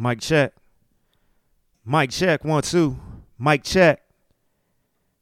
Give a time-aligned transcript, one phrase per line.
[0.00, 0.52] Mic check.
[1.84, 2.96] Mic check, one, two.
[3.36, 4.00] Mic check.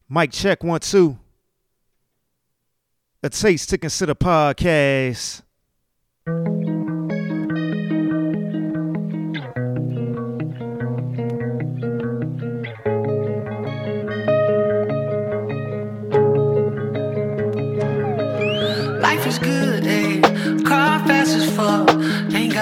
[0.07, 1.19] Mic check, one, two.
[3.23, 5.43] A taste to consider podcast.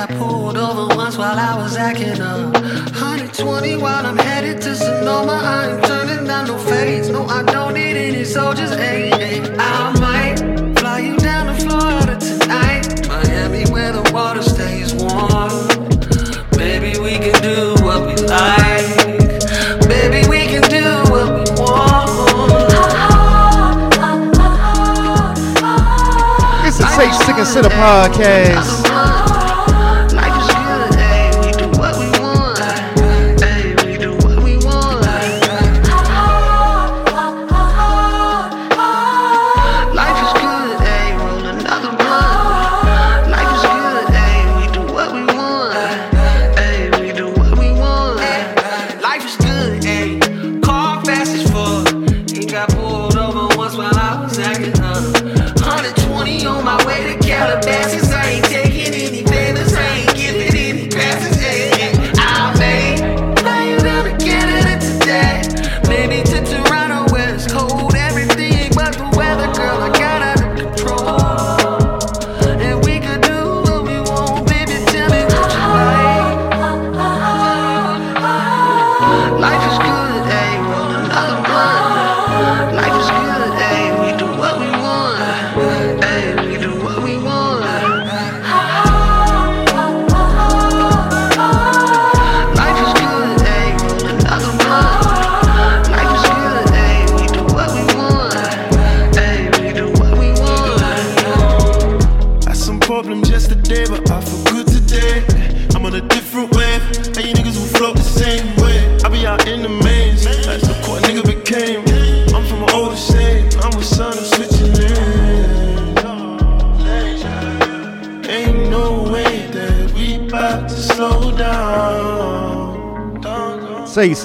[0.06, 2.52] Got pulled over once while I was acting up.
[2.54, 5.32] 120 while I'm headed to Sonoma.
[5.32, 7.08] I ain't turning down no fades.
[7.08, 9.10] No, I don't need any soldiers, ayy.
[9.10, 9.56] ayy.
[9.58, 13.08] I might fly you down to Florida tonight.
[13.08, 15.68] Miami, where the water stays warm.
[16.50, 18.96] Baby, we can do what we like.
[19.88, 21.94] Baby, we can do what we want.
[26.66, 28.83] It's a taste to consider podcast.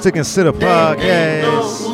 [0.01, 1.88] To consider They podcast.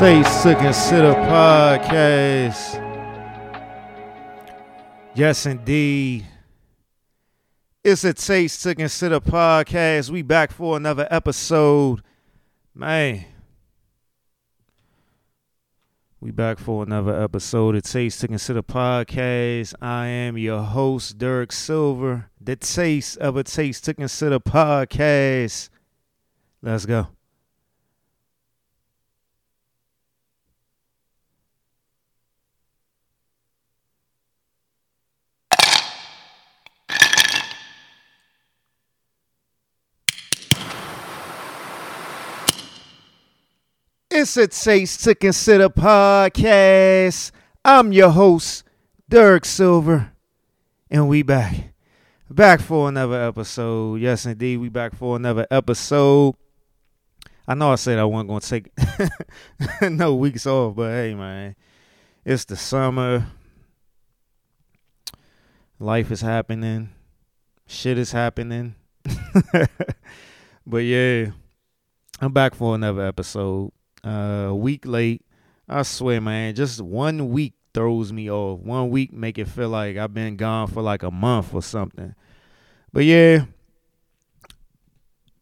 [0.00, 2.80] Taste to consider podcast.
[5.14, 6.26] Yes, indeed.
[7.84, 10.08] It's a taste to consider podcast.
[10.08, 12.00] We back for another episode.
[12.74, 13.26] Man.
[16.18, 19.74] We back for another episode of Taste to Consider podcast.
[19.82, 22.30] I am your host, Derek Silver.
[22.40, 25.68] The taste of a Taste to Consider podcast.
[26.62, 27.08] Let's go.
[44.20, 47.30] It's a Taste to Consider podcast.
[47.64, 48.64] I'm your host,
[49.08, 50.12] Derek Silver,
[50.90, 51.72] and we back.
[52.28, 53.98] Back for another episode.
[53.98, 56.34] Yes, indeed, we back for another episode.
[57.48, 61.56] I know I said I wasn't going to take no weeks off, but hey, man,
[62.22, 63.26] it's the summer.
[65.78, 66.90] Life is happening.
[67.66, 68.74] Shit is happening.
[70.66, 71.30] but yeah,
[72.20, 73.72] I'm back for another episode.
[74.04, 75.24] Uh, a week late.
[75.68, 78.60] I swear, man, just one week throws me off.
[78.60, 82.14] One week make it feel like I've been gone for like a month or something.
[82.92, 83.44] But yeah,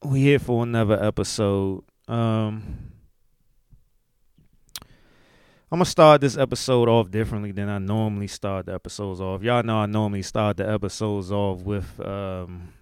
[0.03, 1.83] we here for another episode.
[2.07, 2.89] Um,
[5.71, 9.43] I'm gonna start this episode off differently than I normally start the episodes off.
[9.43, 12.73] Y'all know I normally start the episodes off with um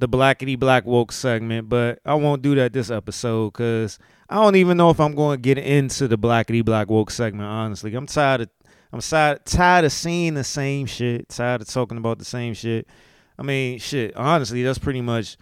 [0.00, 3.98] the blackety black woke segment, but I won't do that this episode because
[4.28, 7.48] I don't even know if I'm going to get into the blackety black woke segment.
[7.48, 8.48] Honestly, I'm tired of
[8.92, 12.88] I'm tired, tired of seeing the same shit, tired of talking about the same shit.
[13.38, 15.36] I mean, shit, honestly, that's pretty much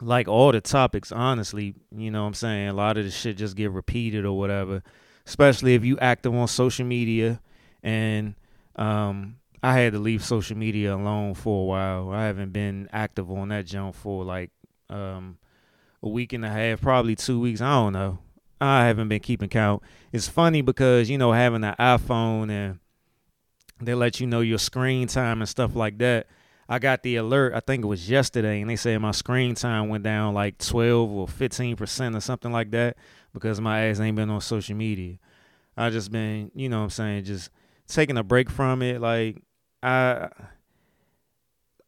[0.00, 1.74] like all the topics, honestly.
[1.94, 2.68] You know what I'm saying?
[2.68, 4.82] A lot of the shit just get repeated or whatever,
[5.26, 7.40] especially if you active on social media.
[7.82, 8.36] And
[8.76, 12.10] um, I had to leave social media alone for a while.
[12.10, 14.50] I haven't been active on that jump for like
[14.88, 15.38] um,
[16.02, 17.60] a week and a half, probably two weeks.
[17.60, 18.18] I don't know.
[18.60, 19.82] I haven't been keeping count.
[20.12, 22.78] It's funny because you know having an iPhone and
[23.80, 26.26] they let you know your screen time and stuff like that.
[26.68, 27.52] I got the alert.
[27.54, 31.10] I think it was yesterday, and they said my screen time went down like twelve
[31.10, 32.96] or fifteen percent or something like that
[33.32, 35.18] because my ass ain't been on social media.
[35.76, 37.50] I just been, you know, what I'm saying, just
[37.88, 39.00] taking a break from it.
[39.00, 39.42] Like
[39.82, 40.28] I,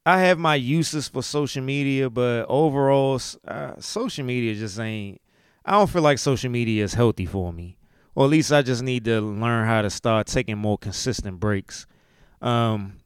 [0.05, 5.21] I have my uses for social media, but overall, uh, social media just ain't
[5.65, 7.77] I don't feel like social media is healthy for me.
[8.15, 11.87] Or at least I just need to learn how to start taking more consistent breaks.
[12.41, 12.99] Um,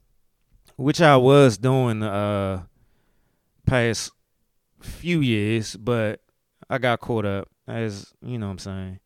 [0.76, 2.64] which I was doing uh,
[3.66, 4.10] past
[4.80, 6.20] few years, but
[6.68, 9.00] I got caught up as you know what I'm saying.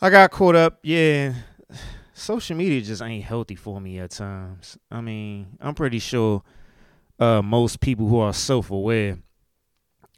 [0.00, 1.34] I got caught up, yeah.
[2.18, 4.78] Social media just ain't healthy for me at times.
[4.90, 6.42] I mean, I'm pretty sure
[7.18, 9.18] uh, most people who are self aware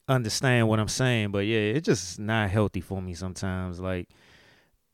[0.06, 3.80] understand what I'm saying, but yeah, it's just not healthy for me sometimes.
[3.80, 4.08] Like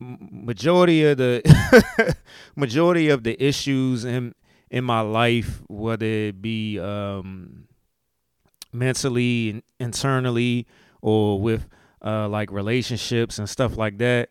[0.01, 2.17] majority of the
[2.57, 4.35] majority of the issues in
[4.71, 7.69] in my life, whether it be um,
[8.73, 10.67] mentally, internally,
[11.03, 11.69] or with
[12.03, 14.31] uh, like relationships and stuff like that,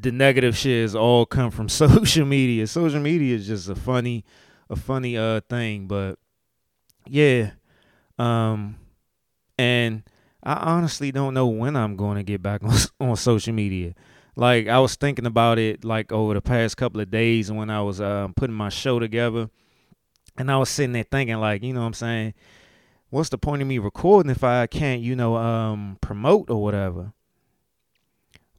[0.00, 2.66] the negative shit is all come from social media.
[2.66, 4.24] Social media is just a funny,
[4.70, 6.18] a funny uh thing, but
[7.06, 7.52] yeah,
[8.18, 8.76] um,
[9.58, 10.02] and
[10.42, 13.94] I honestly don't know when I'm going to get back on, on social media.
[14.34, 17.80] Like I was thinking about it like over the past couple of days when I
[17.82, 19.48] was uh, putting my show together,
[20.36, 22.34] and I was sitting there thinking like, you know what I'm saying,
[23.08, 27.12] what's the point of me recording if I can't, you know, um, promote or whatever?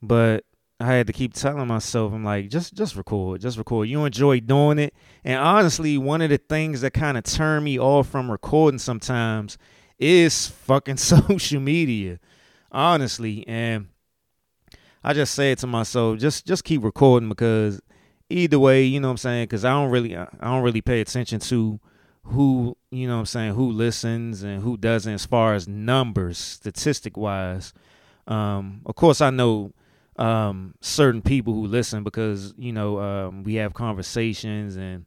[0.02, 0.44] But
[0.80, 3.88] I had to keep telling myself, I'm like, just just record, just record.
[3.88, 4.94] You enjoy doing it.
[5.24, 9.58] And honestly, one of the things that kind of turn me off from recording sometimes
[9.98, 12.20] is fucking social media,
[12.70, 13.46] honestly.
[13.48, 13.88] And
[15.02, 17.80] I just say it to myself, just just keep recording because
[18.30, 19.44] either way, you know what I'm saying?
[19.44, 21.80] Because I don't really I don't really pay attention to
[22.22, 26.38] who you know what I'm saying who listens and who doesn't as far as numbers
[26.38, 27.72] statistic wise.
[28.28, 29.72] Um, of course, I know
[30.18, 35.06] um, certain people who listen because you know um, we have conversations and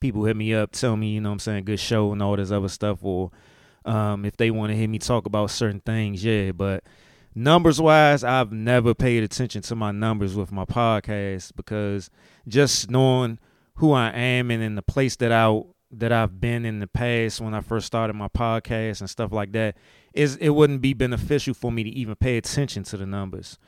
[0.00, 2.50] people hit me up, tell me you know I'm saying good show and all this
[2.50, 3.30] other stuff or
[3.84, 6.52] um, if they want to hear me talk about certain things, yeah.
[6.52, 6.84] But
[7.34, 12.10] numbers wise, I've never paid attention to my numbers with my podcast because
[12.48, 13.38] just knowing
[13.76, 15.60] who I am and in the place that I
[15.90, 19.52] that I've been in the past when I first started my podcast and stuff like
[19.52, 19.76] that
[20.12, 23.58] is it wouldn't be beneficial for me to even pay attention to the numbers.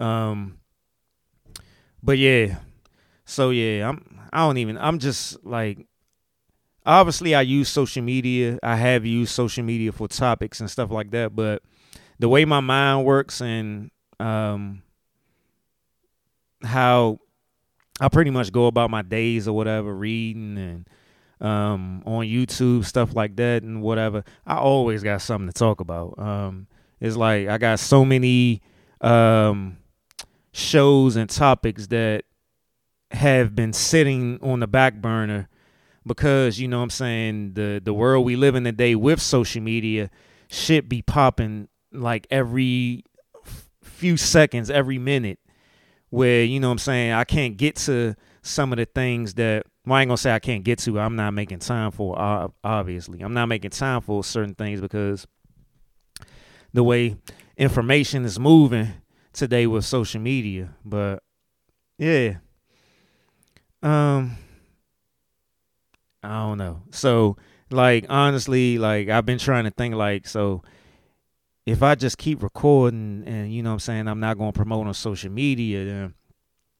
[0.00, 0.58] Um
[2.02, 2.58] but yeah.
[3.24, 5.86] So yeah, I'm I don't even I'm just like
[6.84, 8.58] obviously I use social media.
[8.62, 11.62] I have used social media for topics and stuff like that, but
[12.18, 14.82] the way my mind works and um,
[16.62, 17.18] how
[18.00, 20.88] I pretty much go about my days or whatever, reading and
[21.46, 24.24] um, on YouTube, stuff like that, and whatever.
[24.46, 26.18] I always got something to talk about.
[26.18, 26.66] Um,
[27.00, 28.62] it's like I got so many
[29.00, 29.78] um,
[30.52, 32.24] shows and topics that
[33.12, 35.48] have been sitting on the back burner
[36.06, 40.10] because you know I'm saying the the world we live in today with social media
[40.48, 43.04] shit be popping like every
[43.82, 45.38] few seconds every minute
[46.10, 49.96] where you know I'm saying I can't get to some of the things that well,
[49.96, 52.16] I ain't gonna say I can't get to I'm not making time for
[52.62, 53.20] obviously.
[53.22, 55.26] I'm not making time for certain things because
[56.72, 57.16] the way
[57.56, 58.88] information is moving
[59.32, 61.22] today with social media but
[61.98, 62.36] yeah.
[63.82, 64.36] Um
[66.22, 66.82] I don't know.
[66.90, 67.36] So
[67.70, 70.62] like honestly, like I've been trying to think like so
[71.66, 74.94] if I just keep recording and you know I'm saying I'm not to promote on
[74.94, 76.14] social media then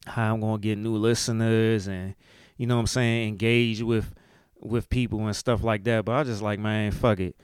[0.06, 2.14] how I'm to get new listeners and
[2.56, 4.12] you know I'm saying engage with
[4.58, 6.04] with people and stuff like that.
[6.04, 7.36] But I just like man fuck it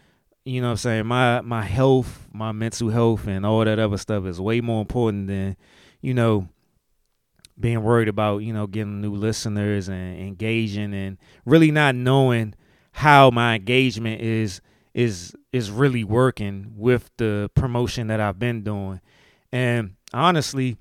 [0.47, 3.99] you know what I'm saying my my health my mental health and all that other
[3.99, 5.57] stuff is way more important than
[6.01, 6.49] you know
[7.59, 12.55] being worried about you know getting new listeners and engaging and really not knowing
[12.93, 14.61] how my engagement is
[14.95, 19.03] is is really working with the promotion that I've been doing.
[19.53, 20.79] And honestly,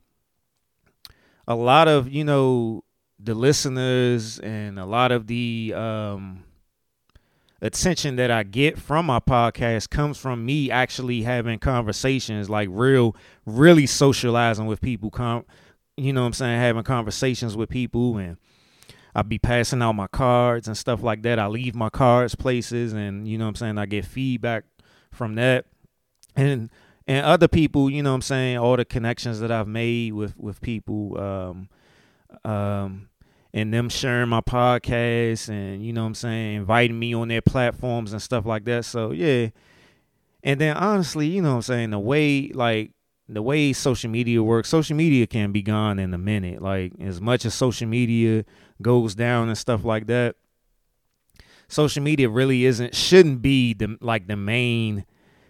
[1.48, 2.86] a lot of you know
[3.20, 6.45] the listeners and a lot of the um
[7.66, 13.16] attention that I get from my podcast comes from me actually having conversations, like real,
[13.46, 15.10] really socializing with people.
[15.10, 15.46] Com-
[15.98, 16.60] you know what I'm saying?
[16.60, 18.38] Having conversations with people and
[19.16, 21.40] I'll be passing out my cards and stuff like that.
[21.40, 23.78] I leave my cards places and you know what I'm saying?
[23.78, 24.66] I get feedback
[25.12, 25.66] from that.
[26.36, 26.70] And
[27.08, 30.38] and other people, you know what I'm saying, all the connections that I've made with
[30.38, 31.70] with people um
[32.44, 33.10] um
[33.56, 37.42] and them sharing my podcast and you know what I'm saying, inviting me on their
[37.42, 38.84] platforms and stuff like that.
[38.84, 39.48] So yeah.
[40.44, 42.92] And then honestly, you know what I'm saying, the way like
[43.30, 46.62] the way social media works, social media can be gone in a minute.
[46.62, 48.44] Like as much as social media
[48.82, 50.36] goes down and stuff like that,
[51.70, 55.06] social media really isn't shouldn't be the like the main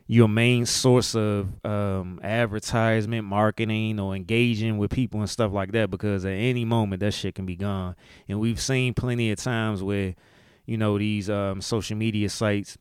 [0.07, 5.89] your main source of um, advertisement, marketing, or engaging with people and stuff like that.
[5.89, 7.95] Because at any moment, that shit can be gone.
[8.27, 10.15] And we've seen plenty of times where,
[10.65, 12.77] you know, these um, social media sites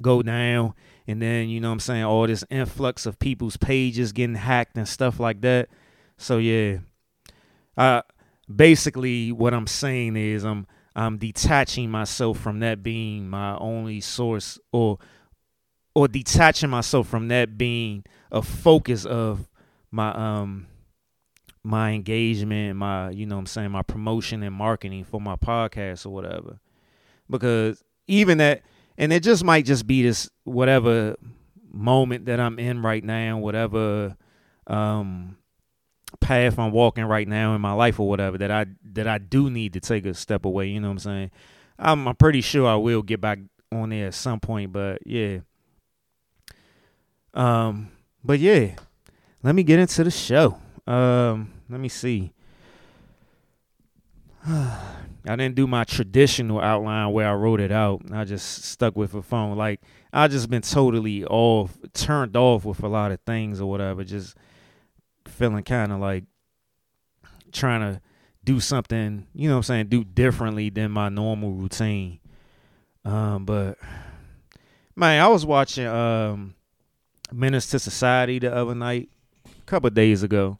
[0.00, 0.74] go down,
[1.06, 4.76] and then you know what I'm saying all this influx of people's pages getting hacked
[4.76, 5.68] and stuff like that.
[6.18, 6.78] So yeah,
[7.76, 8.02] uh,
[8.54, 14.58] basically what I'm saying is I'm I'm detaching myself from that being my only source
[14.72, 14.98] or
[15.96, 19.48] or detaching myself from that being a focus of
[19.90, 20.66] my um
[21.62, 26.10] my engagement, my you know I'm saying, my promotion and marketing for my podcast or
[26.10, 26.60] whatever.
[27.30, 28.60] Because even that
[28.98, 31.16] and it just might just be this whatever
[31.72, 34.18] moment that I'm in right now, whatever
[34.66, 35.38] um
[36.20, 39.48] path I'm walking right now in my life or whatever that I that I do
[39.48, 41.30] need to take a step away, you know what I'm saying?
[41.78, 43.38] I'm, I'm pretty sure I will get back
[43.72, 45.38] on there at some point, but yeah.
[47.36, 47.90] Um,
[48.24, 48.74] but yeah,
[49.42, 50.58] let me get into the show.
[50.86, 52.32] Um, let me see.
[54.48, 58.02] I didn't do my traditional outline where I wrote it out.
[58.12, 59.56] I just stuck with a phone.
[59.56, 59.80] Like
[60.12, 64.02] I just been totally off, turned off with a lot of things or whatever.
[64.02, 64.36] Just
[65.26, 66.24] feeling kind of like
[67.52, 68.00] trying to
[68.44, 72.20] do something, you know what I'm saying, do differently than my normal routine.
[73.04, 73.78] Um, but
[74.94, 76.55] man, I was watching um
[77.32, 79.08] Menace to Society the other night,
[79.46, 80.58] a couple days ago.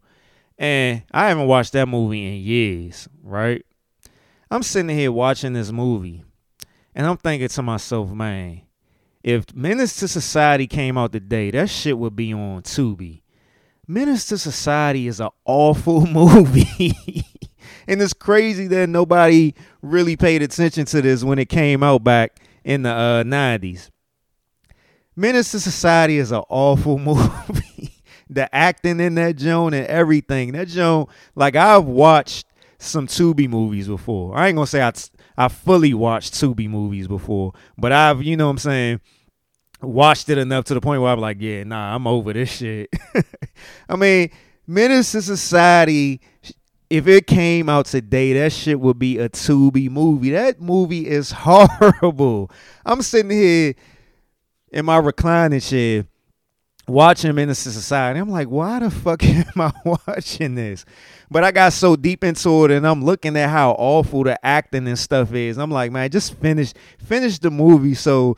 [0.58, 3.64] And I haven't watched that movie in years, right?
[4.50, 6.24] I'm sitting here watching this movie,
[6.94, 8.62] and I'm thinking to myself, man,
[9.22, 13.22] if Menace to Society came out today, that shit would be on Tubi.
[13.88, 17.24] Menace to Society is an awful movie.
[17.88, 22.38] and it's crazy that nobody really paid attention to this when it came out back
[22.64, 23.90] in the uh, 90s.
[25.16, 28.02] Menace to Society is an awful movie.
[28.28, 30.52] the acting in that Joan and everything.
[30.52, 32.46] That Joan, like I've watched
[32.78, 34.36] some Tubi movies before.
[34.36, 34.92] I ain't gonna say I
[35.38, 39.00] I fully watched Tubi movies before, but I've you know what I'm saying
[39.82, 42.90] watched it enough to the point where I'm like, yeah, nah, I'm over this shit.
[43.88, 44.30] I mean,
[44.66, 46.20] Menace to Society.
[46.88, 50.30] If it came out today, that shit would be a Tubi movie.
[50.30, 52.50] That movie is horrible.
[52.84, 53.74] I'm sitting here
[54.76, 56.06] in my reclining chair
[56.86, 58.20] watching Menace Society.
[58.20, 59.72] I'm like, why the fuck am I
[60.06, 60.84] watching this?
[61.30, 64.86] But I got so deep into it and I'm looking at how awful the acting
[64.86, 65.56] and stuff is.
[65.56, 68.36] I'm like, man, just finish finish the movie so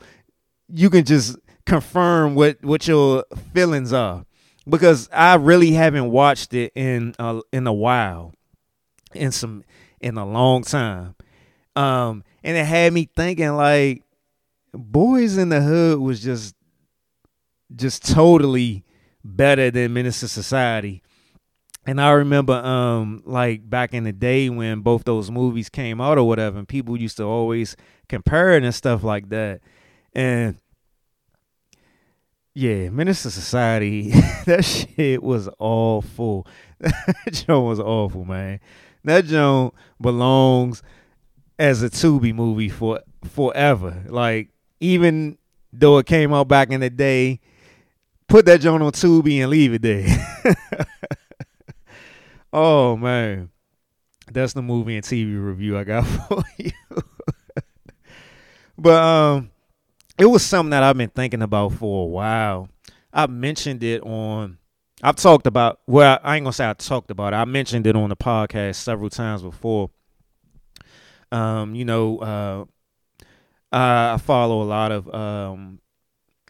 [0.69, 4.25] you can just confirm what what your feelings are.
[4.67, 8.33] Because I really haven't watched it in a, in a while.
[9.13, 9.65] In some
[9.99, 11.15] in a long time.
[11.75, 14.03] Um and it had me thinking like
[14.73, 16.55] Boyz n the Hood was just
[17.75, 18.83] just totally
[19.23, 21.01] better than Menace Society.
[21.85, 26.17] And I remember um like back in the day when both those movies came out
[26.17, 27.75] or whatever, and people used to always
[28.07, 29.61] compare it and stuff like that.
[30.13, 30.57] And
[32.53, 34.11] yeah, Menace Society,
[34.45, 36.47] that shit was awful.
[36.79, 38.59] That joint was awful, man.
[39.03, 40.81] That joint belongs
[41.57, 44.05] as a Tubi movie for forever.
[44.07, 44.49] Like
[44.79, 45.37] even
[45.71, 47.39] though it came out back in the day,
[48.27, 50.85] put that joint on Tubi and leave it there.
[52.53, 53.49] oh man.
[54.31, 56.71] That's the movie and TV review I got for you.
[58.77, 59.51] but um
[60.17, 62.69] it was something that I've been thinking about for a while.
[63.11, 64.57] I mentioned it on
[65.01, 67.37] I've talked about well, I ain't gonna say I talked about it.
[67.37, 69.89] I mentioned it on the podcast several times before.
[71.31, 72.65] Um, you know, uh
[73.71, 75.79] I follow a lot of um,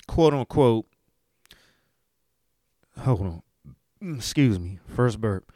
[0.07, 0.85] quote unquote.
[2.99, 3.41] Hold on,
[4.03, 4.79] Mm, excuse me.
[4.87, 5.51] First burp.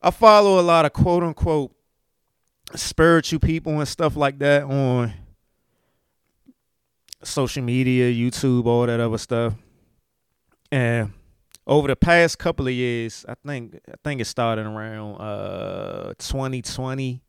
[0.00, 1.72] I follow a lot of quote unquote
[2.74, 5.12] spiritual people and stuff like that on
[7.22, 9.54] social media, YouTube, all that other stuff.
[10.70, 11.12] And
[11.66, 17.22] over the past couple of years, I think I think it started around uh 2020.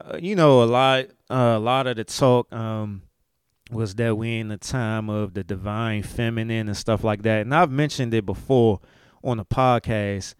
[0.00, 3.02] Uh, you know, a lot uh, a lot of the talk um
[3.70, 7.42] was that we in the time of the divine feminine and stuff like that.
[7.42, 8.80] And I've mentioned it before
[9.22, 10.34] on the podcast.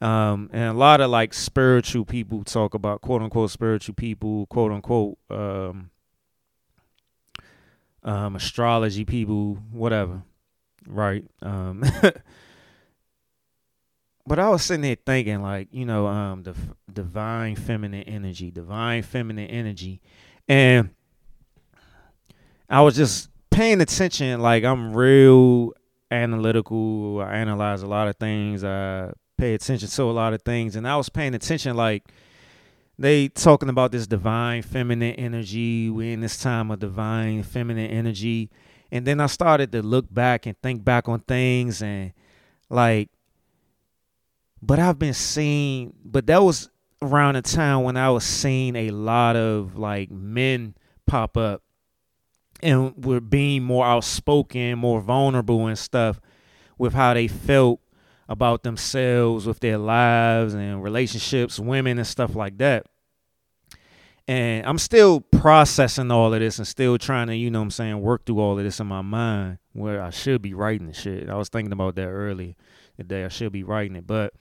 [0.00, 4.70] Um, and a lot of like spiritual people talk about quote unquote spiritual people, quote
[4.72, 5.90] unquote um,
[8.02, 10.22] um, astrology people, whatever,
[10.86, 11.24] right?
[11.40, 11.84] Um,
[14.26, 16.54] but I was sitting there thinking, like, you know, um, the
[16.92, 20.00] divine feminine energy, divine feminine energy,
[20.48, 20.90] and
[22.68, 24.40] I was just paying attention.
[24.40, 25.72] Like, I'm real
[26.10, 27.20] analytical.
[27.20, 28.64] I analyze a lot of things.
[28.64, 32.04] I pay attention to a lot of things, and I was paying attention, like
[32.98, 35.90] they talking about this divine feminine energy.
[35.90, 38.50] We in this time of divine feminine energy,
[38.92, 42.12] and then I started to look back and think back on things, and
[42.70, 43.10] like,
[44.66, 46.70] but I've been seeing, but that was
[47.02, 50.74] around the time when I was seeing a lot of like men
[51.06, 51.62] pop up
[52.62, 56.20] and were being more outspoken, more vulnerable and stuff
[56.78, 57.80] with how they felt
[58.28, 62.86] about themselves, with their lives and relationships, women and stuff like that.
[64.26, 67.70] And I'm still processing all of this and still trying to, you know what I'm
[67.70, 70.94] saying, work through all of this in my mind where I should be writing the
[70.94, 71.28] shit.
[71.28, 72.54] I was thinking about that earlier
[72.96, 73.26] today.
[73.26, 74.06] I should be writing it.
[74.06, 74.32] But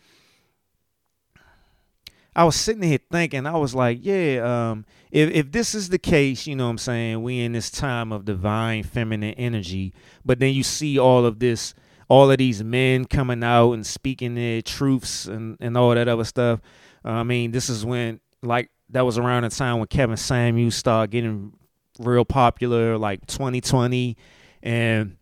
[2.36, 6.00] I was sitting here thinking, I was like, yeah, um, if if this is the
[6.00, 9.94] case, you know what I'm saying, we in this time of divine feminine energy,
[10.25, 11.75] but then you see all of this,
[12.08, 16.24] all of these men coming out and speaking their truths and, and all that other
[16.24, 16.60] stuff.
[17.06, 20.75] Uh, I mean, this is when like that was around the time when Kevin Samuels
[20.75, 21.54] started getting
[22.00, 24.18] real popular, like 2020,
[24.63, 25.18] and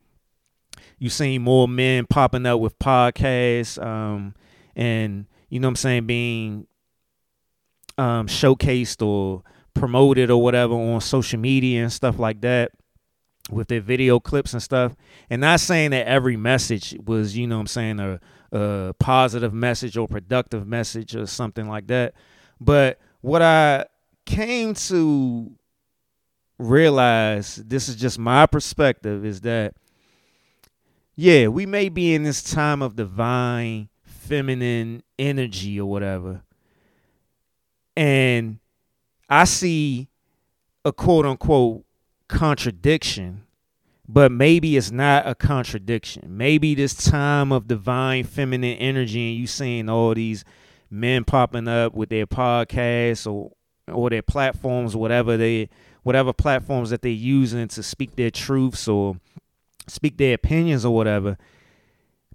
[0.97, 4.33] you seen more men popping up with podcasts, um,
[4.77, 6.67] and you know what I'm saying, being
[8.01, 9.43] um, showcased or
[9.75, 12.71] promoted or whatever on social media and stuff like that
[13.51, 14.95] with their video clips and stuff.
[15.29, 18.19] And not saying that every message was, you know I'm saying, a,
[18.51, 22.15] a positive message or productive message or something like that.
[22.59, 23.85] But what I
[24.25, 25.51] came to
[26.57, 29.75] realize, this is just my perspective, is that,
[31.15, 36.41] yeah, we may be in this time of divine feminine energy or whatever.
[37.95, 38.59] And
[39.29, 40.09] I see
[40.85, 41.85] a quote unquote
[42.27, 43.43] contradiction,
[44.07, 46.37] but maybe it's not a contradiction.
[46.37, 50.43] Maybe this time of divine feminine energy and you seeing all these
[50.89, 53.51] men popping up with their podcasts or
[53.87, 55.69] or their platforms, whatever they
[56.03, 59.17] whatever platforms that they're using to speak their truths or
[59.87, 61.37] speak their opinions or whatever.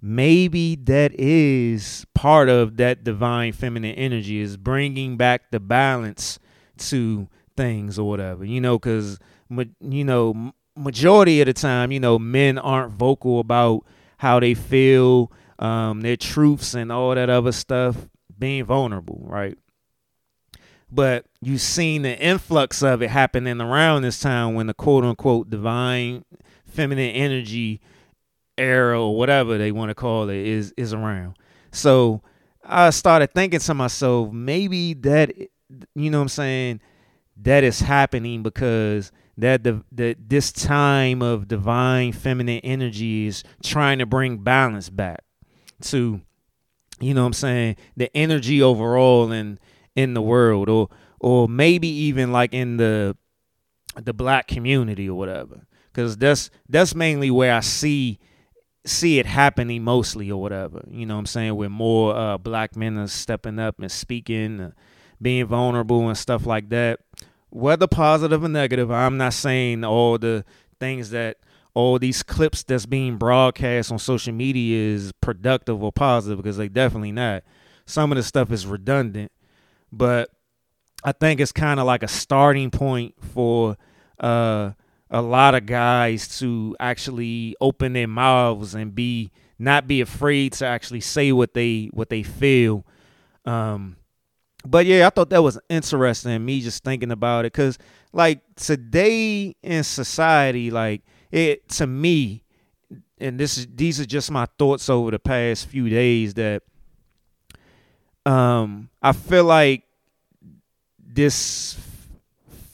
[0.01, 6.37] Maybe that is part of that divine feminine energy is bringing back the balance
[6.77, 8.45] to things or whatever.
[8.45, 13.83] You know, because you know majority of the time, you know, men aren't vocal about
[14.17, 18.07] how they feel, um, their truths and all that other stuff,
[18.37, 19.57] being vulnerable, right?
[20.89, 25.49] But you've seen the influx of it happening around this time when the quote unquote
[25.49, 26.23] divine
[26.65, 27.81] feminine energy
[28.57, 31.37] era or whatever they want to call it is is around.
[31.71, 32.21] So
[32.63, 35.31] I started thinking to myself, maybe that
[35.95, 36.81] you know what I'm saying,
[37.41, 43.99] that is happening because that the, the this time of divine feminine energy is trying
[43.99, 45.23] to bring balance back
[45.81, 46.21] to
[46.99, 49.59] you know what I'm saying, the energy overall in
[49.95, 50.89] in the world or
[51.19, 53.15] or maybe even like in the
[53.95, 58.19] the black community or whatever cuz that's that's mainly where I see
[58.87, 60.83] see it happening mostly or whatever.
[60.89, 61.55] You know what I'm saying?
[61.55, 64.71] Where more uh, black men are stepping up and speaking, uh,
[65.21, 66.99] being vulnerable and stuff like that.
[67.49, 70.43] Whether positive or negative, I'm not saying all the
[70.79, 71.37] things that
[71.73, 76.67] all these clips that's being broadcast on social media is productive or positive because they
[76.67, 77.43] definitely not.
[77.85, 79.31] Some of the stuff is redundant,
[79.91, 80.29] but
[81.03, 83.77] I think it's kind of like a starting point for
[84.19, 84.71] uh
[85.09, 90.65] a lot of guys to actually open their mouths and be not be afraid to
[90.65, 92.85] actually say what they what they feel.
[93.45, 93.95] Um,
[94.65, 96.43] but yeah, I thought that was interesting.
[96.43, 97.77] Me just thinking about it because
[98.11, 102.43] like today in society, like it to me,
[103.17, 106.63] and this is these are just my thoughts over the past few days that
[108.25, 109.83] um I feel like
[110.99, 111.79] this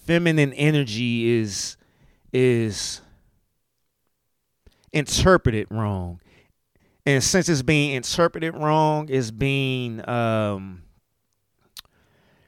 [0.05, 1.77] feminine energy is
[2.33, 3.01] is
[4.91, 6.19] interpreted wrong.
[7.05, 10.83] And since it's being interpreted wrong, it's being um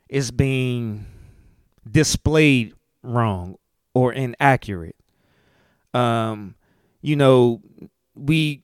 [0.09, 1.05] it's being
[1.89, 3.57] displayed wrong
[3.93, 4.95] or inaccurate.
[5.93, 6.55] Um,
[7.01, 7.61] you know,
[8.15, 8.63] we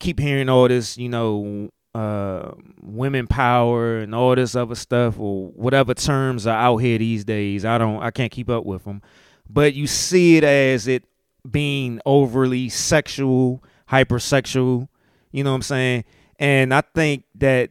[0.00, 5.48] keep hearing all this, you know, uh, women power and all this other stuff or
[5.48, 7.64] whatever terms are out here these days.
[7.64, 9.02] I don't, I can't keep up with them,
[9.52, 11.04] but you see it as it
[11.48, 14.88] being overly sexual, hypersexual.
[15.30, 16.04] You know what I'm saying?
[16.38, 17.70] And I think that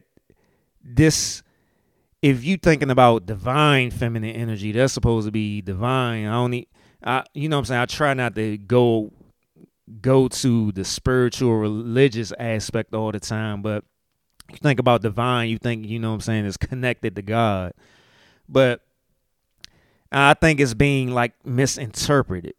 [0.82, 1.42] this,
[2.20, 6.26] if you thinking about divine feminine energy, that's supposed to be divine.
[6.26, 6.68] I only,
[7.02, 7.80] I, you know what I'm saying?
[7.80, 9.12] I try not to go
[10.00, 13.84] go to the spiritual religious aspect all the time, but
[14.50, 17.72] you think about divine, you think, you know what I'm saying, it's connected to God.
[18.48, 18.80] But
[20.12, 22.54] I think it's being like misinterpreted.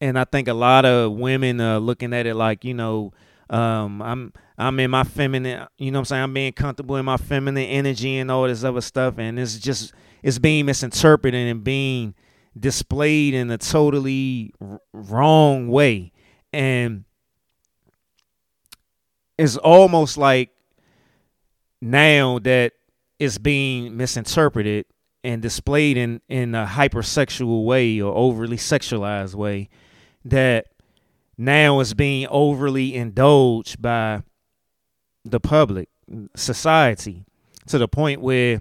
[0.00, 3.12] And I think a lot of women are looking at it like, you know,
[3.48, 6.22] um, I'm I'm in my feminine, you know what I'm saying?
[6.22, 9.18] I'm being comfortable in my feminine energy and all this other stuff.
[9.18, 12.14] And it's just it's being misinterpreted and being
[12.58, 14.52] displayed in a totally
[14.92, 16.12] wrong way.
[16.52, 17.04] And
[19.38, 20.50] it's almost like
[21.80, 22.72] now that
[23.18, 24.86] it's being misinterpreted
[25.24, 29.70] and displayed in, in a hypersexual way or overly sexualized way
[30.22, 30.66] that
[31.38, 34.22] now is being overly indulged by
[35.24, 35.88] the public,
[36.36, 37.24] society,
[37.66, 38.60] to the point where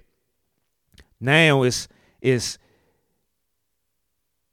[1.20, 1.90] now it's
[2.22, 2.58] it's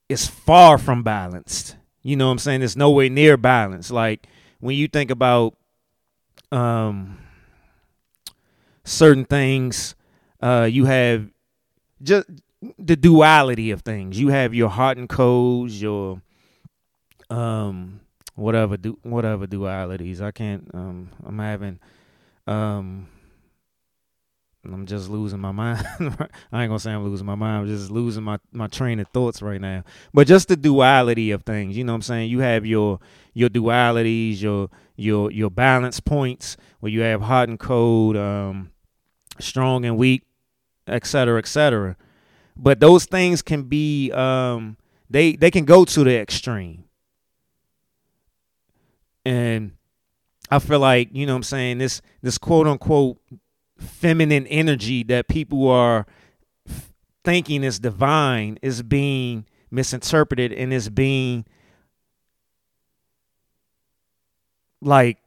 [0.09, 1.77] it's far from balanced.
[2.03, 2.63] You know what I'm saying?
[2.63, 3.93] It's nowhere near balanced.
[3.93, 4.27] Like
[4.59, 5.57] when you think about
[6.51, 7.19] um
[8.83, 9.95] certain things,
[10.43, 11.31] uh you have
[12.03, 12.29] just
[12.79, 14.19] the duality of things.
[14.19, 16.21] You have your hot and colds, your
[17.31, 18.01] um
[18.35, 20.21] whatever do whatever dualities.
[20.21, 21.79] I can't um I'm having
[22.47, 23.09] um
[24.65, 25.87] I'm just losing my mind.
[26.53, 27.63] I ain't gonna say I'm losing my mind.
[27.63, 29.85] I'm just losing my, my train of thoughts right now.
[30.13, 32.31] But just the duality of things, you know what I'm saying?
[32.31, 33.01] You have your
[33.33, 38.71] your dualities, your your your balance points where you have hot and cold, um,
[39.39, 40.25] strong and weak,
[40.91, 41.97] et cetera, et cetera.
[42.57, 44.77] But those things can be um
[45.09, 46.85] they they can go to the extreme.
[49.25, 49.73] And
[50.51, 53.19] I feel like, you know I'm saying, this this quote unquote
[53.79, 56.07] feminine energy that people are
[57.25, 61.45] thinking is divine is being misinterpreted and is being
[64.83, 65.19] like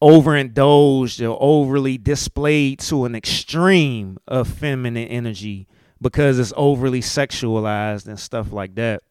[0.00, 5.66] overindulged or overly displayed to an extreme of feminine energy
[6.00, 9.02] because it's overly sexualized and stuff like that.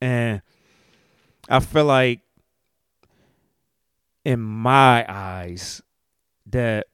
[0.00, 0.42] And
[1.48, 2.20] I feel like
[4.24, 5.82] in my eyes
[6.46, 6.86] that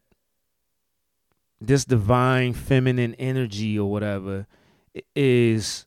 [1.60, 4.46] this divine feminine energy or whatever
[5.14, 5.86] is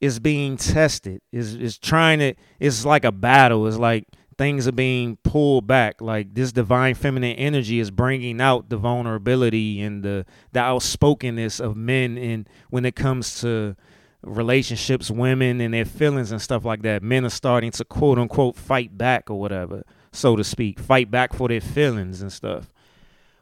[0.00, 4.06] is being tested is is trying to it's like a battle it's like
[4.42, 6.00] things are being pulled back.
[6.00, 11.76] Like this divine feminine energy is bringing out the vulnerability and the the outspokenness of
[11.76, 13.76] men and when it comes to
[14.22, 17.04] relationships women and their feelings and stuff like that.
[17.04, 21.32] Men are starting to quote unquote fight back or whatever so to speak fight back
[21.32, 22.72] for their feelings and stuff.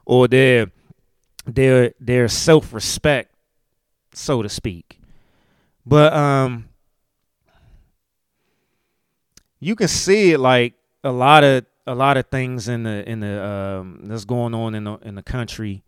[0.04, 0.70] Or their
[1.46, 3.34] their their self respect,
[4.12, 5.00] so to speak.
[5.86, 6.68] But um
[9.60, 13.20] you can see it like a lot of a lot of things in the in
[13.20, 15.82] the um that's going on in the in the country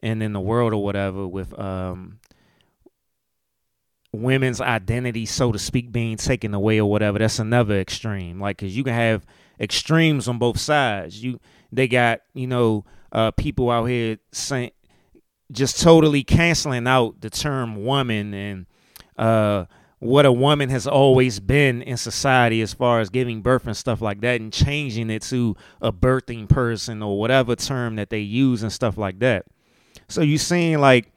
[0.00, 2.18] and in the world or whatever with um
[4.12, 7.18] women's identity so to speak being taken away or whatever.
[7.18, 8.40] That's another extreme.
[8.40, 9.26] Like cuz you can have
[9.58, 11.22] extremes on both sides.
[11.22, 11.40] You
[11.72, 14.70] they got you know uh people out here saying
[15.52, 18.66] just totally canceling out the term woman and
[19.16, 19.66] uh,
[20.04, 24.02] what a woman has always been in society as far as giving birth and stuff
[24.02, 28.62] like that and changing it to a birthing person or whatever term that they use
[28.62, 29.46] and stuff like that.
[30.08, 31.10] So you're seeing like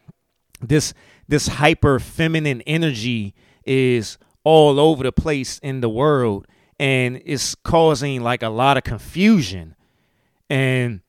[0.61, 0.93] this
[1.27, 6.47] this hyper feminine energy is all over the place in the world
[6.79, 9.75] and it's causing like a lot of confusion
[10.49, 11.01] and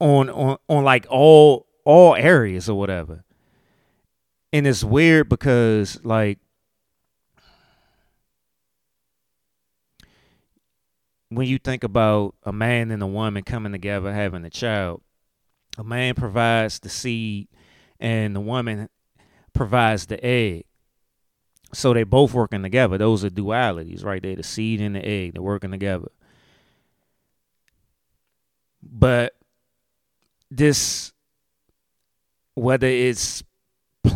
[0.00, 3.22] on on on like all all areas or whatever.
[4.52, 6.38] And it's weird because like
[11.28, 15.02] when you think about a man and a woman coming together having a child,
[15.76, 17.48] a man provides the seed
[18.00, 18.88] and the woman
[19.52, 20.64] provides the egg.
[21.74, 22.96] So they're both working together.
[22.96, 24.36] Those are dualities right there.
[24.36, 25.34] The seed and the egg.
[25.34, 26.08] They're working together.
[28.82, 29.34] But
[30.50, 31.12] this
[32.54, 33.44] whether it's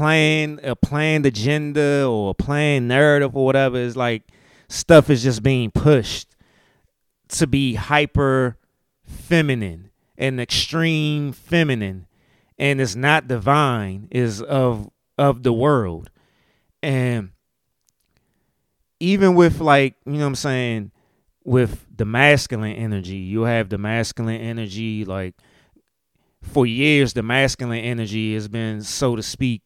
[0.00, 4.22] a uh, planned agenda or a planned narrative or whatever is like
[4.68, 6.34] stuff is just being pushed
[7.28, 8.56] to be hyper
[9.04, 12.06] feminine and extreme feminine.
[12.58, 16.10] And it's not divine is of of the world.
[16.82, 17.30] And
[19.02, 20.92] even with like you know what i'm saying
[21.44, 25.34] with the masculine energy you have the masculine energy like
[26.40, 29.60] for years the masculine energy has been so to speak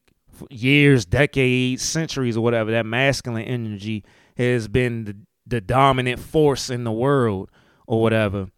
[0.50, 4.04] years decades centuries or whatever that masculine energy
[4.36, 7.50] has been the, the dominant force in the world
[7.86, 8.48] or whatever.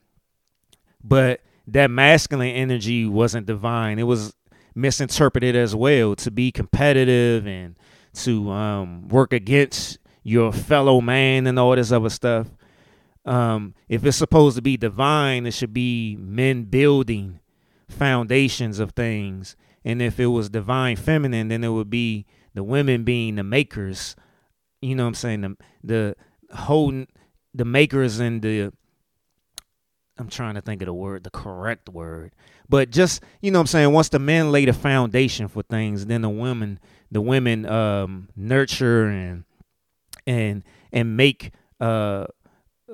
[1.02, 3.98] But that masculine energy wasn't divine.
[3.98, 4.34] It was
[4.74, 7.76] misinterpreted as well to be competitive and
[8.14, 12.48] to um, work against your fellow man and all this other stuff.
[13.24, 17.40] Um, if it's supposed to be divine it should be men building
[17.88, 19.56] foundations of things.
[19.88, 24.16] And if it was divine feminine, then it would be the women being the makers.
[24.82, 25.40] You know what I'm saying?
[25.40, 26.16] The the
[26.54, 27.06] whole
[27.54, 28.70] the makers and the
[30.18, 32.34] I'm trying to think of the word, the correct word.
[32.68, 36.04] But just, you know what I'm saying, once the men lay the foundation for things,
[36.04, 39.44] then the women the women um nurture and
[40.26, 42.26] and and make uh,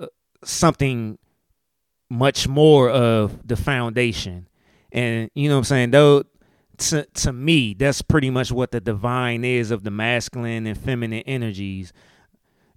[0.00, 0.06] uh
[0.44, 1.18] something
[2.08, 4.46] much more of the foundation
[4.94, 5.90] and you know what I'm saying?
[5.90, 6.22] Though
[6.78, 11.22] to to me, that's pretty much what the divine is of the masculine and feminine
[11.26, 11.92] energies.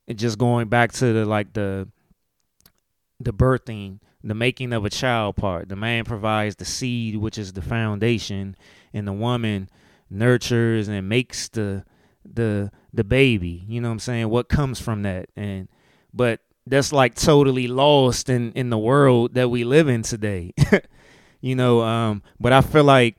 [0.08, 1.88] And just going back to the like the
[3.20, 5.70] the birthing, the making of a child part.
[5.70, 8.56] The man provides the seed, which is the foundation,
[8.94, 9.70] and the woman
[10.10, 11.84] nurtures and makes the
[12.26, 13.66] the the baby.
[13.68, 14.30] You know what I'm saying?
[14.30, 15.30] What comes from that?
[15.36, 15.68] And
[16.14, 20.54] but that's like totally lost in in the world that we live in today.
[21.42, 21.82] you know.
[21.82, 23.18] Um, but I feel like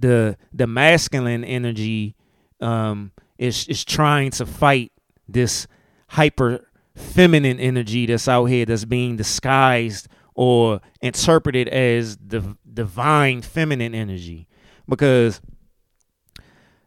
[0.00, 2.14] the the masculine energy
[2.60, 4.92] um, is is trying to fight
[5.28, 5.66] this
[6.08, 13.94] hyper feminine energy that's out here that's being disguised or interpreted as the divine feminine
[13.94, 14.48] energy.
[14.88, 15.40] Because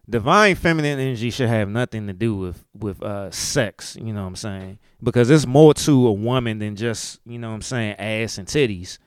[0.10, 4.28] divine feminine energy should have nothing to do with with uh sex you know what
[4.28, 4.80] i'm saying?
[5.02, 8.48] Because it's more to a woman than just you know what i'm saying ass and
[8.48, 8.98] titties.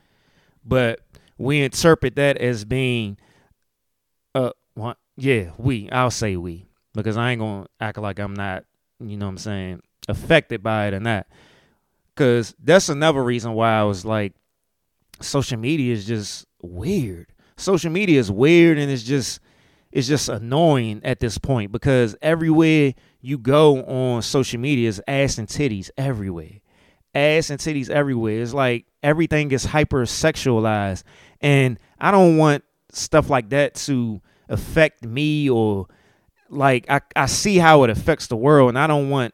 [0.65, 0.99] But
[1.37, 3.17] we interpret that as being
[4.81, 5.89] uh yeah, we.
[5.91, 6.67] I'll say we.
[6.93, 8.65] Because I ain't gonna act like I'm not,
[8.99, 11.27] you know what I'm saying, affected by it or not.
[12.15, 14.33] Cause that's another reason why I was like,
[15.21, 17.31] social media is just weird.
[17.57, 19.39] Social media is weird and it's just
[19.91, 25.37] it's just annoying at this point because everywhere you go on social media is ass
[25.37, 26.59] and titties everywhere.
[27.15, 28.41] Ass and titties everywhere.
[28.41, 31.03] It's like everything is hyper sexualized
[31.41, 35.87] and I don't want stuff like that to affect me or
[36.49, 39.33] like I, I see how it affects the world and I don't want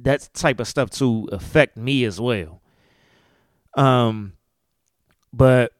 [0.00, 2.60] that type of stuff to affect me as well.
[3.76, 4.34] Um
[5.32, 5.72] but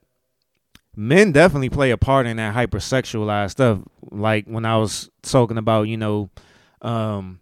[0.95, 3.81] men definitely play a part in that hypersexualized stuff.
[4.11, 6.31] Like when I was talking about, you know,
[6.83, 7.41] um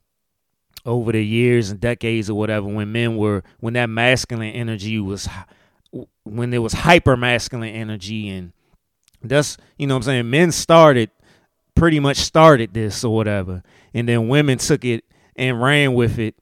[0.87, 5.29] over the years and decades or whatever when men were when that masculine energy was
[6.25, 8.53] when there was hyper masculine energy and
[9.23, 11.11] that's you know I'm saying men started
[11.79, 13.63] pretty much started this or whatever.
[13.95, 15.05] And then women took it
[15.37, 16.35] and ran with it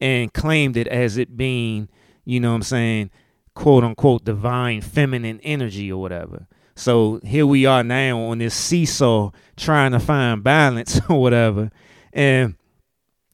[0.00, 1.88] and claimed it as it being
[2.24, 3.10] you know what I'm saying
[3.54, 6.46] quote unquote divine feminine energy or whatever.
[6.74, 11.70] So here we are now on this seesaw trying to find balance or whatever.
[12.12, 12.56] And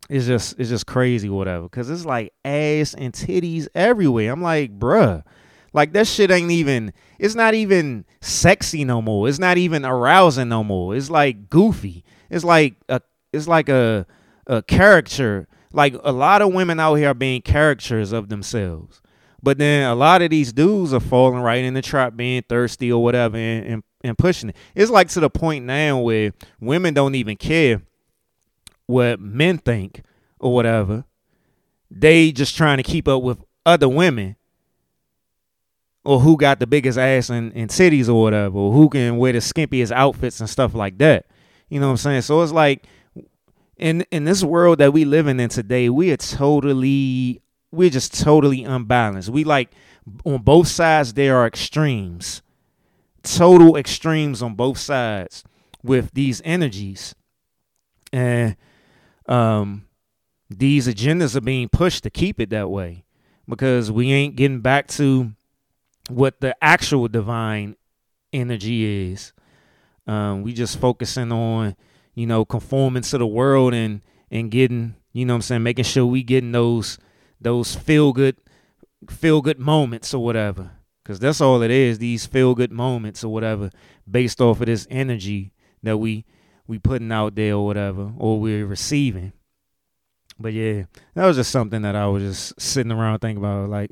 [0.09, 1.65] it's just it's just crazy whatever.
[1.65, 4.33] Because it's like ass and titties everywhere.
[4.33, 5.25] I'm like bruh
[5.73, 9.29] like that shit ain't even it's not even sexy no more.
[9.29, 10.95] It's not even arousing no more.
[10.95, 12.05] It's like goofy.
[12.31, 13.01] It's like a
[13.33, 14.07] it's like a
[14.47, 15.47] a caricature.
[15.73, 19.01] Like a lot of women out here are being caricatures of themselves.
[19.43, 22.93] But then a lot of these dudes are falling right in the trap being thirsty
[22.93, 24.57] or whatever and, and, and pushing it.
[24.75, 27.83] It's like to the point now where women don't even care
[28.87, 30.03] what men think
[30.39, 31.05] or whatever.
[31.91, 34.37] They just trying to keep up with other women
[36.05, 39.33] or who got the biggest ass in, in cities or whatever, or who can wear
[39.33, 41.27] the skimpiest outfits and stuff like that.
[41.69, 42.23] You know what I'm saying?
[42.23, 42.85] So it's like
[43.77, 48.65] in in this world that we living in today, we are totally we're just totally
[48.65, 49.29] unbalanced.
[49.31, 49.71] We like
[50.25, 52.43] on both sides there are extremes.
[53.23, 55.45] total extremes on both sides
[55.83, 57.15] with these energies.
[58.13, 58.57] And
[59.27, 59.87] um
[60.51, 63.05] these agendas are being pushed to keep it that way
[63.49, 65.33] because we ain't getting back to
[66.13, 67.77] what the actual divine
[68.33, 69.33] energy is.
[70.07, 71.77] Um, we just focusing on,
[72.15, 75.85] you know, conforming to the world and and getting, you know what I'm saying, making
[75.85, 76.99] sure we getting those
[77.41, 78.37] those feel good
[79.09, 80.73] feel good moments or whatever.
[81.05, 83.71] Cause that's all it is, these feel good moments or whatever,
[84.09, 86.25] based off of this energy that we
[86.67, 89.33] we putting out there or whatever, or we're receiving.
[90.39, 93.69] But yeah, that was just something that I was just sitting around thinking about.
[93.69, 93.91] Like,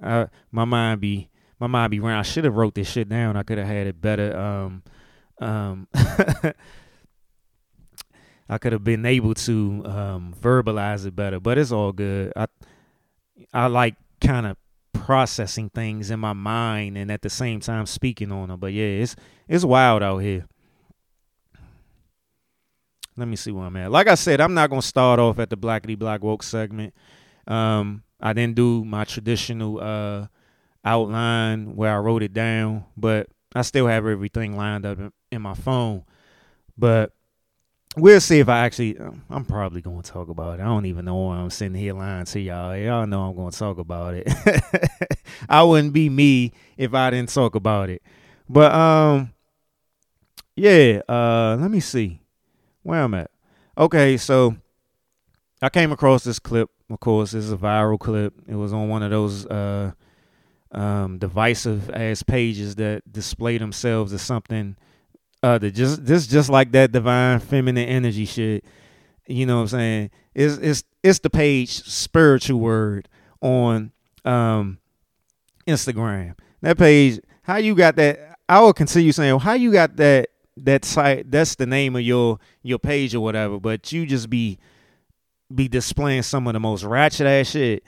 [0.50, 1.29] my mind be
[1.60, 2.18] my mind be running.
[2.18, 3.36] I should have wrote this shit down.
[3.36, 4.36] I could have had it better.
[4.36, 4.82] Um,
[5.40, 5.86] um,
[8.48, 12.32] I could have been able to um, verbalize it better, but it's all good.
[12.34, 12.46] I
[13.52, 14.56] I like kind of
[14.92, 18.58] processing things in my mind and at the same time speaking on them.
[18.58, 19.14] But yeah, it's
[19.46, 20.46] it's wild out here.
[23.16, 23.90] Let me see where I'm at.
[23.90, 26.94] Like I said, I'm not gonna start off at the Blackity Black Woke segment.
[27.46, 30.26] Um, I didn't do my traditional uh,
[30.84, 34.98] outline where I wrote it down, but I still have everything lined up
[35.30, 36.04] in, my phone.
[36.78, 37.12] But
[37.96, 38.98] we'll see if I actually.
[39.28, 40.62] I'm probably going to talk about it.
[40.62, 42.76] I don't even know why I'm sitting here lying to y'all.
[42.76, 44.28] Y'all know I'm going to talk about it.
[45.48, 48.02] I wouldn't be me if I didn't talk about it.
[48.48, 49.32] But um,
[50.56, 51.00] yeah.
[51.08, 52.20] Uh, let me see
[52.82, 53.30] where I'm at.
[53.76, 54.56] Okay, so
[55.62, 56.70] I came across this clip.
[56.90, 58.34] Of course, it's a viral clip.
[58.46, 59.92] It was on one of those uh,
[60.72, 64.76] um, divisive ass pages that display themselves as something
[65.42, 65.70] other.
[65.70, 68.64] Just this, just like that divine feminine energy shit.
[69.26, 70.10] You know what I'm saying?
[70.34, 73.08] It's it's it's the page spiritual word
[73.40, 73.92] on
[74.24, 74.78] um,
[75.66, 76.34] Instagram.
[76.62, 78.38] That page, how you got that?
[78.48, 80.30] I will continue saying, how you got that
[80.64, 84.58] that site that's the name of your your page or whatever but you just be
[85.54, 87.84] be displaying some of the most ratchet ass shit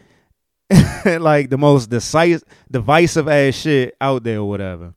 [1.20, 4.94] like the most decisive divisive ass shit out there or whatever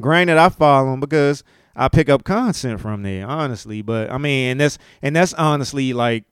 [0.00, 1.42] granted i follow them because
[1.74, 5.92] i pick up content from there honestly but i mean and that's and that's honestly
[5.92, 6.24] like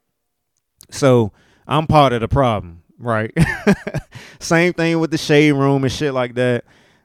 [0.90, 1.32] so
[1.66, 3.32] i'm part of the problem right
[4.38, 6.64] same thing with the shade room and shit like that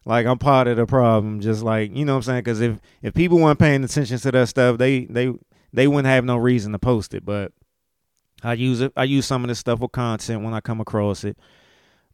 [0.09, 1.39] like I'm part of the problem.
[1.39, 2.39] Just like you know what I'm saying?
[2.39, 5.31] Because if if people weren't paying attention to that stuff, they they
[5.71, 7.23] they wouldn't have no reason to post it.
[7.23, 7.51] But
[8.43, 8.91] I use it.
[8.97, 11.37] I use some of this stuff for content when I come across it.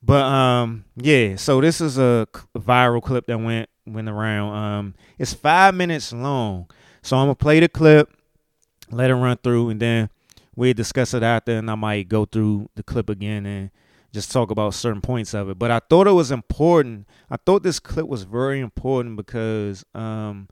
[0.06, 1.36] But um, yeah.
[1.36, 4.56] So this is a viral clip that went went around.
[4.56, 6.70] Um, it's five minutes long.
[7.02, 8.12] So I'm gonna play the clip,
[8.92, 10.10] let it run through, and then
[10.56, 13.72] we discuss it after, and I might go through the clip again and
[14.14, 15.58] just talk about certain points of it.
[15.58, 17.08] But I thought it was important.
[17.30, 20.48] I thought this clip was very important because um,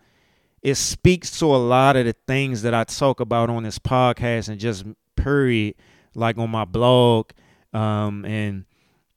[0.63, 4.49] it speaks to a lot of the things that I talk about on this podcast
[4.49, 4.83] and just
[5.15, 5.75] period,
[6.15, 7.29] like on my blog
[7.71, 8.65] um, and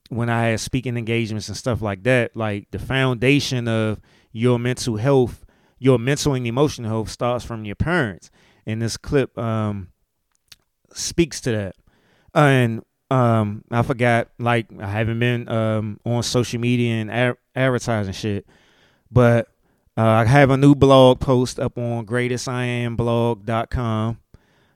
[0.09, 2.37] when I had speaking engagements and stuff like that.
[2.37, 4.01] Like the foundation of
[4.33, 5.45] your mental health,
[5.79, 8.31] your mental and emotional health starts from your parents.
[8.67, 9.89] And this clip um,
[10.93, 11.77] speaks to that.
[12.35, 18.13] And um I forgot like I haven't been um on social media and a- advertising
[18.13, 18.45] shit,
[19.13, 19.47] but
[19.97, 24.19] uh, I have a new blog post up on greatestiamblog.com.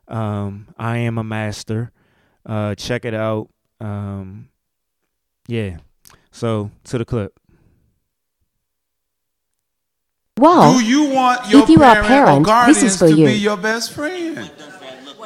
[0.09, 1.93] Um, I am a master.
[2.47, 3.51] Uh, check it out.
[3.81, 4.49] Um,
[5.47, 5.79] yeah.
[6.33, 7.39] So to the clip.
[10.39, 13.15] Well, Do you want your if you are a parent, or this is for to
[13.15, 13.27] you.
[13.27, 14.51] be your best friend?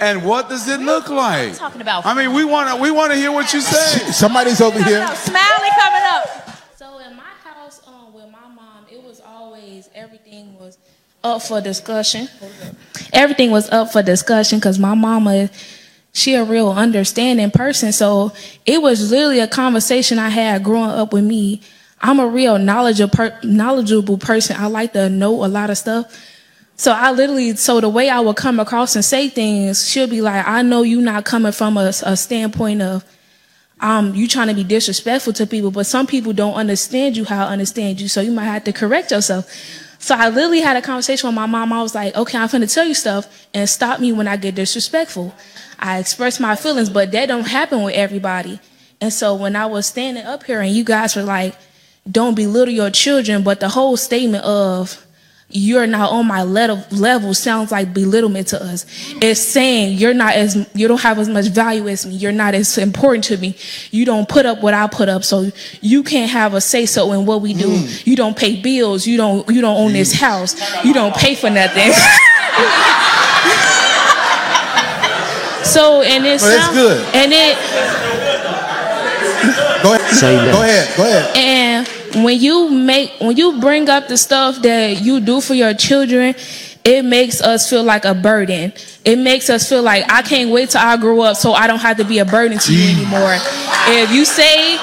[0.00, 1.56] And what does it look like?
[1.56, 4.10] talking about I mean, we want to we want to hear what you say.
[4.10, 5.06] Somebody's over here.
[5.14, 6.58] Smiley coming up.
[6.76, 10.78] So in my house, um, with my mom, it was always everything was
[11.22, 12.28] up for discussion.
[13.12, 15.48] Everything was up for discussion because my mama,
[16.14, 17.92] she a real understanding person.
[17.92, 18.32] So
[18.64, 21.60] it was literally a conversation I had growing up with me.
[22.00, 24.56] I'm a real knowledgeable knowledgeable person.
[24.56, 26.16] I like to know a lot of stuff.
[26.76, 30.20] So I literally, so the way I would come across and say things, she'll be
[30.20, 33.04] like, I know you not coming from a, a standpoint of,
[33.80, 37.46] um, you trying to be disrespectful to people, but some people don't understand you how
[37.46, 39.46] I understand you, so you might have to correct yourself.
[40.04, 41.72] So I literally had a conversation with my mom.
[41.72, 44.54] I was like, okay, I'm finna tell you stuff and stop me when I get
[44.54, 45.34] disrespectful.
[45.78, 48.60] I express my feelings, but that don't happen with everybody.
[49.00, 51.56] And so when I was standing up here and you guys were like,
[52.08, 55.03] don't belittle your children, but the whole statement of,
[55.50, 58.86] you're not on my level level sounds like belittlement to us.
[59.22, 62.14] It's saying you're not as you don't have as much value as me.
[62.14, 63.56] You're not as important to me.
[63.90, 67.12] You don't put up what I put up, so you can't have a say so
[67.12, 67.68] in what we do.
[67.68, 68.06] Mm.
[68.06, 69.06] You don't pay bills.
[69.06, 70.56] You don't you don't own this house.
[70.84, 71.92] You don't pay for nothing.
[75.64, 77.14] so and it's, that's sound- good.
[77.14, 77.56] and it
[79.84, 80.52] Go ahead.
[80.52, 80.96] Go ahead.
[80.96, 81.36] Go ahead.
[82.16, 86.34] When you make when you bring up the stuff that you do for your children,
[86.84, 88.72] it makes us feel like a burden.
[89.06, 91.78] It makes us feel like I can't wait till I grow up so I don't
[91.78, 93.36] have to be a burden to you anymore.
[93.86, 94.76] If you say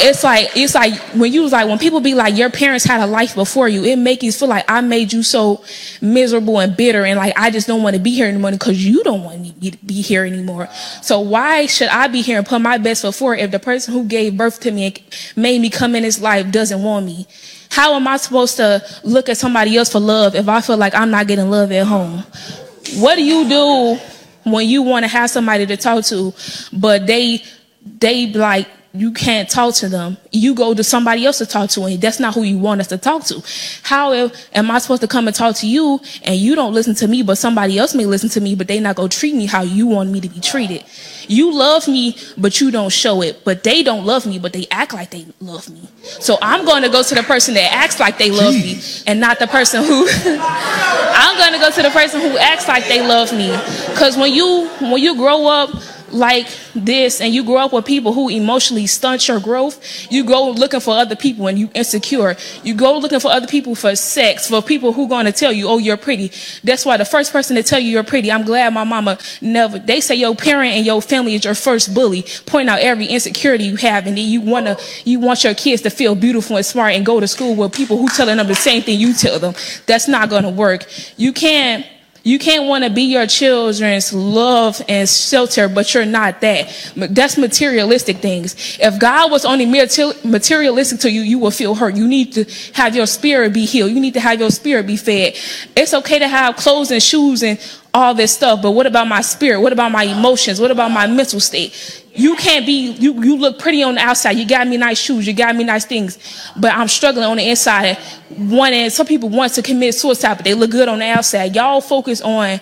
[0.00, 3.00] it's like it's like when you was like when people be like your parents had
[3.00, 5.64] a life before you, it make you feel like I made you so
[6.00, 9.02] miserable and bitter and like I just don't want to be here anymore because you
[9.02, 10.68] don't want me to be here anymore.
[11.02, 13.94] So why should I be here and put my best foot forward if the person
[13.94, 15.00] who gave birth to me and
[15.36, 17.26] made me come in this life doesn't want me?
[17.70, 20.94] How am I supposed to look at somebody else for love if I feel like
[20.94, 22.24] I'm not getting love at home?
[22.96, 23.98] What do you do
[24.44, 26.32] when you want to have somebody to talk to,
[26.72, 27.42] but they
[28.00, 30.16] they like you can't talk to them.
[30.32, 32.86] You go to somebody else to talk to, and that's not who you want us
[32.88, 33.42] to talk to.
[33.82, 37.08] How am I supposed to come and talk to you, and you don't listen to
[37.08, 39.62] me, but somebody else may listen to me, but they not gonna treat me how
[39.62, 40.84] you want me to be treated?
[41.28, 43.44] You love me, but you don't show it.
[43.44, 45.82] But they don't love me, but they act like they love me.
[46.02, 49.38] So I'm gonna go to the person that acts like they love me, and not
[49.38, 50.08] the person who.
[51.20, 53.50] I'm gonna go to the person who acts like they love me.
[53.96, 55.70] Cause when you when you grow up
[56.12, 60.50] like this and you grow up with people who emotionally stunt your growth, you go
[60.50, 62.36] looking for other people and you insecure.
[62.62, 65.78] You go looking for other people for sex, for people who gonna tell you, oh,
[65.78, 66.32] you're pretty.
[66.64, 69.78] That's why the first person to tell you you're pretty, I'm glad my mama never,
[69.78, 73.64] they say your parent and your family is your first bully, point out every insecurity
[73.64, 76.94] you have and then you wanna, you want your kids to feel beautiful and smart
[76.94, 79.54] and go to school with people who telling them the same thing you tell them.
[79.86, 80.86] That's not gonna work.
[81.16, 81.86] You can't,
[82.24, 86.92] you can't want to be your children's love and shelter, but you're not that.
[86.94, 88.78] That's materialistic things.
[88.80, 91.96] If God was only materialistic to you, you will feel hurt.
[91.96, 92.44] You need to
[92.74, 93.92] have your spirit be healed.
[93.92, 95.36] You need to have your spirit be fed.
[95.76, 97.58] It's okay to have clothes and shoes and
[97.98, 99.60] all this stuff, but what about my spirit?
[99.60, 100.60] What about my emotions?
[100.60, 102.04] What about my mental state?
[102.14, 104.32] You can't be, you, you look pretty on the outside.
[104.32, 105.26] You got me nice shoes.
[105.26, 106.18] You got me nice things,
[106.56, 107.98] but I'm struggling on the inside.
[108.28, 111.56] One Wanting, some people want to commit suicide, but they look good on the outside.
[111.56, 112.60] Y'all focus on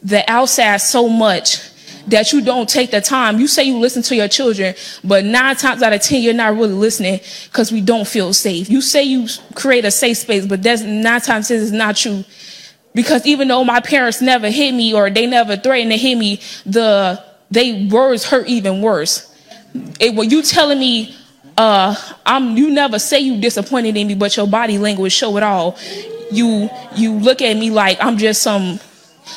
[0.00, 1.60] the outside so much
[2.06, 3.40] that you don't take the time.
[3.40, 6.54] You say you listen to your children, but nine times out of ten, you're not
[6.54, 8.70] really listening because we don't feel safe.
[8.70, 12.24] You say you create a safe space, but that's nine times ten is not true.
[12.98, 16.40] Because even though my parents never hit me or they never threatened to hit me,
[16.66, 19.32] the they words hurt even worse.
[20.00, 21.16] It, when you telling me,
[21.56, 21.94] uh,
[22.26, 25.78] I'm you never say you disappointed in me, but your body language show it all.
[26.32, 28.80] You you look at me like I'm just some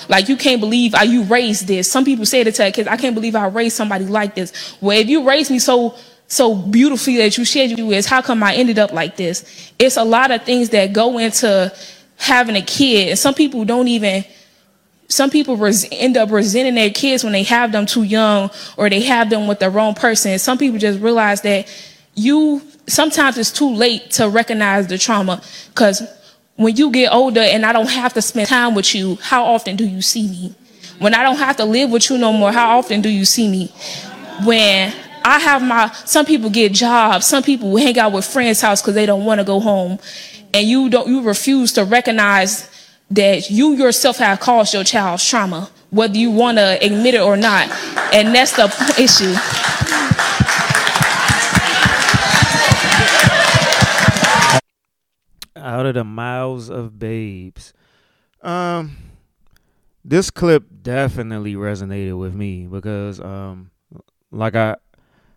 [0.09, 1.88] like you can't believe I you raised this.
[1.88, 4.76] Some people say to their kids, I can't believe I raised somebody like this.
[4.82, 5.95] Well, if you raised me so
[6.26, 9.72] so beautifully that you shared you is, how come I ended up like this?
[9.78, 11.72] It's a lot of things that go into
[12.22, 13.09] having a kid.
[13.09, 14.24] And some people don't even
[15.07, 18.89] some people res- end up resenting their kids when they have them too young or
[18.89, 20.39] they have them with the wrong person.
[20.39, 21.67] Some people just realize that
[22.15, 26.01] you sometimes it's too late to recognize the trauma because
[26.55, 29.76] when you get older and I don't have to spend time with you, how often
[29.76, 30.55] do you see me?
[30.99, 33.49] When I don't have to live with you no more, how often do you see
[33.49, 33.74] me?
[34.45, 34.93] When
[35.24, 38.95] I have my, some people get jobs, some people hang out with friends' house because
[38.95, 39.99] they don't want to go home,
[40.54, 42.70] and you don't, you refuse to recognize
[43.10, 47.36] that you yourself have caused your child's trauma, whether you want to admit it or
[47.36, 47.70] not,
[48.14, 48.66] and that's the
[48.99, 49.36] issue.
[55.62, 57.74] out of the mouths of babes.
[58.41, 58.97] Um,
[60.04, 63.72] this clip definitely resonated with me because, um,
[64.32, 64.76] like I,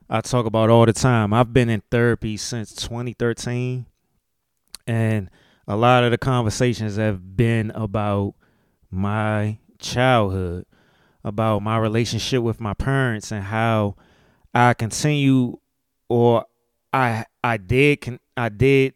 [0.08, 1.32] I talk about all the time.
[1.32, 3.86] I've been in therapy since 2013,
[4.86, 5.30] and
[5.66, 8.34] a lot of the conversations have been about
[8.90, 10.66] my childhood,
[11.22, 13.96] about my relationship with my parents, and how
[14.54, 15.58] I continue,
[16.08, 16.44] or
[16.92, 18.94] I, I did, I did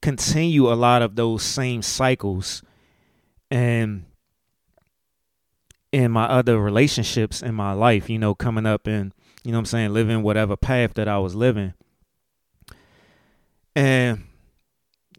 [0.00, 2.62] continue a lot of those same cycles
[3.50, 4.04] and
[5.92, 9.12] in my other relationships in my life, you know, coming up and,
[9.44, 11.72] you know I'm saying, living whatever path that I was living.
[13.76, 14.24] And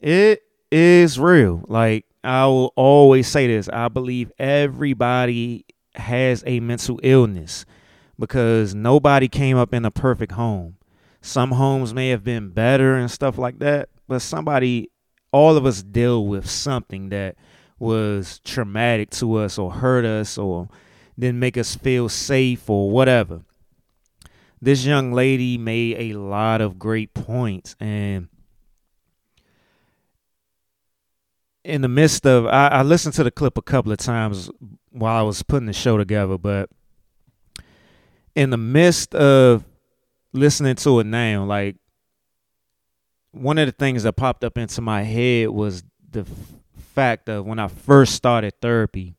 [0.01, 1.63] it is real.
[1.67, 3.69] Like I will always say this.
[3.69, 5.65] I believe everybody
[5.95, 7.65] has a mental illness
[8.19, 10.77] because nobody came up in a perfect home.
[11.21, 14.91] Some homes may have been better and stuff like that, but somebody
[15.31, 17.35] all of us deal with something that
[17.77, 20.69] was traumatic to us or hurt us or
[21.19, 23.41] didn't make us feel safe or whatever.
[24.61, 28.29] This young lady made a lot of great points and
[31.65, 34.49] in the midst of I, I listened to the clip a couple of times
[34.91, 36.69] while I was putting the show together, but
[38.35, 39.65] in the midst of
[40.31, 41.75] listening to it now, like
[43.31, 46.27] one of the things that popped up into my head was the f-
[46.93, 49.15] fact of when I first started therapy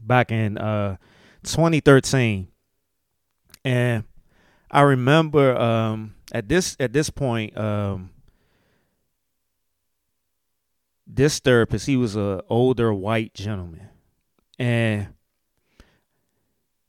[0.00, 0.96] back in uh
[1.42, 2.48] 2013
[3.64, 4.04] and
[4.70, 8.10] I remember um at this at this point um
[11.08, 13.88] this therapist he was a older white gentleman.
[14.58, 15.08] And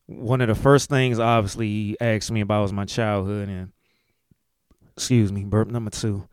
[0.05, 3.71] one of the first things obviously he asked me about was my childhood and
[4.97, 6.27] excuse me burp number two.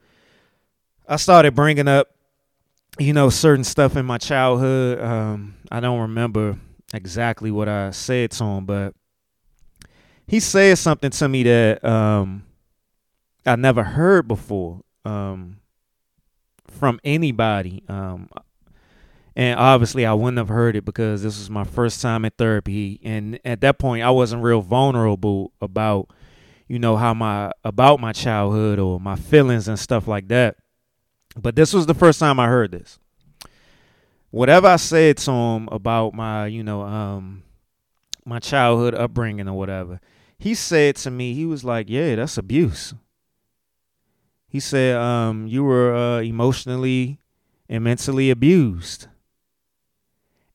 [1.09, 2.09] I started bringing up
[2.99, 5.01] you know certain stuff in my childhood.
[5.01, 6.59] Um i don't remember
[6.95, 8.95] exactly what i said to him but
[10.27, 12.45] he said something to me that um
[13.45, 14.81] i never heard before.
[15.05, 15.61] Um
[16.77, 18.29] from anybody um
[19.37, 22.99] and obviously I wouldn't have heard it because this was my first time in therapy.
[23.05, 26.11] And at that point I wasn't real vulnerable about
[26.67, 30.57] you know how my about my childhood or my feelings and stuff like that.
[31.37, 32.99] But this was the first time I heard this.
[34.31, 37.43] Whatever I said to him about my you know um
[38.25, 40.01] my childhood upbringing or whatever
[40.39, 42.93] he said to me he was like yeah that's abuse
[44.49, 47.19] he said um you were uh, emotionally
[47.69, 49.09] and mentally abused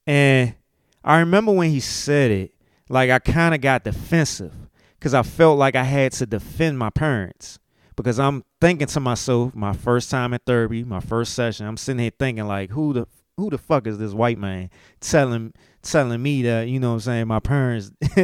[0.07, 0.55] and
[1.03, 2.53] I remember when he said it,
[2.89, 4.53] like I kind of got defensive
[4.99, 7.59] because I felt like I had to defend my parents.
[7.95, 11.99] Because I'm thinking to myself, my first time at therapy, my first session, I'm sitting
[11.99, 14.69] here thinking like, who the who the fuck is this white man
[14.99, 18.23] telling telling me that you know what I'm saying my parents, you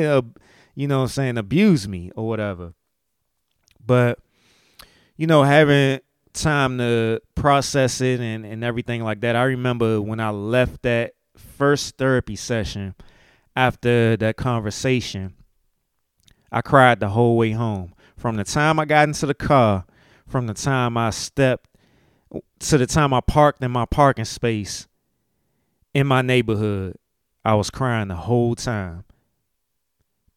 [0.87, 2.73] know what I'm saying abuse me or whatever.
[3.85, 4.19] But
[5.17, 5.99] you know having
[6.33, 9.35] time to process it and and everything like that.
[9.35, 12.95] I remember when I left that first therapy session
[13.55, 15.33] after that conversation,
[16.51, 17.93] I cried the whole way home.
[18.15, 19.85] From the time I got into the car,
[20.27, 21.67] from the time I stepped
[22.59, 24.87] to the time I parked in my parking space
[25.93, 26.97] in my neighborhood,
[27.43, 29.03] I was crying the whole time.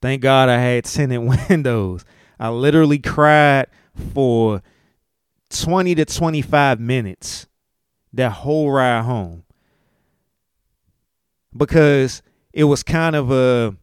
[0.00, 2.04] Thank God I had tinted windows.
[2.38, 3.66] I literally cried
[4.00, 4.62] for
[5.50, 7.46] 20 to 25 minutes
[8.12, 9.44] that whole ride home
[11.56, 12.22] because
[12.52, 13.76] it was kind of a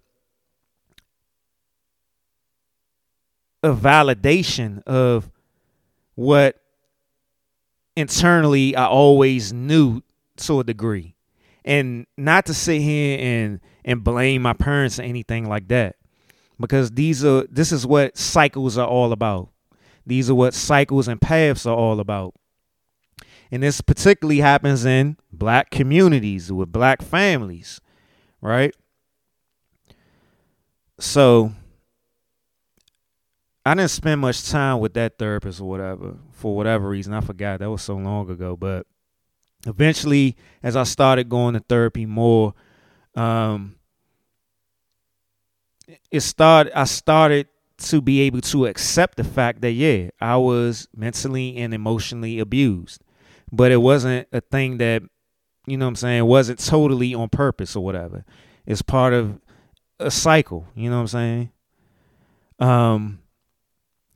[3.63, 5.29] a validation of
[6.15, 6.61] what
[7.95, 10.01] internally I always knew
[10.37, 11.15] to a degree.
[11.65, 15.95] And not to sit here and and blame my parents or anything like that.
[16.59, 19.49] Because these are this is what cycles are all about.
[20.07, 22.33] These are what cycles and paths are all about.
[23.51, 27.81] And this particularly happens in black communities with black families,
[28.41, 28.73] right?
[30.99, 31.51] So
[33.65, 37.13] I didn't spend much time with that therapist or whatever for whatever reason.
[37.13, 38.55] I forgot that was so long ago.
[38.55, 38.87] But
[39.65, 42.53] eventually, as I started going to therapy more,
[43.13, 43.75] um,
[46.09, 46.77] it started.
[46.77, 47.47] I started
[47.77, 53.03] to be able to accept the fact that yeah, I was mentally and emotionally abused,
[53.51, 55.03] but it wasn't a thing that
[55.67, 58.25] you know what I'm saying wasn't totally on purpose or whatever.
[58.65, 59.39] It's part of
[59.99, 60.65] a cycle.
[60.75, 61.51] You know what I'm saying?
[62.59, 63.19] Um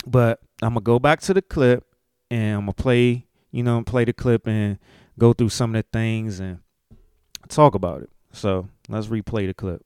[0.05, 1.86] but I'm gonna go back to the clip
[2.30, 4.80] and I'm gonna play, you know, play the clip and
[5.20, 6.59] go through some of the things and
[7.49, 8.09] talk about it.
[8.32, 9.86] So let's replay the clip.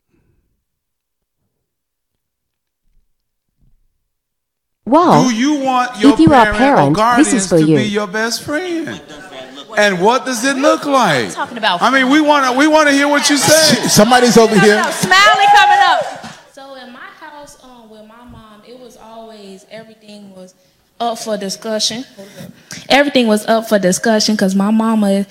[4.85, 7.57] Well, Do you want your if you are a parent, or parent, this is for
[7.57, 7.77] to you.
[7.77, 9.01] be your best friend?
[9.77, 11.33] And what does it look like?
[11.33, 13.87] talking about I mean, we want to we want to hear what you say.
[13.89, 14.81] Somebody's over here.
[14.91, 16.53] Smiley coming up.
[16.53, 20.53] So in my house, um, with my mom, it was always everything was
[20.99, 22.05] up for discussion.
[22.87, 25.25] Everything was up for discussion because my mama,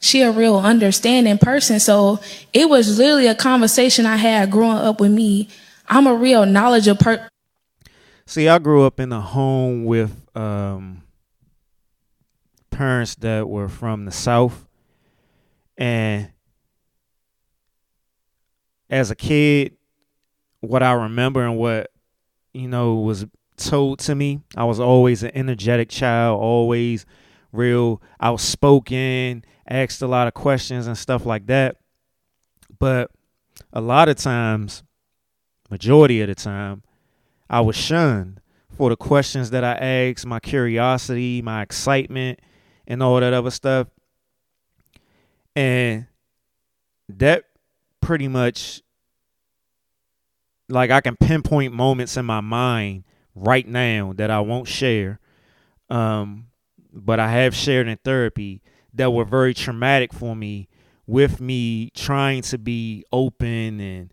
[0.00, 1.78] she a real understanding person.
[1.78, 2.18] So
[2.52, 5.48] it was literally a conversation I had growing up with me.
[5.88, 7.28] I'm a real knowledgeable per-
[8.28, 11.04] See, I grew up in a home with um,
[12.70, 14.66] parents that were from the South.
[15.78, 16.32] And
[18.90, 19.76] as a kid,
[20.58, 21.92] what I remember and what,
[22.52, 27.06] you know, was told to me, I was always an energetic child, always
[27.52, 31.76] real outspoken, asked a lot of questions and stuff like that.
[32.76, 33.12] But
[33.72, 34.82] a lot of times,
[35.70, 36.82] majority of the time,
[37.48, 38.40] I was shunned
[38.76, 42.40] for the questions that I asked, my curiosity, my excitement,
[42.86, 43.88] and all that other stuff.
[45.54, 46.06] And
[47.08, 47.44] that
[48.00, 48.82] pretty much
[50.68, 55.20] like I can pinpoint moments in my mind right now that I won't share.
[55.88, 56.48] Um,
[56.92, 58.62] but I have shared in therapy
[58.94, 60.68] that were very traumatic for me
[61.06, 64.12] with me trying to be open and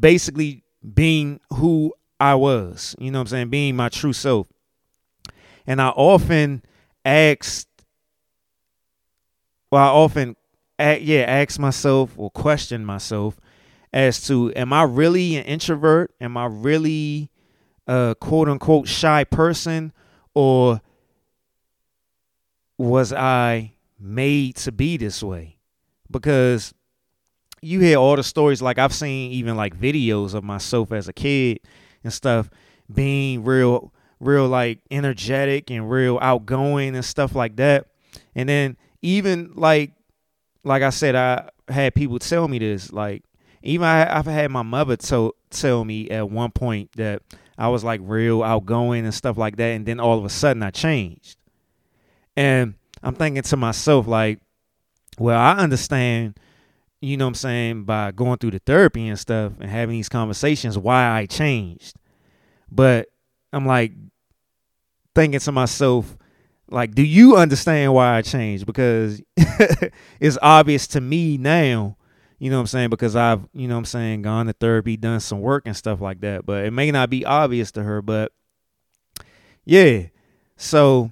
[0.00, 0.64] basically
[0.94, 1.92] being who
[2.22, 4.46] I was, you know what I'm saying, being my true self.
[5.66, 6.62] And I often
[7.04, 7.66] asked,
[9.72, 10.36] well, I often,
[10.78, 13.40] yeah, ask myself or question myself
[13.92, 16.14] as to, am I really an introvert?
[16.20, 17.28] Am I really
[17.88, 19.92] a quote unquote shy person?
[20.32, 20.80] Or
[22.78, 25.56] was I made to be this way?
[26.08, 26.72] Because
[27.60, 31.12] you hear all the stories, like I've seen even like videos of myself as a
[31.12, 31.58] kid
[32.04, 32.50] and stuff
[32.92, 37.86] being real real like energetic and real outgoing and stuff like that.
[38.34, 39.92] And then even like
[40.64, 42.92] like I said, I had people tell me this.
[42.92, 43.24] Like
[43.62, 47.22] even I, I've had my mother tell tell me at one point that
[47.58, 50.62] I was like real outgoing and stuff like that, and then all of a sudden
[50.62, 51.36] I changed.
[52.36, 54.40] And I'm thinking to myself like,
[55.18, 56.38] well, I understand,
[57.02, 60.08] you know what I'm saying, by going through the therapy and stuff and having these
[60.08, 61.96] conversations why I changed.
[62.70, 63.08] But
[63.52, 63.92] I'm like
[65.14, 66.16] thinking to myself,
[66.70, 68.66] like, do you understand why I changed?
[68.66, 69.20] Because
[70.20, 71.96] it's obvious to me now,
[72.38, 72.90] you know what I'm saying?
[72.90, 76.00] Because I've, you know what I'm saying, gone to therapy, done some work and stuff
[76.00, 76.46] like that.
[76.46, 78.32] But it may not be obvious to her, but
[79.64, 80.04] yeah.
[80.56, 81.10] So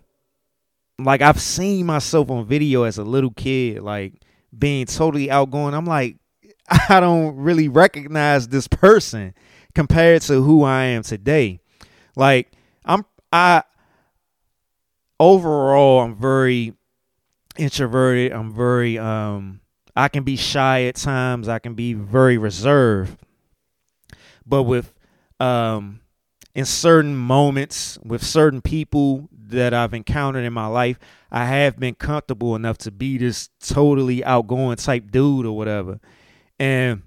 [1.05, 4.15] like I've seen myself on video as a little kid, like
[4.57, 5.75] being totally outgoing.
[5.75, 6.17] I'm like,
[6.89, 9.35] I don't really recognize this person
[9.75, 11.61] compared to who I am today.
[12.17, 12.53] Like
[12.85, 13.63] I'm I
[15.19, 16.75] overall I'm very
[17.57, 18.33] introverted.
[18.33, 19.61] I'm very um
[19.97, 21.49] I can be shy at times.
[21.49, 23.19] I can be very reserved.
[24.47, 24.93] But with
[25.39, 26.01] um
[26.55, 30.99] in certain moments with certain people that I've encountered in my life,
[31.31, 36.01] I have been comfortable enough to be this totally outgoing type dude or whatever.
[36.59, 37.03] And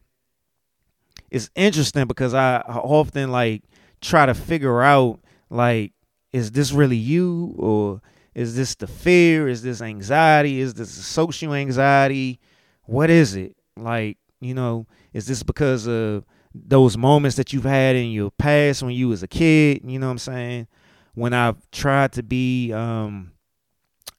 [1.29, 3.63] it's interesting because I often like
[4.01, 5.19] try to figure out
[5.49, 5.93] like
[6.31, 8.01] is this really you or
[8.33, 9.47] is this the fear?
[9.47, 10.59] Is this anxiety?
[10.59, 12.39] Is this social anxiety?
[12.83, 13.55] What is it?
[13.77, 18.83] Like you know is this because of those moments that you've had in your past
[18.83, 19.81] when you was a kid?
[19.83, 20.67] You know what i'm saying
[21.15, 23.33] when i've tried to be um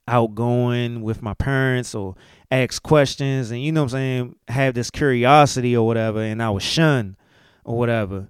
[0.07, 2.15] outgoing with my parents or
[2.51, 6.51] ask questions and you know what I'm saying, have this curiosity or whatever and I
[6.51, 7.17] was shunned
[7.65, 8.29] or whatever.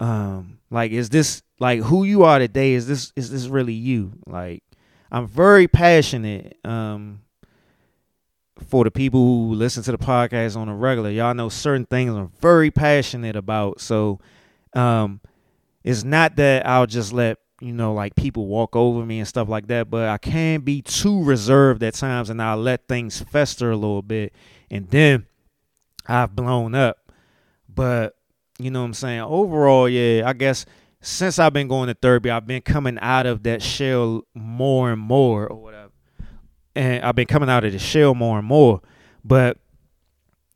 [0.00, 4.12] Um like is this like who you are today is this is this really you?
[4.26, 4.62] Like
[5.10, 7.20] I'm very passionate um
[8.68, 11.10] for the people who listen to the podcast on a regular.
[11.10, 13.80] Y'all know certain things I'm very passionate about.
[13.80, 14.18] So
[14.74, 15.20] um
[15.84, 19.48] it's not that I'll just let you know, like people walk over me and stuff
[19.48, 19.90] like that.
[19.90, 24.02] But I can be too reserved at times and I'll let things fester a little
[24.02, 24.32] bit.
[24.70, 25.26] And then
[26.06, 26.98] I've blown up.
[27.68, 28.16] But,
[28.58, 29.20] you know what I'm saying?
[29.20, 30.66] Overall, yeah, I guess
[31.00, 35.00] since I've been going to therapy, I've been coming out of that shell more and
[35.00, 35.92] more or whatever.
[36.74, 38.80] And I've been coming out of the shell more and more.
[39.24, 39.58] But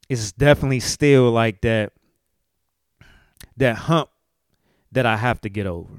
[0.09, 1.93] it's definitely still like that
[3.57, 4.09] that hump
[4.93, 5.93] that I have to get over.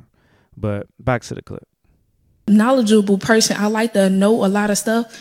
[0.58, 1.68] But back to the clip.
[2.48, 3.58] knowledgeable person.
[3.58, 5.18] I like to know a lot of stuff.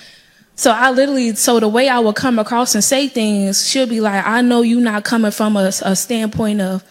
[0.55, 4.01] So I literally, so the way I would come across and say things, she'll be
[4.01, 6.85] like, I know you not coming from a, a standpoint of,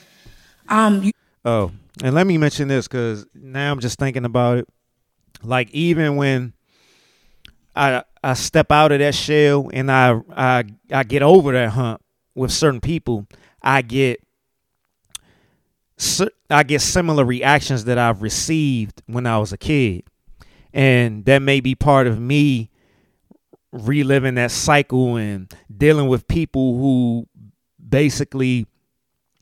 [0.67, 1.11] um, you,
[1.45, 1.71] Oh,
[2.03, 4.67] and let me mention this because now I'm just thinking about it.
[5.43, 6.53] Like even when
[7.75, 12.01] I I step out of that shell and I I I get over that hump
[12.35, 13.27] with certain people,
[13.61, 14.21] I get
[16.49, 20.03] I get similar reactions that I've received when I was a kid,
[20.73, 22.69] and that may be part of me
[23.71, 27.27] reliving that cycle and dealing with people who
[27.89, 28.67] basically,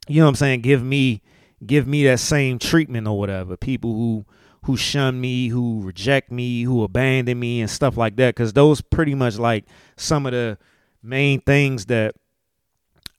[0.08, 1.22] you know what I'm saying, give me
[1.66, 3.58] give me that same treatment or whatever.
[3.58, 4.26] People who
[4.66, 8.82] who shun me, who reject me, who abandon me and stuff like that cuz those
[8.82, 10.58] pretty much like some of the
[11.02, 12.16] main things that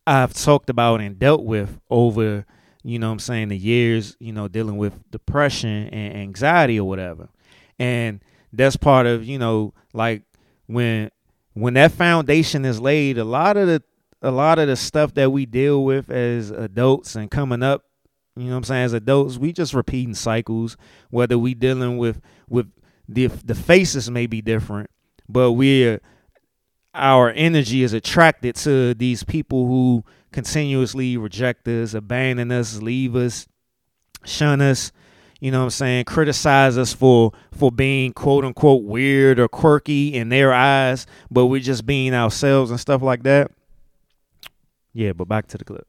[0.06, 2.44] I've talked about and dealt with over,
[2.82, 6.88] you know what I'm saying, the years, you know, dealing with depression and anxiety or
[6.88, 7.28] whatever.
[7.78, 8.20] And
[8.52, 10.22] that's part of you know like
[10.66, 11.10] when
[11.54, 13.82] when that foundation is laid, a lot of the
[14.22, 17.84] a lot of the stuff that we deal with as adults and coming up,
[18.36, 20.76] you know what I'm saying, as adults, we just repeating cycles,
[21.10, 22.70] whether we dealing with with
[23.08, 24.90] the the faces may be different,
[25.28, 26.00] but we're
[26.92, 33.46] our energy is attracted to these people who continuously reject us, abandon us, leave us,
[34.24, 34.92] shun us,
[35.40, 40.14] you know what I'm saying, criticize us for for being quote unquote weird or quirky
[40.14, 43.50] in their eyes, but we're just being ourselves and stuff like that.
[44.92, 45.86] Yeah, but back to the clip.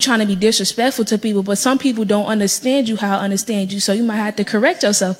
[0.00, 3.72] trying to be disrespectful to people, but some people don't understand you how I understand
[3.72, 5.18] you, so you might have to correct yourself.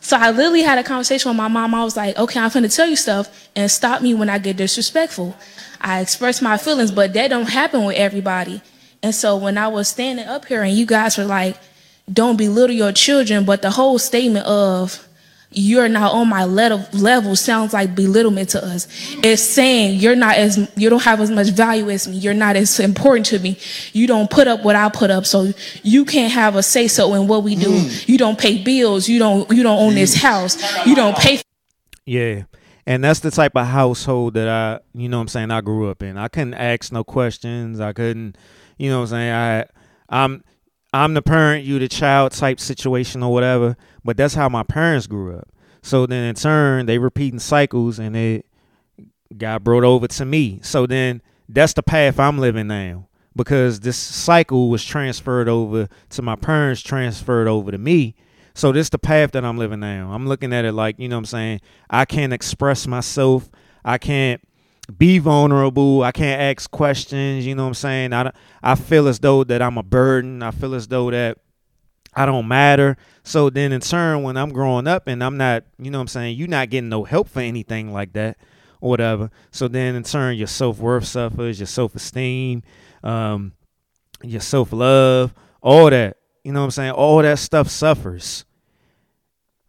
[0.00, 1.74] So I literally had a conversation with my mom.
[1.74, 4.56] I was like, okay, I'm gonna tell you stuff and stop me when I get
[4.56, 5.36] disrespectful.
[5.80, 8.62] I express my feelings, but that don't happen with everybody.
[9.02, 11.56] And so when I was standing up here and you guys were like,
[12.12, 15.08] don't belittle your children, but the whole statement of
[15.50, 18.86] you're not on my level level sounds like belittlement to us.
[19.22, 22.18] It's saying you're not as you don't have as much value as me.
[22.18, 23.58] You're not as important to me.
[23.94, 25.52] You don't put up what I put up, so
[25.82, 27.70] you can't have a say so in what we do.
[27.70, 28.08] Mm.
[28.08, 29.08] You don't pay bills.
[29.08, 30.22] You don't you don't own this mm.
[30.22, 30.86] house.
[30.86, 31.40] You don't pay
[32.04, 32.42] Yeah.
[32.88, 35.90] And that's the type of household that I, you know what I'm saying, I grew
[35.90, 36.16] up in.
[36.16, 37.80] I couldn't ask no questions.
[37.80, 38.38] I couldn't,
[38.78, 39.66] you know what I'm saying, I
[40.08, 40.42] I'm
[40.94, 43.76] I'm the parent, you the child type situation or whatever.
[44.04, 45.50] But that's how my parents grew up.
[45.82, 48.46] So then in turn, they repeating cycles and it
[49.36, 50.60] got brought over to me.
[50.62, 53.08] So then that's the path I'm living now.
[53.36, 58.14] Because this cycle was transferred over to my parents, transferred over to me.
[58.58, 60.12] So this the path that I'm living now.
[60.12, 61.60] I'm looking at it like, you know what I'm saying?
[61.88, 63.48] I can't express myself.
[63.84, 64.42] I can't
[64.98, 66.02] be vulnerable.
[66.02, 67.46] I can't ask questions.
[67.46, 68.12] You know what I'm saying?
[68.12, 70.42] I, I feel as though that I'm a burden.
[70.42, 71.38] I feel as though that
[72.14, 72.96] I don't matter.
[73.22, 76.08] So then in turn, when I'm growing up and I'm not, you know what I'm
[76.08, 78.38] saying, you're not getting no help for anything like that
[78.80, 79.30] or whatever.
[79.52, 82.64] So then in turn, your self worth suffers, your self esteem,
[83.04, 83.52] um,
[84.24, 85.32] your self love,
[85.62, 86.16] all that.
[86.42, 86.90] You know what I'm saying?
[86.90, 88.44] All that stuff suffers.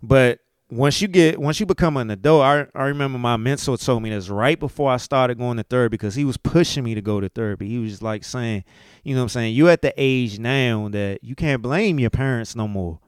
[0.02, 0.40] But
[0.72, 4.12] once you get once you become an adult, I I remember my mentor told me
[4.12, 7.20] this right before I started going to therapy because he was pushing me to go
[7.20, 7.68] to therapy.
[7.68, 8.64] He was like saying,
[9.04, 12.12] you know what I'm saying, you're at the age now that you can't blame your
[12.12, 13.00] parents no more.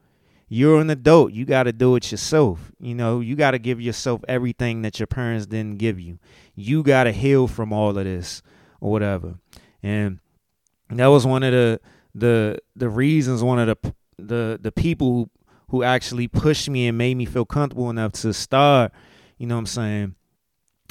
[0.48, 1.32] You're an adult.
[1.32, 2.72] You got to do it yourself.
[2.78, 6.18] You know, you got to give yourself everything that your parents didn't give you.
[6.54, 8.42] You got to heal from all of this
[8.78, 9.36] or whatever.
[9.82, 10.18] And
[10.90, 11.80] that was one of the
[12.14, 15.30] the the reasons one of the the the people
[15.72, 18.92] who actually pushed me and made me feel comfortable enough to start,
[19.38, 20.14] you know what I'm saying,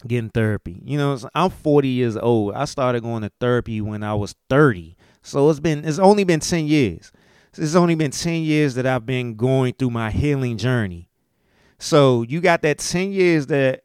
[0.08, 0.82] getting therapy.
[0.84, 2.56] You know, I'm 40 years old.
[2.56, 4.98] I started going to therapy when I was 30.
[5.22, 7.12] So it's been it's only been 10 years.
[7.56, 11.10] It's only been 10 years that I've been going through my healing journey.
[11.78, 13.84] So you got that 10 years that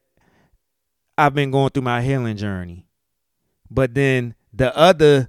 [1.18, 2.86] I've been going through my healing journey.
[3.70, 5.28] But then the other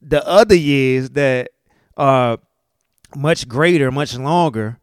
[0.00, 1.50] the other years that
[1.98, 2.38] are
[3.16, 4.78] much greater, much longer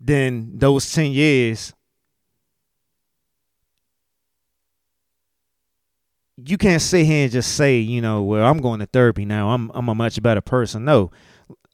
[0.00, 1.72] than those 10 years,
[6.36, 9.50] you can't sit here and just say, you know, well, I'm going to therapy now.
[9.50, 10.84] I'm I'm a much better person.
[10.84, 11.10] No.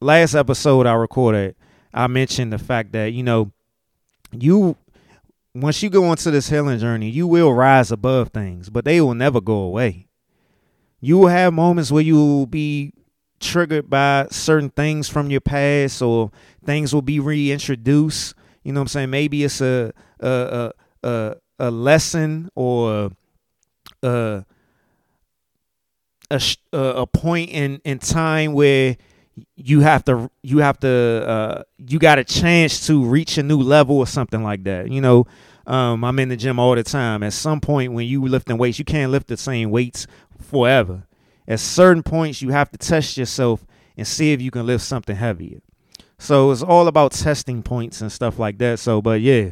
[0.00, 1.56] Last episode I recorded,
[1.92, 3.52] I mentioned the fact that, you know,
[4.32, 4.76] you
[5.54, 9.14] once you go into this healing journey, you will rise above things, but they will
[9.14, 10.08] never go away.
[11.00, 12.92] You will have moments where you will be
[13.42, 16.30] triggered by certain things from your past or
[16.64, 18.34] things will be reintroduced.
[18.62, 19.10] You know what I'm saying?
[19.10, 20.72] Maybe it's a a
[21.02, 23.10] a a, a lesson or
[24.02, 24.44] a
[26.30, 28.96] a, a point in in time where
[29.56, 33.58] you have to you have to uh, you got a chance to reach a new
[33.58, 34.90] level or something like that.
[34.90, 35.26] You know,
[35.66, 37.22] um, I'm in the gym all the time.
[37.22, 40.06] At some point when you lifting weights, you can't lift the same weights
[40.40, 41.04] forever.
[41.48, 43.64] At certain points, you have to test yourself
[43.96, 45.60] and see if you can lift something heavier.
[46.18, 48.78] So it's all about testing points and stuff like that.
[48.78, 49.50] So, but yeah,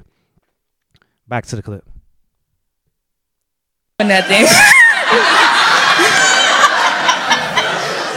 [1.26, 1.84] back to the clip.
[4.00, 4.46] nothing.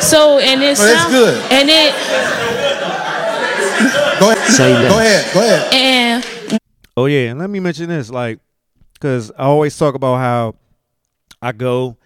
[0.01, 1.51] so and it But it's sound- good.
[1.51, 1.93] and it
[4.19, 4.51] Go ahead.
[4.51, 5.33] Say Go ahead.
[5.33, 5.73] Go ahead.
[5.73, 6.59] and
[6.95, 8.39] Oh yeah, and let me mention this, like,
[8.99, 10.55] cause I always talk about how
[11.41, 11.97] I go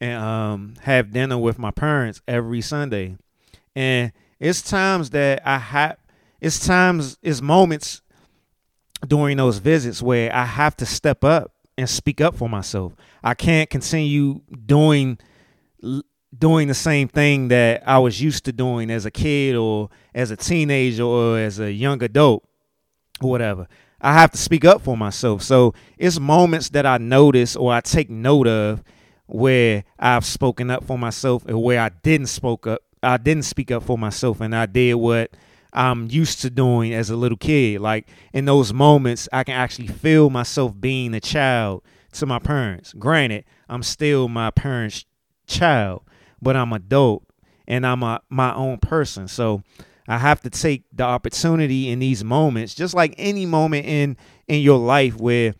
[0.00, 3.16] and um, have dinner with my parents every Sunday,
[3.74, 5.96] and it's times that I have,
[6.40, 8.02] it's times, it's moments
[9.06, 12.94] during those visits where I have to step up and speak up for myself.
[13.22, 15.18] I can't continue doing
[16.36, 20.30] doing the same thing that I was used to doing as a kid or as
[20.30, 22.44] a teenager or as a young adult
[23.20, 23.68] or whatever.
[24.00, 25.42] I have to speak up for myself.
[25.42, 28.82] So it's moments that I notice or I take note of
[29.26, 32.82] where I've spoken up for myself and where I didn't spoke up.
[33.02, 35.30] I didn't speak up for myself and I did what
[35.72, 37.80] I'm used to doing as a little kid.
[37.80, 42.92] Like in those moments, I can actually feel myself being a child to my parents.
[42.94, 45.04] Granted, I'm still my parents'
[45.46, 46.02] child,
[46.40, 47.24] but I'm adult
[47.66, 49.28] and I'm a, my own person.
[49.28, 49.62] So
[50.06, 54.16] I have to take the opportunity in these moments, just like any moment in
[54.46, 55.54] in your life where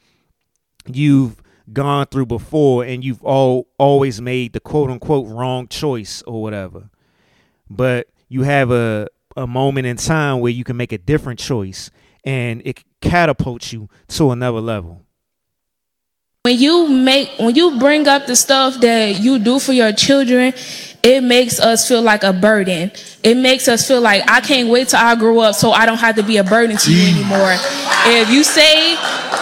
[0.87, 1.43] you've
[1.73, 6.91] gone through before and you've all always made the quote unquote wrong choice or whatever.
[7.71, 11.91] But you have a a moment in time where you can make a different choice
[12.25, 15.05] and it catapults you to another level
[16.45, 20.53] when you make when you bring up the stuff that you do for your children
[21.05, 22.91] it makes us feel like a burden.
[23.23, 25.99] It makes us feel like i can't wait till i grow up so i don't
[25.99, 27.55] have to be a burden to you anymore.
[28.07, 28.97] If you say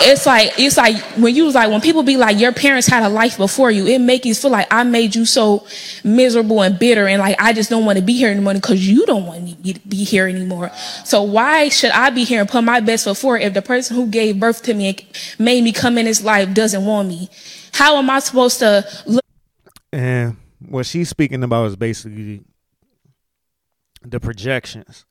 [0.05, 3.05] it's like it's like when you was like when people be like your parents had
[3.05, 5.67] a life before you it make you feel like i made you so
[6.03, 9.07] miserable and bitter and like i just don't want to be here anymore because you
[9.07, 10.71] don't want me to be here anymore.
[11.05, 13.95] So why should i be here and put my best foot forward if the person
[13.97, 15.03] who gave birth to me and
[15.39, 17.31] made me come in this life doesn't want me?
[17.73, 19.23] How am i supposed to look
[19.93, 20.37] And
[20.69, 22.43] what she's speaking about is basically
[24.03, 25.05] the projections.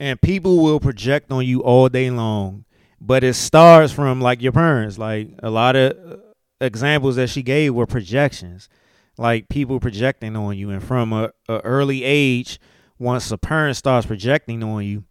[0.00, 2.64] And people will project on you all day long,
[3.00, 4.96] but it starts from like your parents.
[4.96, 6.16] Like a lot of uh,
[6.60, 8.68] examples that she gave were projections,
[9.16, 10.70] like people projecting on you.
[10.70, 12.60] And from a, a early age,
[12.98, 15.04] once a parent starts projecting on you,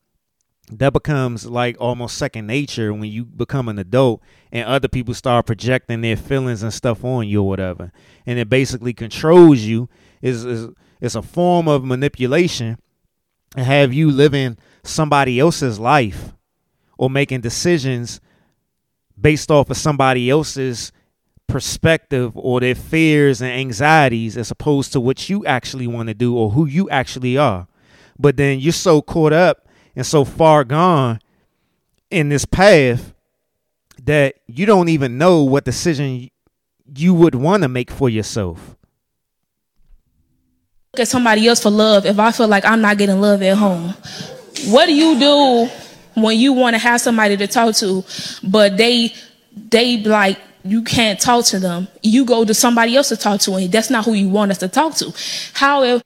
[0.71, 4.21] that becomes like almost second nature when you become an adult
[4.51, 7.91] and other people start projecting their feelings and stuff on you or whatever.
[8.25, 9.89] And it basically controls you.
[10.21, 10.69] Is is
[10.99, 12.77] it's a form of manipulation
[13.55, 16.33] and have you living somebody else's life
[16.97, 18.19] or making decisions
[19.19, 20.91] based off of somebody else's
[21.47, 26.35] perspective or their fears and anxieties as opposed to what you actually want to do
[26.35, 27.67] or who you actually are.
[28.19, 31.19] But then you're so caught up and so far gone
[32.09, 33.13] in this path
[34.07, 36.29] that you don't even know what decision
[36.95, 38.75] you would want to make for yourself.
[40.93, 42.05] Look at somebody else for love.
[42.05, 43.93] If i feel like i'm not getting love at home
[44.65, 45.69] what do you do
[46.15, 48.03] when you want to have somebody to talk to
[48.43, 49.13] but they
[49.55, 51.87] they like you can't talk to them?
[52.03, 54.57] You go to somebody else to talk to and that's not who you want us
[54.59, 55.13] to talk to.
[55.53, 56.01] How if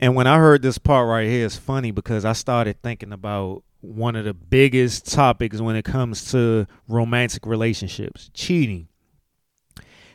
[0.00, 3.62] And when I heard this part right here, it's funny because I started thinking about
[3.80, 8.88] one of the biggest topics when it comes to romantic relationships, cheating.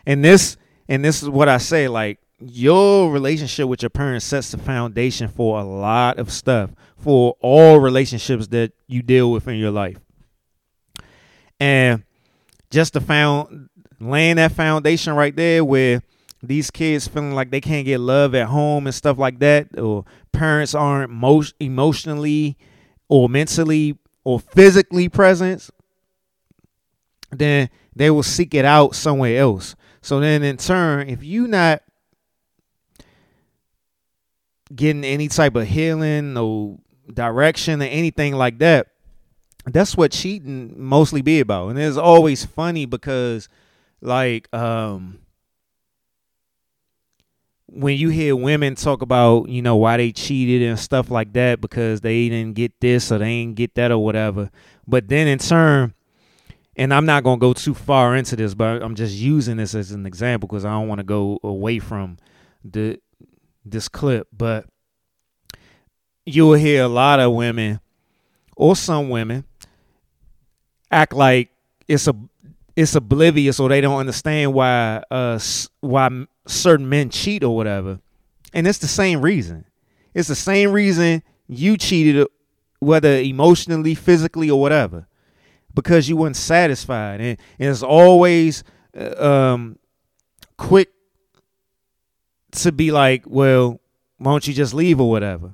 [0.05, 0.57] And this
[0.88, 5.28] and this is what I say like your relationship with your parents sets the foundation
[5.28, 9.97] for a lot of stuff for all relationships that you deal with in your life.
[11.59, 12.03] And
[12.70, 16.01] just the found laying that foundation right there where
[16.43, 20.05] these kids feeling like they can't get love at home and stuff like that or
[20.32, 22.57] parents aren't most emotionally
[23.09, 25.69] or mentally or physically present
[27.31, 29.75] then they will seek it out somewhere else.
[30.01, 31.81] So then in turn if you not
[34.73, 36.77] getting any type of healing or
[37.13, 38.87] direction or anything like that
[39.67, 41.69] that's what cheating mostly be about.
[41.69, 43.49] And it's always funny because
[44.01, 45.19] like um
[47.68, 51.61] when you hear women talk about you know why they cheated and stuff like that
[51.61, 54.49] because they didn't get this or they didn't get that or whatever.
[54.88, 55.93] But then in turn
[56.78, 59.74] and i'm not going to go too far into this but i'm just using this
[59.74, 62.18] as an example because i don't want to go away from
[62.66, 62.99] the
[63.66, 64.28] this clip.
[64.32, 64.66] But
[66.26, 67.80] you'll hear a lot of women
[68.55, 69.43] or some women
[70.91, 71.49] act like
[71.88, 72.16] it's a
[72.76, 75.39] it's oblivious or they don't understand why uh
[75.82, 77.99] why certain men cheat or whatever.
[78.53, 79.65] And it's the same reason.
[80.13, 82.27] It's the same reason you cheated
[82.79, 85.07] whether emotionally physically or whatever
[85.73, 87.19] because you weren't satisfied.
[87.19, 88.63] And, and it's always
[88.97, 89.77] uh, um
[90.57, 90.89] quick
[92.51, 93.81] to be like well
[94.17, 95.53] why don't you just leave or whatever?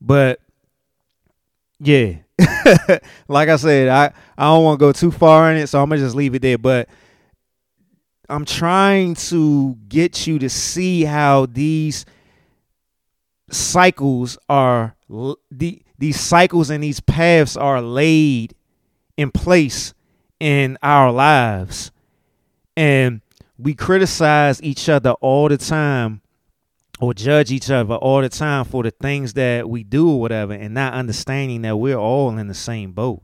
[0.00, 0.40] But
[1.78, 2.16] yeah.
[3.28, 5.88] Like I said, I, I don't want to go too far in it, so I'm
[5.88, 6.58] gonna just leave it there.
[6.58, 6.88] But
[8.30, 12.06] I'm trying to get you to see how these
[13.50, 14.94] cycles are
[15.50, 18.54] the these cycles and these paths are laid
[19.16, 19.92] in place
[20.38, 21.90] in our lives.
[22.76, 23.20] And
[23.58, 26.22] we criticize each other all the time
[27.00, 30.54] or judge each other all the time for the things that we do or whatever
[30.54, 33.22] and not understanding that we're all in the same boat.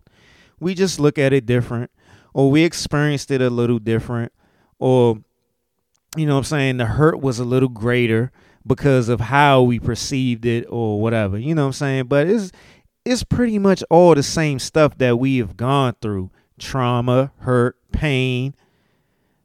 [0.58, 1.90] We just look at it different
[2.34, 4.32] or we experienced it a little different
[4.78, 5.18] or
[6.16, 8.32] you know what I'm saying the hurt was a little greater
[8.66, 11.38] because of how we perceived it or whatever.
[11.38, 12.06] You know what I'm saying?
[12.06, 12.52] But it's
[13.04, 16.30] it's pretty much all the same stuff that we have gone through.
[16.58, 18.54] Trauma, hurt, pain.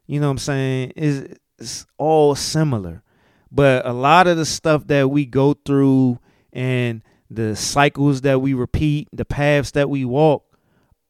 [0.08, 0.94] You know what I'm saying?
[0.96, 3.04] Is it's all similar.
[3.52, 6.20] But a lot of the stuff that we go through
[6.54, 10.51] and the cycles that we repeat, the paths that we walk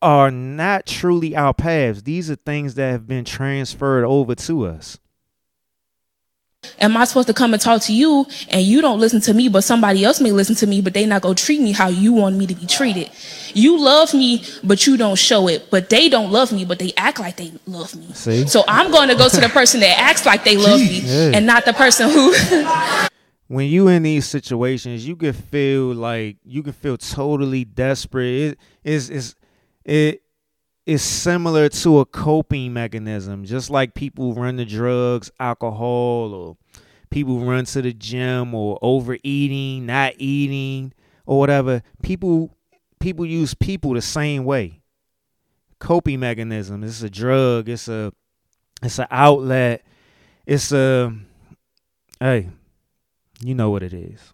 [0.01, 2.03] are not truly our paths.
[2.03, 4.97] These are things that have been transferred over to us.
[6.79, 9.49] Am I supposed to come and talk to you and you don't listen to me,
[9.49, 12.13] but somebody else may listen to me, but they not gonna treat me how you
[12.13, 13.09] want me to be treated?
[13.55, 15.71] You love me, but you don't show it.
[15.71, 18.13] But they don't love me, but they act like they love me.
[18.13, 18.45] See?
[18.45, 21.31] So I'm gonna go to the person that acts like they love me Yeah.
[21.33, 22.31] and not the person who
[23.47, 28.27] when you in these situations, you can feel like you can feel totally desperate.
[28.51, 29.35] It is is
[29.83, 30.23] it
[30.85, 36.57] is similar to a coping mechanism, just like people run to drugs, alcohol, or
[37.09, 40.93] people run to the gym or overeating, not eating,
[41.25, 41.81] or whatever.
[42.01, 42.57] People
[42.99, 44.81] people use people the same way.
[45.79, 46.83] Coping mechanism.
[46.83, 47.69] It's a drug.
[47.69, 48.13] It's a
[48.83, 49.83] it's an outlet.
[50.45, 51.15] It's a
[52.19, 52.49] hey,
[53.41, 54.33] you know what it is.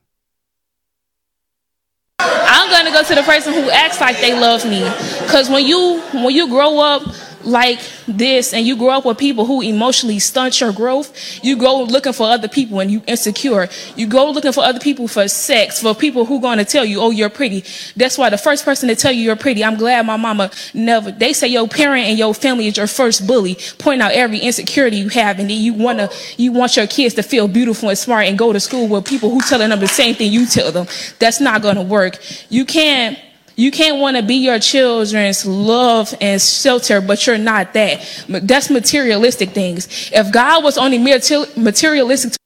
[2.68, 4.82] I'm gonna go to the person who acts like they love me.
[5.30, 7.04] Cause when you when you grow up
[7.44, 11.84] like this and you grow up with people who emotionally stunt your growth, you go
[11.84, 13.68] looking for other people and you insecure.
[13.96, 17.12] You go looking for other people for sex, for people who gonna tell you, oh,
[17.12, 17.64] you're pretty.
[17.96, 21.12] That's why the first person to tell you you're pretty, I'm glad my mama never,
[21.12, 24.98] they say your parent and your family is your first bully, point out every insecurity
[24.98, 28.28] you have and then you wanna, you want your kids to feel beautiful and smart
[28.28, 30.88] and go to school with people who telling them the same thing you tell them.
[31.20, 32.18] That's not gonna work.
[32.50, 33.18] You can't,
[33.58, 38.26] you can't want to be your children's love and shelter, but you're not that.
[38.30, 40.10] That's materialistic things.
[40.14, 42.38] If God was only materialistic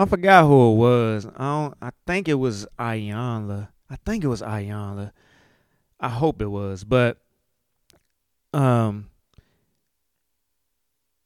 [0.00, 1.26] I forgot who it was.
[1.36, 3.68] I don't, I think it was Iyanla.
[3.90, 5.12] I think it was Iyanla.
[6.00, 7.18] I hope it was, but
[8.54, 9.10] um,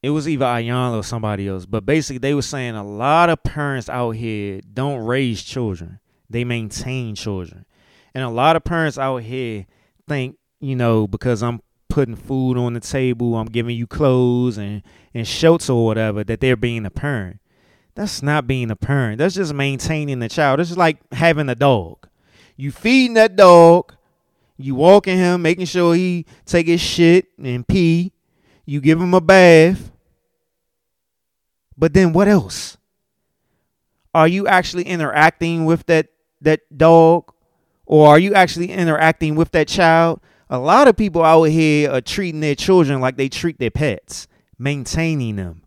[0.02, 1.66] it was either Iyanla or somebody else.
[1.66, 6.42] But basically, they were saying a lot of parents out here don't raise children; they
[6.42, 7.66] maintain children,
[8.14, 9.66] and a lot of parents out here
[10.06, 14.82] think you know because I'm putting food on the table, I'm giving you clothes and
[15.12, 17.40] and shelter or whatever that they're being a parent.
[17.94, 19.18] That's not being a parent.
[19.18, 20.60] That's just maintaining the child.
[20.60, 22.08] It's like having a dog.
[22.56, 23.94] You feeding that dog,
[24.56, 28.12] you walking him, making sure he take his shit and pee.
[28.64, 29.92] You give him a bath.
[31.76, 32.76] But then what else?
[34.14, 36.08] Are you actually interacting with that
[36.40, 37.33] that dog?
[37.86, 40.20] Or are you actually interacting with that child?
[40.50, 44.28] A lot of people out here are treating their children like they treat their pets,
[44.58, 45.64] maintaining them.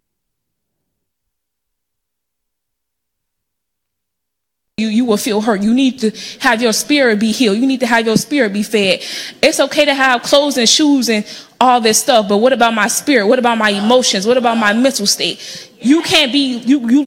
[4.79, 5.63] you you will feel hurt.
[5.63, 7.57] You need to have your spirit be healed.
[7.57, 9.01] You need to have your spirit be fed.
[9.41, 11.25] It's okay to have clothes and shoes and
[11.59, 13.25] all this stuff, but what about my spirit?
[13.25, 14.27] What about my emotions?
[14.27, 15.71] What about my mental state?
[15.81, 17.05] You can't be you you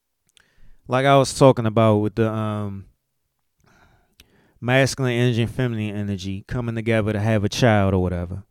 [0.89, 2.87] like I was talking about with the um
[4.61, 8.45] masculine energy and feminine energy coming together to have a child or whatever.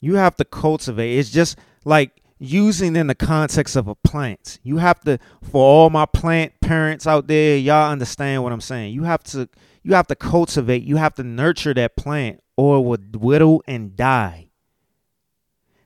[0.00, 1.18] You have to cultivate.
[1.18, 4.58] It's just like using in the context of a plant.
[4.62, 8.92] You have to for all my plant parents out there, y'all understand what I'm saying.
[8.92, 9.48] You have to
[9.82, 13.96] you have to cultivate, you have to nurture that plant or it will whittle and
[13.96, 14.48] die.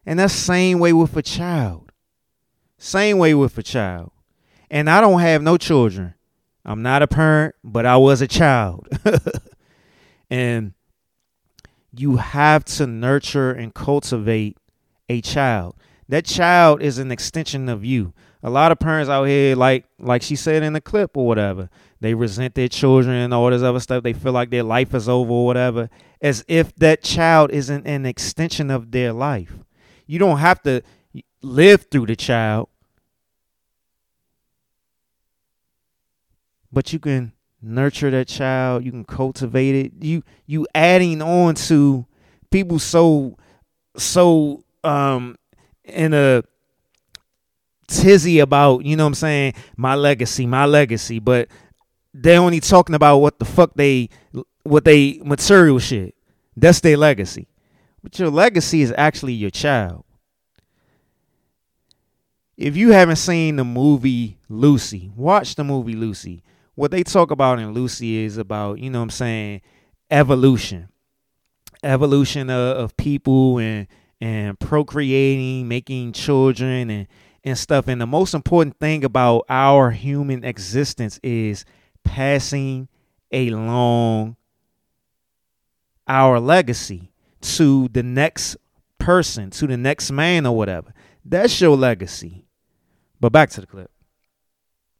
[0.06, 1.92] And that's same way with a child.
[2.78, 4.12] Same way with a child.
[4.70, 6.14] And I don't have no children.
[6.68, 8.86] I'm not a parent, but I was a child.
[10.30, 10.74] and
[11.96, 14.58] you have to nurture and cultivate
[15.08, 15.76] a child.
[16.10, 18.12] That child is an extension of you.
[18.42, 21.70] A lot of parents out here, like like she said in the clip or whatever,
[22.00, 24.02] they resent their children and all this other stuff.
[24.02, 25.88] They feel like their life is over or whatever,
[26.20, 29.54] as if that child isn't an extension of their life.
[30.06, 30.82] You don't have to
[31.40, 32.68] live through the child,
[36.72, 38.84] but you can nurture that child.
[38.84, 39.92] You can cultivate it.
[40.00, 42.06] You you adding on to
[42.50, 43.36] people so
[43.96, 45.36] so um
[45.84, 46.42] in a
[47.86, 51.48] tizzy about, you know what I'm saying, my legacy, my legacy, but
[52.12, 54.10] they're only talking about what the fuck they
[54.64, 56.14] what they material shit.
[56.56, 57.48] That's their legacy.
[58.02, 60.04] But your legacy is actually your child.
[62.56, 66.42] if you haven't seen the movie Lucy, watch the movie Lucy.
[66.78, 69.62] What they talk about in Lucy is about, you know what I'm saying,
[70.12, 70.88] evolution.
[71.82, 73.88] Evolution of, of people and
[74.20, 77.08] and procreating, making children and
[77.42, 77.88] and stuff.
[77.88, 81.64] And the most important thing about our human existence is
[82.04, 82.86] passing
[83.32, 84.36] along
[86.06, 87.10] our legacy
[87.40, 88.56] to the next
[89.00, 90.94] person, to the next man or whatever.
[91.24, 92.46] That's your legacy.
[93.18, 93.90] But back to the clip.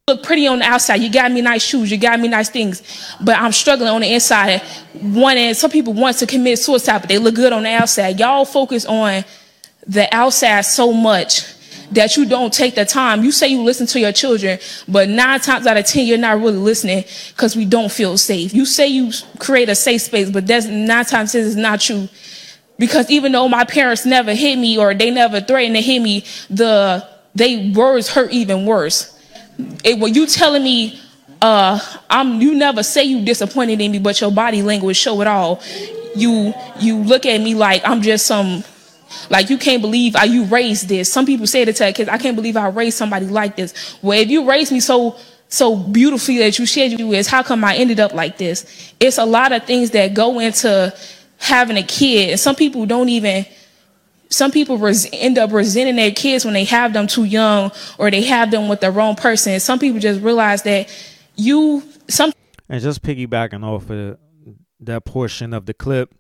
[0.09, 0.96] Look pretty on the outside.
[0.96, 1.90] You got me nice shoes.
[1.90, 2.82] You got me nice things.
[3.20, 4.62] But I'm struggling on the inside.
[4.94, 8.18] One Wanting some people want to commit suicide, but they look good on the outside.
[8.18, 9.24] Y'all focus on
[9.86, 11.42] the outside so much
[11.92, 13.22] that you don't take the time.
[13.22, 16.38] You say you listen to your children, but nine times out of ten, you're not
[16.38, 18.54] really listening because we don't feel safe.
[18.54, 22.09] You say you create a safe space, but that's nine times ten is not true.
[22.78, 26.24] Because even though my parents never hit me or they never threatened to hit me,
[26.48, 29.17] the they words hurt even worse.
[29.84, 31.00] It, when you telling me,
[31.40, 31.78] uh,
[32.11, 35.62] I'm you never say you disappointed in me, but your body language show it all.
[36.14, 38.64] You you look at me like I'm just some
[39.30, 41.12] like you can't believe I you raised this.
[41.12, 43.98] Some people say it to their kids, I can't believe I raised somebody like this.
[44.02, 45.16] Well, if you raised me so
[45.48, 48.92] so beautifully that you shared you is, how come I ended up like this?
[49.00, 50.94] It's a lot of things that go into
[51.38, 52.30] having a kid.
[52.30, 53.46] And some people don't even
[54.29, 58.11] some people res- end up resenting their kids when they have them too young or
[58.11, 59.59] they have them with the wrong person.
[59.61, 60.89] Some people just realize that
[61.37, 62.33] you some
[62.68, 64.18] And just piggybacking off of
[64.81, 66.14] that portion of the clip,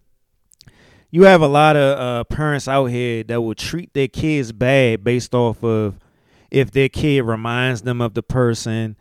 [1.10, 5.04] you have a lot of uh, parents out here that will treat their kids bad
[5.04, 5.98] based off of
[6.50, 8.96] if their kid reminds them of the person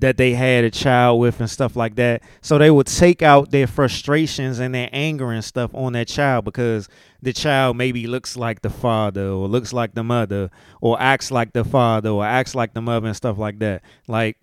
[0.00, 2.22] that they had a child with and stuff like that.
[2.40, 6.44] So they would take out their frustrations and their anger and stuff on that child
[6.44, 6.88] because
[7.22, 11.52] the child maybe looks like the father or looks like the mother or acts like
[11.52, 13.82] the father or acts like the mother and stuff like that.
[14.06, 14.38] Like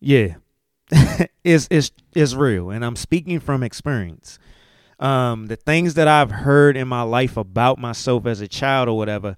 [0.00, 0.34] yeah.
[1.44, 4.38] it's it's it's real and I'm speaking from experience.
[4.98, 8.96] Um the things that I've heard in my life about myself as a child or
[8.96, 9.36] whatever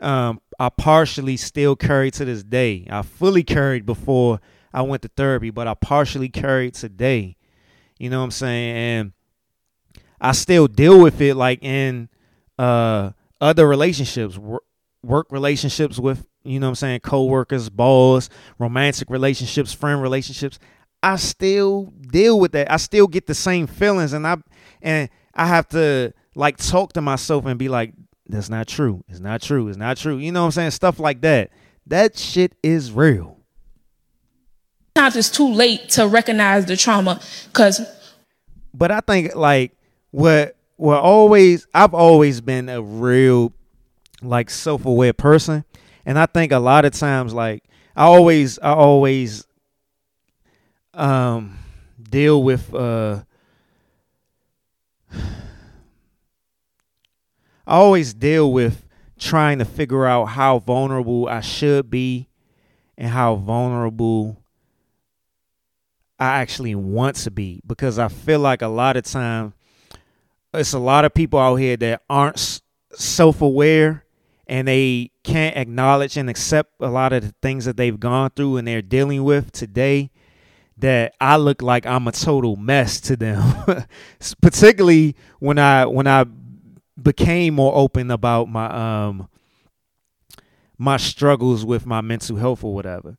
[0.00, 2.86] um I partially still carry to this day.
[2.90, 4.40] I fully carried before
[4.72, 7.36] I went to therapy, but I partially carried today.
[7.98, 8.76] You know what I'm saying?
[8.76, 9.12] And
[10.20, 12.08] I still deal with it like in
[12.58, 14.62] uh other relationships, wor-
[15.02, 18.28] work relationships with, you know what I'm saying, coworkers, boss,
[18.58, 20.58] romantic relationships, friend relationships.
[21.02, 22.72] I still deal with that.
[22.72, 24.36] I still get the same feelings and I
[24.80, 27.92] and I have to like talk to myself and be like,
[28.26, 29.04] that's not true.
[29.08, 29.68] It's not true.
[29.68, 30.16] It's not true.
[30.18, 30.70] You know what I'm saying?
[30.72, 31.50] Stuff like that.
[31.86, 33.38] That shit is real.
[34.96, 37.80] Sometimes it's too late to recognize the trauma because
[38.72, 39.76] But I think like
[40.12, 43.52] what what always I've always been a real
[44.22, 45.64] like self-aware person
[46.06, 47.64] and I think a lot of times like
[47.96, 49.46] I always I always
[50.94, 51.58] um
[52.00, 53.22] deal with uh
[57.66, 58.86] I always deal with
[59.18, 62.28] trying to figure out how vulnerable I should be
[62.98, 64.42] and how vulnerable
[66.18, 69.54] I actually want to be because I feel like a lot of time
[70.52, 72.60] it's a lot of people out here that aren't
[72.92, 74.04] self-aware
[74.46, 78.58] and they can't acknowledge and accept a lot of the things that they've gone through
[78.58, 80.10] and they're dealing with today
[80.76, 83.42] that I look like I'm a total mess to them.
[84.42, 86.24] Particularly when I when I
[87.00, 89.28] became more open about my um
[90.78, 93.16] my struggles with my mental health or whatever.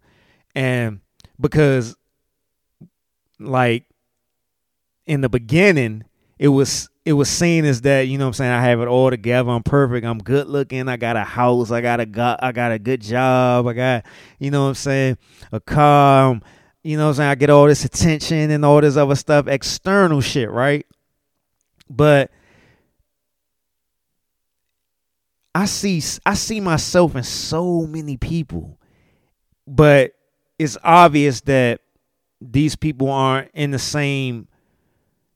[0.53, 1.01] And
[1.39, 1.95] because
[3.39, 3.85] like
[5.05, 6.03] in the beginning
[6.39, 8.87] it was it was seen as that you know what I'm saying I have it
[8.87, 12.41] all together I'm perfect I'm good looking I got a house I got a got
[12.41, 14.05] I got a good job I got
[14.39, 15.17] you know what I'm saying
[15.51, 16.41] a car um,
[16.83, 19.47] you know what I'm saying I get all this attention and all this other stuff
[19.47, 20.85] external shit right?
[21.89, 22.31] But
[25.55, 28.77] I see I see myself in so many people
[29.67, 30.13] but
[30.59, 31.81] it's obvious that
[32.41, 34.47] these people aren't in the same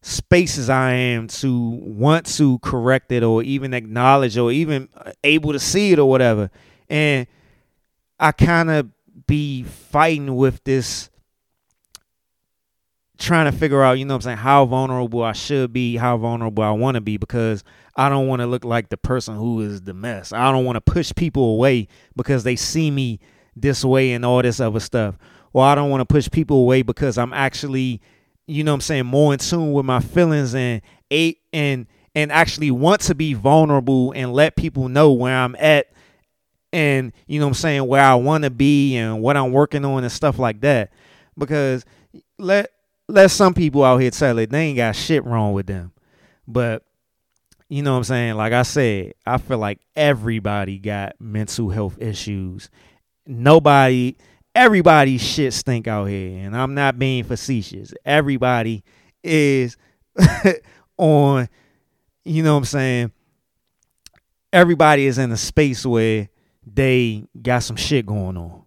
[0.02, 5.12] space as I am to want to correct it or even acknowledge or even uh,
[5.24, 6.52] able to see it or whatever.
[6.90, 7.28] And
[8.20, 8.90] I kind of
[9.28, 11.09] be fighting with this
[13.20, 16.18] trying to figure out, you know what I'm saying, how vulnerable I should be, how
[16.18, 17.64] vulnerable I want to be because
[17.96, 20.32] I don't want to look like the person who is the mess.
[20.32, 23.20] I don't want to push people away because they see me
[23.56, 25.18] this way and all this other stuff.
[25.52, 28.02] Or I don't want to push people away because I'm actually,
[28.48, 30.82] you know what I'm saying, more in tune with my feelings and
[31.12, 35.88] a and and actually want to be vulnerable and let people know where I'm at
[36.72, 39.86] and you know what I'm saying where I want to be and what I'm working
[39.86, 40.92] on and stuff like that.
[41.38, 41.86] Because
[42.38, 42.72] let
[43.10, 45.92] let some people out here tell it they ain't got shit wrong with them,
[46.48, 46.84] but
[47.68, 48.36] you know what I'm saying.
[48.36, 52.70] Like I said, I feel like everybody got mental health issues.
[53.26, 54.16] Nobody,
[54.54, 57.94] everybody shit stink out here, and I'm not being facetious.
[58.06, 58.84] Everybody
[59.24, 59.76] is
[60.98, 61.50] on,
[62.26, 63.12] you know what I'm saying.
[64.54, 66.30] Everybody is in a space where
[66.66, 68.59] they got some shit going on.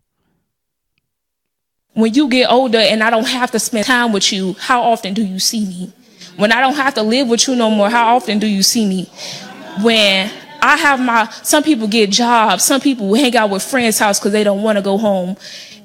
[1.95, 5.13] When you get older and I don't have to spend time with you, how often
[5.13, 5.93] do you see me?
[6.37, 8.87] When I don't have to live with you no more, how often do you see
[8.87, 9.11] me?
[9.83, 10.31] When
[10.63, 14.33] I have my, some people get jobs, some people hang out with friends' house because
[14.33, 15.37] they don't want to go home,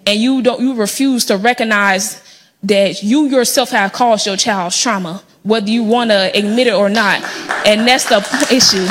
[0.06, 2.24] and you don't, you refuse to recognize
[2.64, 6.90] that you yourself have caused your child's trauma, whether you want to admit it or
[6.90, 7.22] not,
[7.66, 8.18] and that's the
[8.50, 8.88] issue.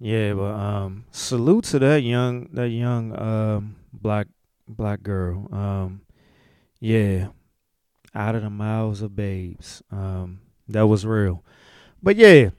[0.00, 4.28] Yeah, but um, salute to that young that young um black
[4.68, 5.48] black girl.
[5.52, 6.02] Um,
[6.80, 7.28] yeah,
[8.14, 9.82] out of the mouths of babes.
[9.90, 11.42] Um, that was real.
[12.00, 12.50] But yeah,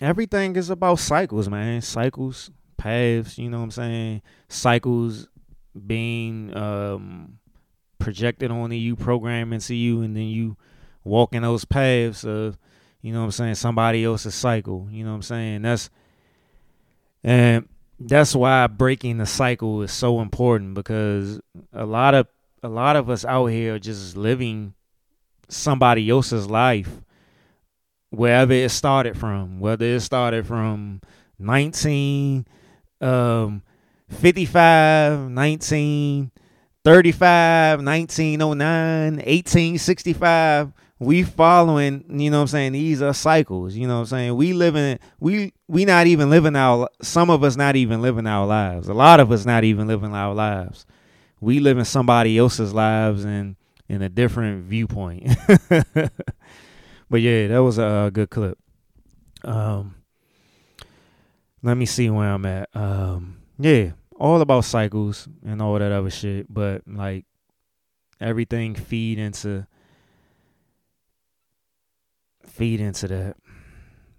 [0.00, 1.80] everything is about cycles, man.
[1.80, 3.38] Cycles, paths.
[3.38, 4.22] You know what I'm saying?
[4.48, 5.28] Cycles
[5.86, 7.38] being um
[7.98, 10.56] projected onto you, programmed into you, and then you
[11.04, 12.58] walking those paths of,
[13.00, 14.88] you know what I'm saying, somebody else's cycle.
[14.90, 15.62] You know what I'm saying?
[15.62, 15.88] That's
[17.24, 17.68] and
[17.98, 21.40] that's why breaking the cycle is so important because
[21.72, 22.26] a lot of
[22.62, 24.74] a lot of us out here are just living
[25.48, 27.02] somebody else's life
[28.10, 31.00] wherever it started from, whether it started from
[31.38, 32.46] 19
[33.00, 33.62] um
[34.08, 36.30] 55, 19
[36.84, 40.72] 35, 1909, 1865
[41.02, 44.36] we following, you know what I'm saying, these are cycles, you know what I'm saying?
[44.36, 48.46] We living we we not even living our some of us not even living our
[48.46, 48.88] lives.
[48.88, 50.86] A lot of us not even living our lives.
[51.40, 53.56] We living somebody else's lives and
[53.88, 55.28] in a different viewpoint.
[57.10, 58.58] but yeah, that was a, a good clip.
[59.44, 59.96] Um
[61.62, 62.68] let me see where I'm at.
[62.74, 67.24] Um yeah, all about cycles and all that other shit, but like
[68.20, 69.66] everything feed into
[72.62, 73.36] feed into that.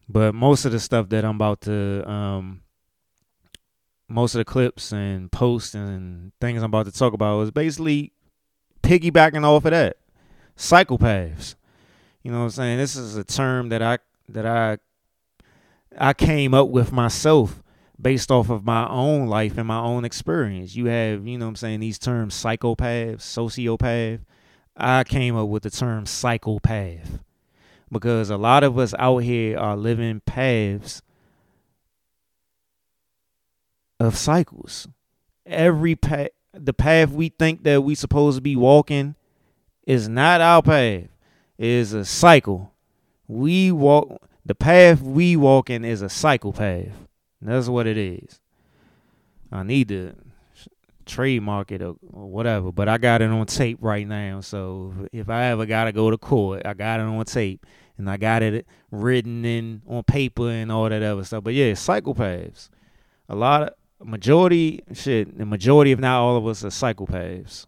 [0.10, 2.62] But most of the stuff that I'm about to um
[4.10, 8.12] most of the clips and posts and things I'm about to talk about is basically
[8.84, 9.96] piggybacking off of that.
[10.58, 11.56] Cycle paths.
[12.22, 12.78] You know what I'm saying?
[12.80, 14.78] This is a term that I that I
[15.98, 17.64] I came up with myself
[18.00, 20.76] based off of my own life and my own experience.
[20.76, 24.20] You have, you know what I'm saying, these terms psychopath, sociopath.
[24.76, 27.23] I came up with the term cycle path
[27.94, 31.02] because a lot of us out here are living paths
[34.00, 34.88] of cycles.
[35.46, 39.16] Every path, the path we think that we supposed to be walking
[39.86, 41.08] is not our path.
[41.58, 42.74] It is a cycle.
[43.28, 47.08] We walk the path we walk in is a cycle path.
[47.42, 48.40] That's what it is.
[49.52, 50.16] I need to
[51.06, 54.42] trademark it or, or, whatever, but I got it on tape right now.
[54.42, 57.66] So if I ever gotta go to court, I got it on tape
[57.98, 61.44] and I got it written in on paper and all that other stuff.
[61.44, 62.70] But yeah, cycle paths.
[63.30, 67.68] A lot of majority shit, the majority if not all of us are cycle paths.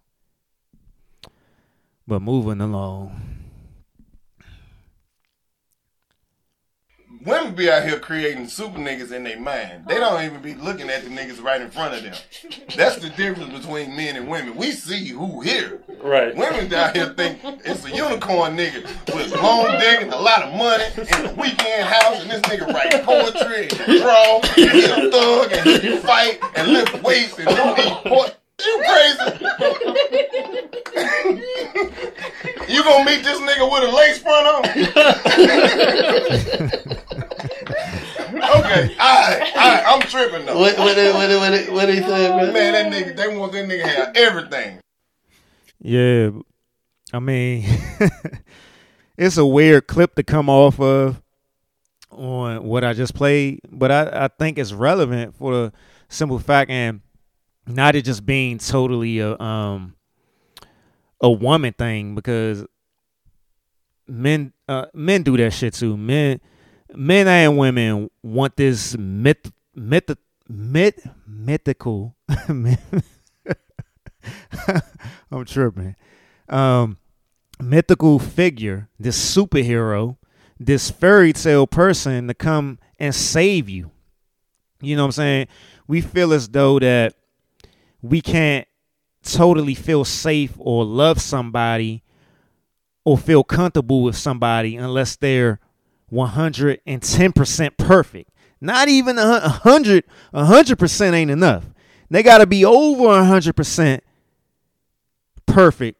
[2.07, 3.34] But moving along.
[7.25, 9.85] Women be out here creating super niggas in their mind.
[9.87, 12.13] They don't even be looking at the niggas right in front of them.
[12.75, 14.55] That's the difference between men and women.
[14.55, 15.81] We see who here.
[16.03, 16.35] Right.
[16.35, 18.83] Women down here think it's a unicorn nigga
[19.15, 22.71] with long dick and a lot of money and a weekend house and this nigga
[22.71, 27.47] write poetry and draw and he a thug and he fight and lift weights and
[27.47, 28.35] don't eat pork.
[28.63, 29.19] You crazy?
[32.69, 34.65] you gonna meet this nigga with a lace front on?
[38.59, 40.57] okay, alright, alright, I'm tripping though.
[40.57, 42.51] What what what what what, what he say, bro?
[42.53, 44.79] Man, that nigga, they want that nigga to have everything.
[45.79, 46.31] Yeah,
[47.11, 47.65] I mean,
[49.17, 51.21] it's a weird clip to come off of
[52.09, 55.73] on what I just played, but I, I think it's relevant for the
[56.07, 57.01] simple fact and
[57.67, 59.95] not it just being totally a um
[61.21, 62.65] a woman thing because
[64.07, 65.97] men uh, men do that shit too.
[65.97, 66.39] Men
[66.93, 70.15] men and women want this myth myth
[70.47, 72.15] myth mythical
[75.31, 75.95] I'm tripping.
[76.49, 76.97] Um
[77.59, 80.17] mythical figure, this superhero,
[80.59, 83.91] this fairy tale person to come and save you.
[84.81, 85.47] You know what I'm saying?
[85.87, 87.15] We feel as though that
[88.09, 88.67] we can't
[89.23, 92.03] totally feel safe or love somebody
[93.03, 95.59] or feel comfortable with somebody unless they're
[96.11, 98.31] 110% perfect.
[98.61, 101.65] Not even a 100 100% ain't enough.
[102.09, 104.01] They got to be over 100%
[105.45, 105.99] perfect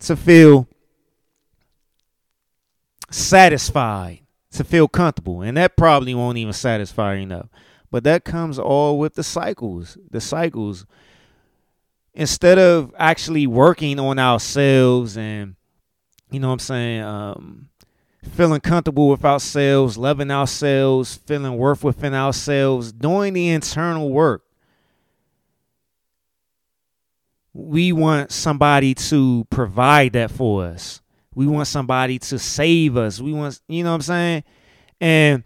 [0.00, 0.68] to feel
[3.10, 4.20] satisfied,
[4.52, 5.42] to feel comfortable.
[5.42, 7.48] And that probably won't even satisfy enough.
[7.90, 9.98] But that comes all with the cycles.
[10.10, 10.86] The cycles.
[12.14, 15.56] Instead of actually working on ourselves and,
[16.30, 17.68] you know what I'm saying, um,
[18.22, 24.44] feeling comfortable with ourselves, loving ourselves, feeling worth within ourselves, doing the internal work.
[27.52, 31.00] We want somebody to provide that for us.
[31.34, 33.20] We want somebody to save us.
[33.20, 34.44] We want, you know what I'm saying?
[35.00, 35.44] And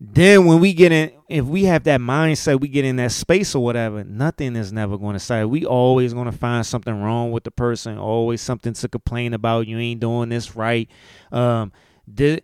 [0.00, 3.54] then when we get in, if we have that mindset, we get in that space
[3.54, 5.44] or whatever, nothing is never going to say.
[5.44, 9.66] We always going to find something wrong with the person, always something to complain about.
[9.66, 10.88] You ain't doing this right.
[11.32, 11.72] Um,
[12.12, 12.42] did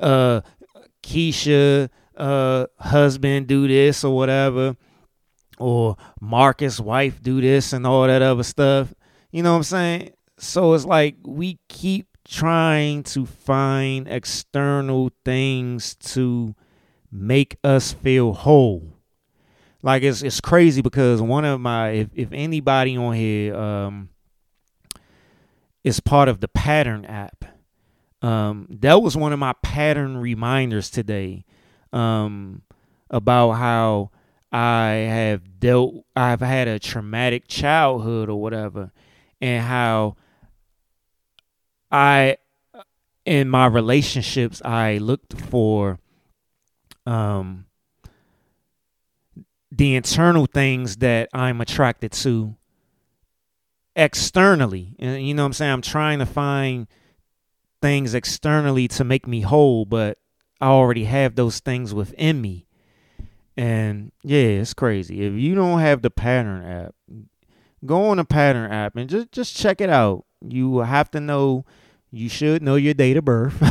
[0.00, 0.40] uh
[1.02, 4.76] Keisha uh husband do this or whatever
[5.58, 8.94] or Marcus wife do this and all that other stuff.
[9.30, 10.10] You know what I'm saying?
[10.38, 16.54] So it's like we keep trying to find external things to
[17.10, 18.94] make us feel whole.
[19.82, 24.08] Like it's it's crazy because one of my if, if anybody on here um
[25.84, 27.44] is part of the pattern app
[28.22, 31.44] um, that was one of my pattern reminders today
[31.92, 32.62] um,
[33.10, 34.10] about how
[34.50, 38.90] I have dealt, I've had a traumatic childhood or whatever,
[39.40, 40.16] and how
[41.90, 42.38] I,
[43.24, 45.98] in my relationships, I looked for
[47.06, 47.66] um,
[49.70, 52.56] the internal things that I'm attracted to
[53.94, 54.94] externally.
[54.98, 55.72] And you know what I'm saying?
[55.72, 56.86] I'm trying to find
[57.82, 60.18] things externally to make me whole, but
[60.60, 62.66] I already have those things within me.
[63.56, 65.22] And yeah, it's crazy.
[65.22, 66.94] If you don't have the pattern app,
[67.84, 70.24] go on the pattern app and just just check it out.
[70.46, 71.64] You have to know
[72.10, 73.62] you should know your date of birth.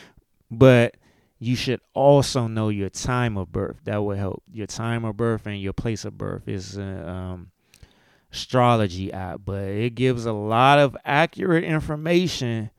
[0.50, 0.96] but
[1.42, 3.80] you should also know your time of birth.
[3.82, 4.44] That will help.
[4.52, 7.50] Your time of birth and your place of birth is uh, um,
[8.32, 12.70] astrology app, but it gives a lot of accurate information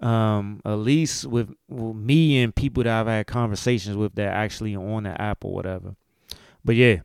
[0.00, 4.76] um, at least with, with, me and people that I've had conversations with that actually
[4.76, 5.96] on the app or whatever.
[6.64, 6.98] But yeah,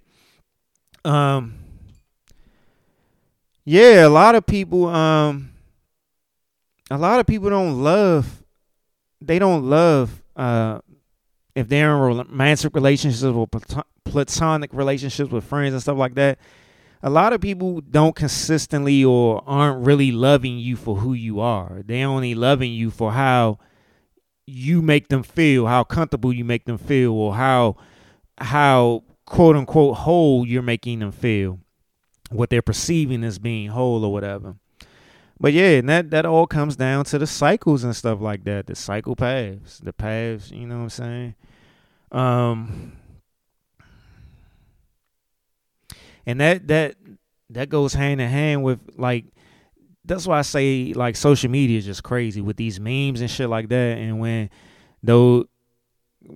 [1.03, 1.55] um,
[3.65, 5.51] yeah, a lot of people, um,
[6.91, 8.43] a lot of people don't love,
[9.19, 10.81] they don't love, uh,
[11.55, 13.47] if they're in romantic relationships or
[14.05, 16.37] platonic relationships with friends and stuff like that
[17.03, 21.81] a lot of people don't consistently or aren't really loving you for who you are.
[21.85, 23.57] They only loving you for how
[24.45, 27.75] you make them feel, how comfortable you make them feel, or how
[28.37, 31.59] how quote unquote whole you're making them feel.
[32.29, 34.55] What they're perceiving as being whole or whatever.
[35.41, 38.67] But yeah, and that that all comes down to the cycles and stuff like that.
[38.67, 39.79] The cycle paths.
[39.79, 41.35] The paths, you know what I'm saying?
[42.11, 42.93] Um
[46.27, 46.95] and that that
[47.49, 49.25] that goes hand in hand with like
[50.05, 53.49] that's why I say like social media is just crazy with these memes and shit
[53.49, 53.97] like that.
[53.97, 54.51] And when
[55.01, 55.47] though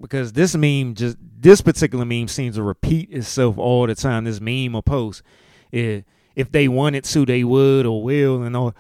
[0.01, 4.23] because this meme just this particular meme seems to repeat itself all the time.
[4.23, 5.21] This meme or post,
[5.71, 6.05] if
[6.35, 8.75] if they wanted to, they would or will, and all.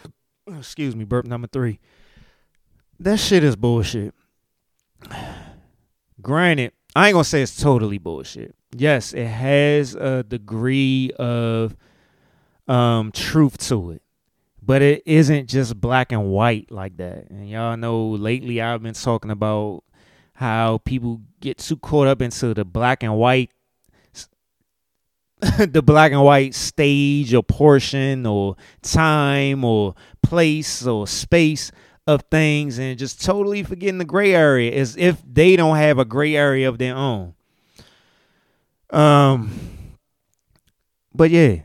[0.57, 1.79] Excuse me, burp number three.
[2.99, 4.13] That shit is bullshit.
[6.21, 11.75] Granted, I ain't gonna say it's totally bullshit yes, it has a degree of
[12.67, 14.01] um, truth to it,
[14.61, 17.29] but it isn't just black and white like that.
[17.29, 19.83] And y'all know lately I've been talking about
[20.33, 23.51] how people get too caught up into the black and white
[25.57, 29.93] the black and white stage or portion or time or
[30.23, 31.71] place or space
[32.07, 36.05] of things and just totally forgetting the gray area as if they don't have a
[36.05, 37.33] gray area of their own.
[38.91, 39.51] Um,
[41.13, 41.57] but yeah,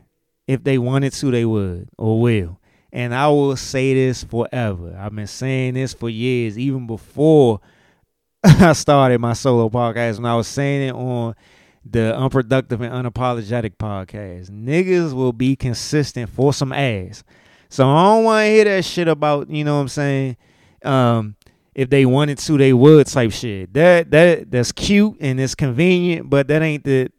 [0.47, 2.59] if they wanted to, they would or will.
[2.91, 4.97] And I will say this forever.
[4.99, 7.61] I've been saying this for years, even before
[8.43, 10.17] I started my solo podcast.
[10.17, 11.35] When I was saying it on
[11.83, 17.23] the Unproductive and Unapologetic podcast, niggas will be consistent for some ass.
[17.69, 20.37] So I don't want to hear that shit about, you know what I'm saying?
[20.83, 21.35] Um,
[21.73, 23.73] if they wanted to, they would type shit.
[23.73, 27.09] That that that's cute and it's convenient, but that ain't the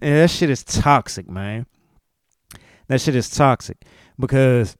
[0.00, 1.66] and that shit is toxic, man.
[2.88, 3.78] That shit is toxic
[4.18, 4.76] because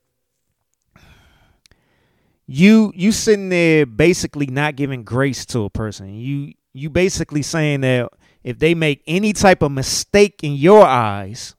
[2.47, 6.15] you you sitting there basically not giving grace to a person.
[6.15, 8.13] You you basically saying that
[8.45, 11.55] if they make any type of mistake in your eyes,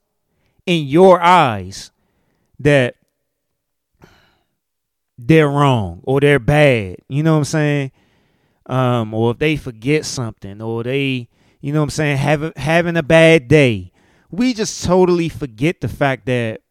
[0.66, 1.90] in your eyes,
[2.58, 2.96] that
[5.16, 6.96] they're wrong or they're bad.
[7.08, 7.92] You know what I'm saying?
[8.66, 11.28] Um, or if they forget something or they,
[11.60, 13.92] you know what I'm saying, having having a bad day.
[14.30, 16.62] We just totally forget the fact that,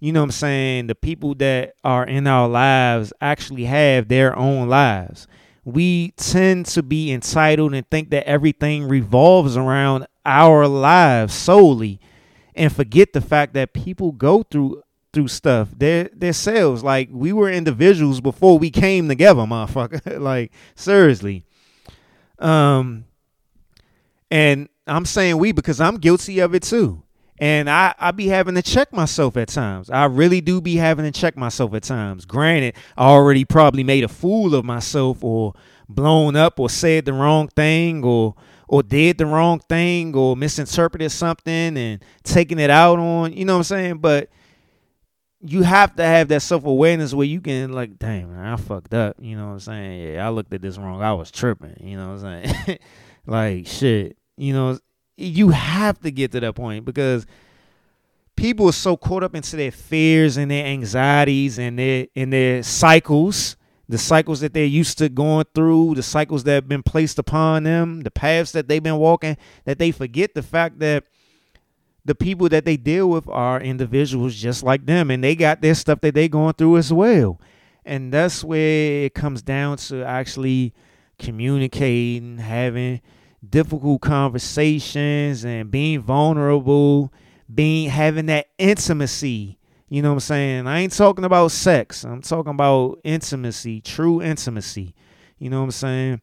[0.00, 4.36] you know what I'm saying, the people that are in our lives actually have their
[4.36, 5.26] own lives.
[5.64, 12.00] We tend to be entitled and think that everything revolves around our lives solely
[12.54, 14.82] and forget the fact that people go through
[15.12, 15.68] through stuff.
[15.76, 16.82] Their their selves.
[16.84, 20.18] Like we were individuals before we came together motherfucker.
[20.20, 21.44] Like seriously.
[22.38, 23.04] Um
[24.30, 27.02] and i'm saying we because i'm guilty of it too
[27.40, 31.04] and i i be having to check myself at times i really do be having
[31.04, 35.52] to check myself at times granted i already probably made a fool of myself or
[35.88, 38.34] blown up or said the wrong thing or
[38.68, 43.54] or did the wrong thing or misinterpreted something and taking it out on you know
[43.54, 44.30] what i'm saying but
[45.42, 48.92] you have to have that self awareness where you can like, damn, man, I fucked
[48.92, 49.16] up.
[49.18, 50.14] You know what I'm saying?
[50.14, 51.02] Yeah, I looked at this wrong.
[51.02, 51.76] I was tripping.
[51.80, 52.78] You know what I'm saying?
[53.26, 54.16] like shit.
[54.36, 54.78] You know,
[55.20, 57.26] you have to get to that point because
[58.36, 62.62] people are so caught up into their fears and their anxieties and their and their
[62.62, 63.56] cycles,
[63.88, 67.64] the cycles that they're used to going through, the cycles that have been placed upon
[67.64, 71.04] them, the paths that they've been walking, that they forget the fact that
[72.04, 75.74] the people that they deal with are individuals just like them and they got their
[75.74, 77.38] stuff that they're going through as well.
[77.84, 80.72] And that's where it comes down to actually
[81.18, 83.00] communicating having
[83.48, 87.12] difficult conversations and being vulnerable
[87.52, 89.58] being having that intimacy.
[89.88, 90.66] You know what i'm saying?
[90.66, 92.04] I ain't talking about sex.
[92.04, 94.94] I'm talking about intimacy true intimacy.
[95.38, 96.20] You know what i'm saying?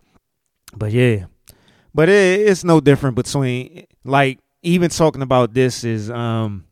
[0.76, 1.26] But yeah.
[1.94, 6.66] But it, it's no different between like even talking about this is um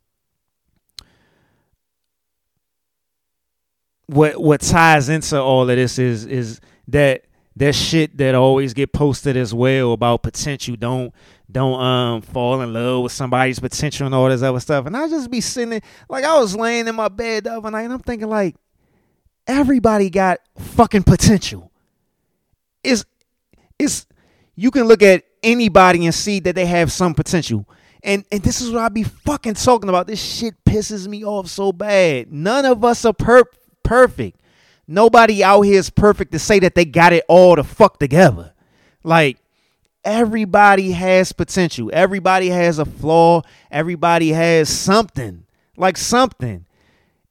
[4.06, 7.24] what what ties into all of this is is that
[7.56, 11.12] that shit that always get posted as well about potential don't
[11.50, 15.08] don't um fall in love with somebody's potential and all this other stuff and i
[15.08, 17.92] just be sitting there, like i was laying in my bed the other night and
[17.92, 18.56] i'm thinking like
[19.46, 21.70] everybody got fucking potential
[22.82, 23.04] it's
[23.78, 24.06] it's
[24.54, 27.66] you can look at anybody and see that they have some potential
[28.06, 30.06] and and this is what I be fucking talking about.
[30.06, 32.32] This shit pisses me off so bad.
[32.32, 33.50] None of us are per-
[33.82, 34.40] perfect.
[34.88, 38.52] Nobody out here is perfect to say that they got it all to fuck together.
[39.02, 39.38] Like
[40.04, 41.90] everybody has potential.
[41.92, 43.42] Everybody has a flaw.
[43.70, 45.44] Everybody has something.
[45.76, 46.66] Like something.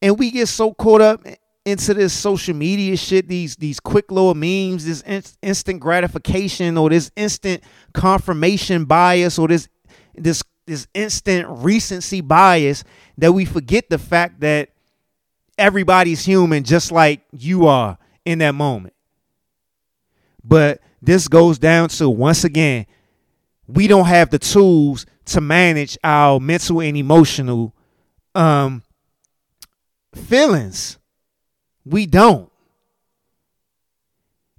[0.01, 1.25] And we get so caught up
[1.63, 6.89] into this social media shit, these these quick little memes, this in- instant gratification or
[6.89, 7.63] this instant
[7.93, 9.67] confirmation bias or this
[10.13, 12.83] this this instant recency bias
[13.17, 14.69] that we forget the fact that
[15.57, 18.93] everybody's human just like you are in that moment.
[20.43, 22.85] But this goes down to once again,
[23.67, 27.73] we don't have the tools to manage our mental and emotional
[28.35, 28.83] um
[30.13, 30.97] feelings.
[31.85, 32.51] We don't.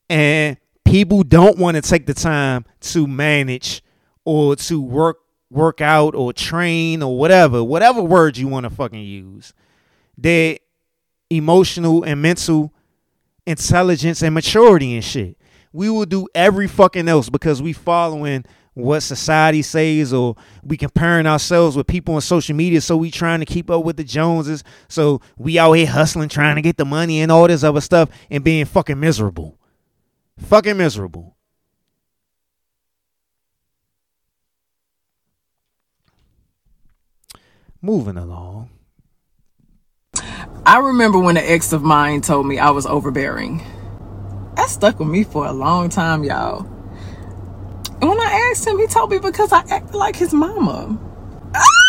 [0.08, 3.82] And people don't want to take the time to manage
[4.24, 5.18] or to work
[5.50, 9.52] work out or train or whatever, whatever word you want to fucking use,
[10.18, 10.58] their
[11.30, 12.72] emotional and mental
[13.46, 15.36] intelligence and maturity and shit.
[15.72, 18.44] We will do every fucking else because we following
[18.74, 23.40] what society says or we comparing ourselves with people on social media so we trying
[23.40, 26.84] to keep up with the joneses so we out here hustling trying to get the
[26.84, 29.58] money and all this other stuff and being fucking miserable
[30.38, 31.36] fucking miserable
[37.86, 38.68] moving along.
[40.64, 43.62] I remember when an ex of mine told me I was overbearing.
[44.56, 46.66] That stuck with me for a long time, y'all.
[48.00, 50.98] And when I asked him, he told me because I acted like his mama.
[51.54, 51.85] Ah!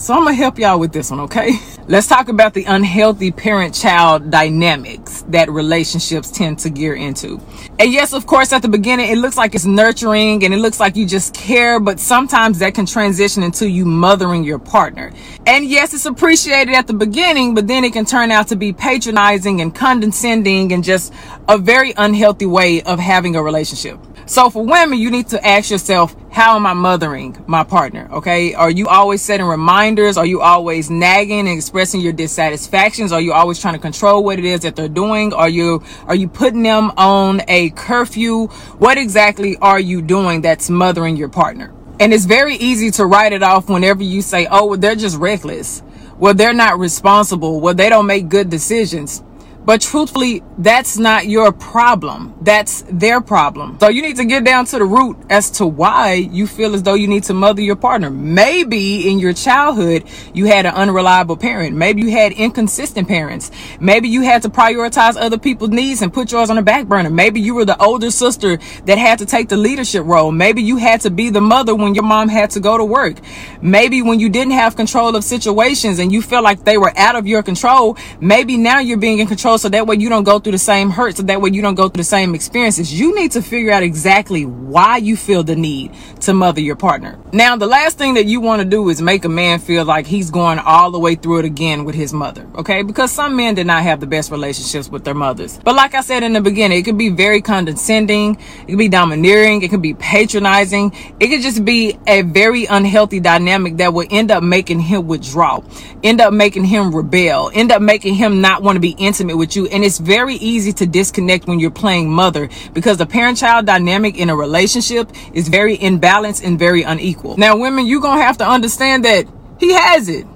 [0.00, 1.58] So I'm gonna help y'all with this one, okay?
[1.86, 7.38] Let's talk about the unhealthy parent child dynamics that relationships tend to gear into.
[7.78, 10.80] And yes, of course, at the beginning, it looks like it's nurturing and it looks
[10.80, 15.12] like you just care, but sometimes that can transition into you mothering your partner.
[15.46, 18.72] And yes, it's appreciated at the beginning, but then it can turn out to be
[18.72, 21.12] patronizing and condescending and just
[21.46, 23.98] a very unhealthy way of having a relationship.
[24.30, 28.08] So for women, you need to ask yourself, how am I mothering my partner?
[28.12, 28.54] Okay.
[28.54, 30.16] Are you always setting reminders?
[30.16, 33.10] Are you always nagging and expressing your dissatisfactions?
[33.10, 35.34] Are you always trying to control what it is that they're doing?
[35.34, 38.46] Are you, are you putting them on a curfew?
[38.78, 41.74] What exactly are you doing that's mothering your partner?
[41.98, 45.16] And it's very easy to write it off whenever you say, oh, well, they're just
[45.16, 45.82] reckless.
[46.18, 47.60] Well, they're not responsible.
[47.60, 49.24] Well, they don't make good decisions.
[49.64, 52.34] But truthfully, that's not your problem.
[52.40, 53.76] That's their problem.
[53.78, 56.82] So you need to get down to the root as to why you feel as
[56.82, 58.10] though you need to mother your partner.
[58.10, 61.76] Maybe in your childhood, you had an unreliable parent.
[61.76, 63.50] Maybe you had inconsistent parents.
[63.80, 67.10] Maybe you had to prioritize other people's needs and put yours on the back burner.
[67.10, 70.32] Maybe you were the older sister that had to take the leadership role.
[70.32, 73.16] Maybe you had to be the mother when your mom had to go to work.
[73.60, 77.14] Maybe when you didn't have control of situations and you felt like they were out
[77.14, 80.38] of your control, maybe now you're being in control so that way you don't go
[80.38, 82.98] through the same hurt, so that way you don't go through the same experiences.
[82.98, 87.18] You need to figure out exactly why you feel the need to mother your partner.
[87.32, 90.06] Now, the last thing that you want to do is make a man feel like
[90.06, 92.82] he's going all the way through it again with his mother, okay?
[92.82, 95.58] Because some men did not have the best relationships with their mothers.
[95.64, 98.88] But like I said in the beginning, it could be very condescending, it could be
[98.88, 104.06] domineering, it could be patronizing, it could just be a very unhealthy dynamic that will
[104.10, 105.62] end up making him withdraw,
[106.02, 109.56] end up making him rebel, end up making him not want to be intimate with
[109.56, 109.66] you.
[109.66, 114.16] And it's very easy to disconnect when you're playing mother because the parent child dynamic
[114.16, 117.36] in a relationship is very imbalanced and very unequal.
[117.36, 119.26] Now, women, you're going to have to understand that
[119.58, 120.26] he has it.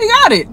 [0.00, 0.48] He got it.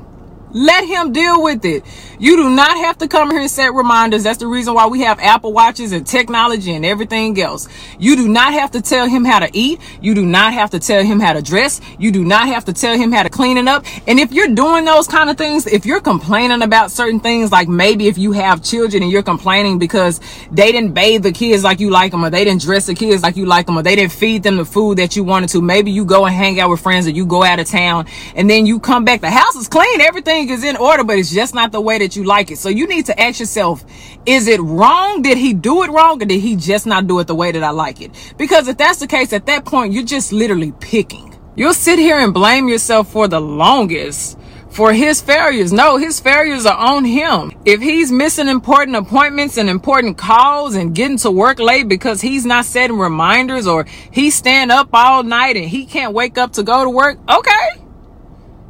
[0.54, 1.84] Let him deal with it.
[2.20, 4.24] You do not have to come here and set reminders.
[4.24, 7.68] That's the reason why we have Apple Watches and technology and everything else.
[7.98, 9.80] You do not have to tell him how to eat.
[10.02, 11.82] You do not have to tell him how to dress.
[11.98, 13.86] You do not have to tell him how to clean it up.
[14.08, 17.68] And if you're doing those kind of things, if you're complaining about certain things, like
[17.68, 20.20] maybe if you have children and you're complaining because
[20.52, 23.24] they didn't bathe the kids like you like them, or they didn't dress the kids
[23.24, 25.62] like you like them, or they didn't feed them the food that you wanted to,
[25.62, 28.06] maybe you go and hang out with friends or you go out of town
[28.36, 29.22] and then you come back.
[29.22, 30.02] The house is clean.
[30.02, 32.58] Everything is in order, but it's just not the way that you like it.
[32.58, 33.84] So you need to ask yourself,
[34.26, 35.22] is it wrong?
[35.22, 37.64] Did he do it wrong or did he just not do it the way that
[37.64, 38.12] I like it?
[38.38, 41.38] Because if that's the case, at that point, you're just literally picking.
[41.56, 44.38] You'll sit here and blame yourself for the longest
[44.70, 45.74] for his failures.
[45.74, 47.52] No, his failures are on him.
[47.66, 52.46] If he's missing important appointments and important calls and getting to work late because he's
[52.46, 56.64] not setting reminders or he's staying up all night and he can't wake up to
[56.64, 57.84] go to work, okay.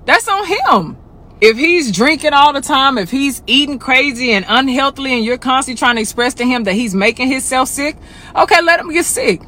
[0.05, 1.00] That's on him
[1.41, 5.79] if he's drinking all the time, if he's eating crazy and unhealthily, and you're constantly
[5.79, 7.97] trying to express to him that he's making himself sick,
[8.35, 9.41] okay, let him get sick.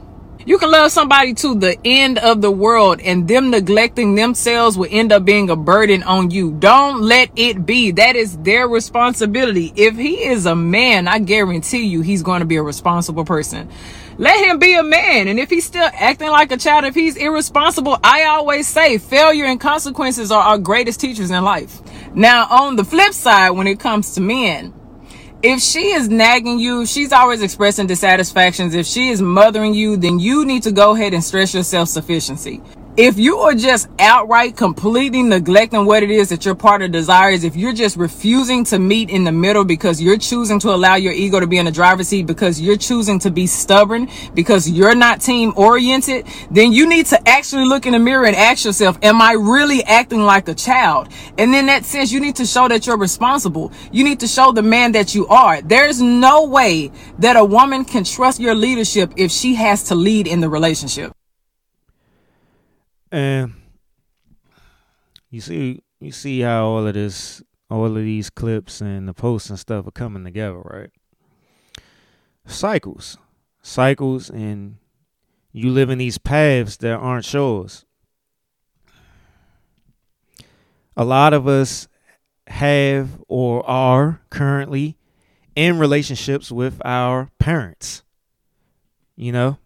[0.46, 4.90] You can love somebody to the end of the world and them neglecting themselves will
[4.92, 6.52] end up being a burden on you.
[6.52, 7.92] Don't let it be.
[7.92, 9.72] That is their responsibility.
[9.78, 13.70] If he is a man, I guarantee you he's going to be a responsible person.
[14.18, 15.28] Let him be a man.
[15.28, 19.46] And if he's still acting like a child, if he's irresponsible, I always say failure
[19.46, 21.82] and consequences are our greatest teachers in life.
[22.14, 24.74] Now, on the flip side, when it comes to men,
[25.42, 28.76] if she is nagging you, she's always expressing dissatisfactions.
[28.76, 31.90] If she is mothering you, then you need to go ahead and stress your self
[31.90, 32.62] sufficiency
[32.96, 37.56] if you are just outright completely neglecting what it is that your partner desires, if
[37.56, 41.40] you're just refusing to meet in the middle because you're choosing to allow your ego
[41.40, 45.22] to be in the driver's seat, because you're choosing to be stubborn, because you're not
[45.22, 49.24] team oriented, then you need to actually look in the mirror and ask yourself, am
[49.24, 51.08] I really acting like a child?
[51.40, 53.72] And in that sense, you need to show that you're responsible.
[53.92, 55.64] You need to show the man that you are.
[55.64, 60.28] There's no way that a woman can trust your leadership if she has to lead
[60.28, 61.12] in the relationship.
[63.14, 63.54] And
[65.30, 69.52] you see, you see how all of this, all of these clips and the posts
[69.52, 70.90] and stuff are coming together, right?
[72.48, 73.20] Cycles,
[73.62, 74.78] cycles, and
[75.52, 77.86] you live in these paths that aren't yours.
[80.98, 81.88] A lot of us
[82.48, 84.98] have or are currently
[85.56, 88.02] in relationships with our parents.
[89.16, 89.60] You know,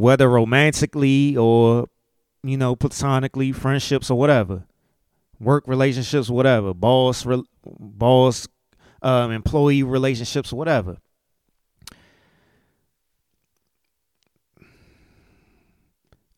[0.00, 1.86] whether romantically or
[2.42, 4.64] you know platonically, friendships or whatever,
[5.38, 8.48] work relationships, whatever, boss, re- boss,
[9.02, 10.96] um, employee relationships, whatever.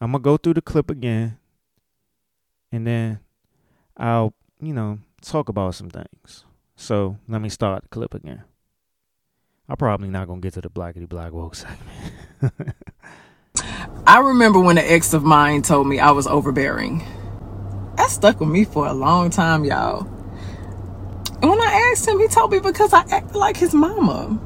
[0.01, 1.39] I'm gonna go through the clip again,
[2.73, 3.21] and then
[3.97, 6.45] I'll, you know, talk about some things.
[6.75, 8.43] So let me start the clip again.
[9.69, 12.75] I'm probably not gonna get to the blackity black woke segment.
[14.07, 17.05] I remember when an ex of mine told me I was overbearing.
[17.97, 20.07] That stuck with me for a long time, y'all.
[21.41, 24.41] And when I asked him, he told me because I acted like his mama.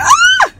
[0.00, 0.52] Ah!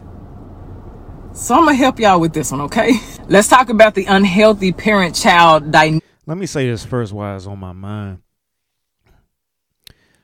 [1.33, 2.93] So I'm gonna help y'all with this one, okay?
[3.29, 6.05] Let's talk about the unhealthy parent-child dynamic.
[6.25, 8.23] Let me say this first while it's on my mind.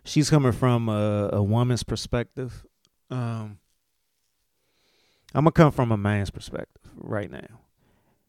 [0.05, 2.65] She's coming from a, a woman's perspective.
[3.11, 3.59] Um,
[5.35, 7.61] I'm gonna come from a man's perspective right now.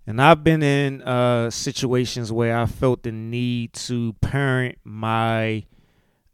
[0.06, 5.66] And I've been in uh, situations where I felt the need to parent my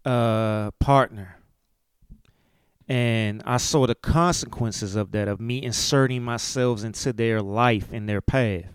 [0.03, 1.37] uh, partner.
[2.87, 8.09] And I saw the consequences of that, of me inserting myself into their life and
[8.09, 8.65] their path.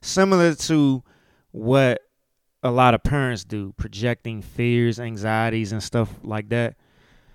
[0.00, 1.02] Similar to
[1.50, 2.00] what
[2.62, 6.76] a lot of parents do, projecting fears, anxieties, and stuff like that.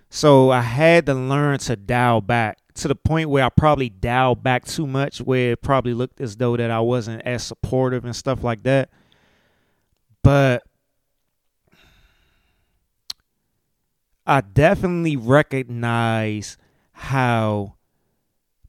[0.09, 4.43] So I had to learn to dial back to the point where I probably dialed
[4.43, 8.15] back too much, where it probably looked as though that I wasn't as supportive and
[8.15, 8.89] stuff like that.
[10.21, 10.63] But
[14.27, 16.57] I definitely recognize
[16.91, 17.75] how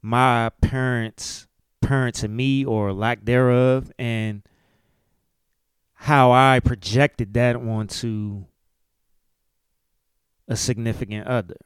[0.01, 1.47] my parents
[1.83, 4.43] parented me or lack thereof and
[5.93, 8.45] how I projected that onto
[10.47, 11.57] a significant other.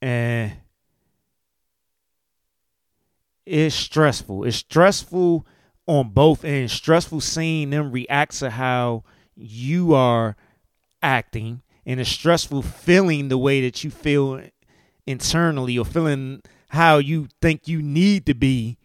[0.00, 0.61] And
[3.46, 4.44] it's stressful.
[4.44, 5.46] It's stressful
[5.86, 6.72] on both ends.
[6.72, 9.04] Stressful seeing them react to how
[9.34, 10.36] you are
[11.02, 14.42] acting, and it's stressful feeling the way that you feel
[15.06, 18.78] internally or feeling how you think you need to be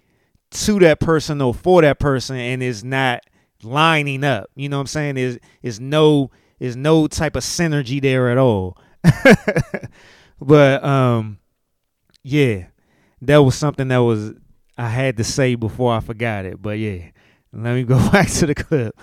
[0.49, 3.21] to that person or for that person and it's not
[3.63, 4.49] lining up.
[4.55, 5.17] You know what I'm saying?
[5.17, 8.77] Is is no is no type of synergy there at all.
[10.41, 11.39] but um
[12.23, 12.65] yeah,
[13.21, 14.33] that was something that was
[14.77, 16.61] I had to say before I forgot it.
[16.61, 17.09] But yeah,
[17.53, 18.95] let me go back to the clip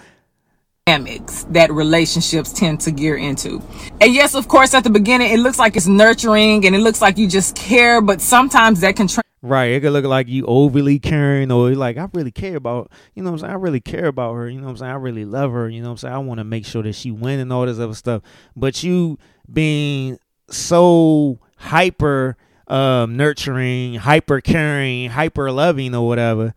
[0.86, 3.62] dynamics that relationships tend to gear into.
[4.02, 7.00] And yes, of course, at the beginning, it looks like it's nurturing and it looks
[7.00, 9.08] like you just care, but sometimes that can.
[9.08, 9.70] Tra- right.
[9.70, 13.30] It could look like you overly caring or like, I really care about, you know
[13.30, 13.52] I'm saying?
[13.52, 14.48] I really care about her.
[14.48, 14.92] You know I'm saying?
[14.92, 15.70] I really love her.
[15.70, 16.14] You know I'm saying?
[16.14, 18.22] I want to make sure that she win and all this other stuff.
[18.54, 19.18] But you
[19.50, 20.18] being
[20.50, 22.36] so hyper
[22.68, 26.54] um, nurturing, hyper caring, hyper loving or whatever,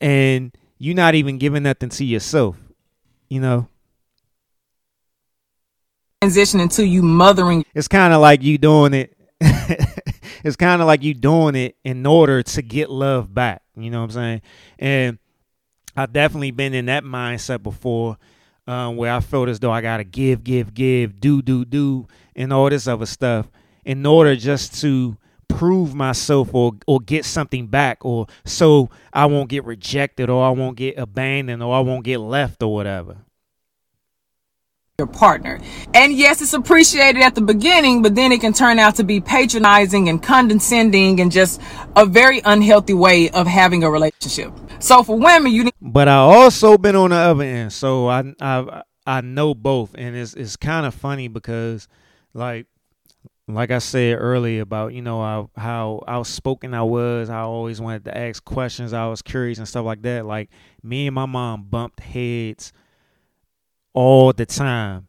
[0.00, 2.56] and you're not even giving nothing to yourself
[3.30, 3.68] you know?
[6.20, 7.64] Transition into you mothering.
[7.74, 9.16] It's kind of like you doing it
[10.44, 14.00] it's kind of like you doing it in order to get love back you know
[14.00, 14.42] what i'm saying?
[14.78, 15.18] And
[15.96, 18.18] i've definitely been in that mindset before
[18.66, 22.06] um, where i felt as though i gotta give give give do do do
[22.36, 23.48] and all this other stuff
[23.86, 25.16] in order just to
[25.50, 30.50] prove myself or or get something back or so I won't get rejected or I
[30.50, 33.18] won't get abandoned or I won't get left or whatever.
[34.98, 35.60] Your partner.
[35.94, 39.20] And yes, it's appreciated at the beginning, but then it can turn out to be
[39.20, 41.60] patronizing and condescending and just
[41.96, 44.52] a very unhealthy way of having a relationship.
[44.78, 47.72] So for women, you need But I also been on the other end.
[47.72, 51.88] So I I I know both and it's it's kind of funny because
[52.34, 52.66] like
[53.54, 58.04] like I said earlier about you know how, how outspoken I was, I always wanted
[58.04, 60.26] to ask questions, I was curious and stuff like that.
[60.26, 60.50] Like
[60.82, 62.72] me and my mom bumped heads
[63.92, 65.08] all the time,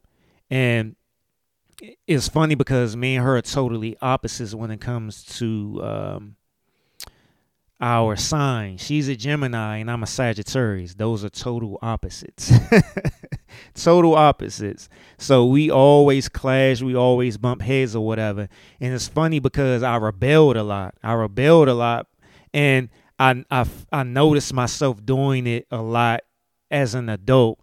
[0.50, 0.96] and
[2.06, 6.36] it's funny because me and her are totally opposites when it comes to um,
[7.80, 8.76] our sign.
[8.76, 10.94] She's a Gemini and I'm a Sagittarius.
[10.94, 12.52] Those are total opposites.
[13.74, 14.88] total opposites.
[15.18, 18.48] So we always clash, we always bump heads or whatever.
[18.80, 20.94] And it's funny because I rebelled a lot.
[21.02, 22.06] I rebelled a lot
[22.52, 22.88] and
[23.18, 26.22] I I I noticed myself doing it a lot
[26.70, 27.60] as an adult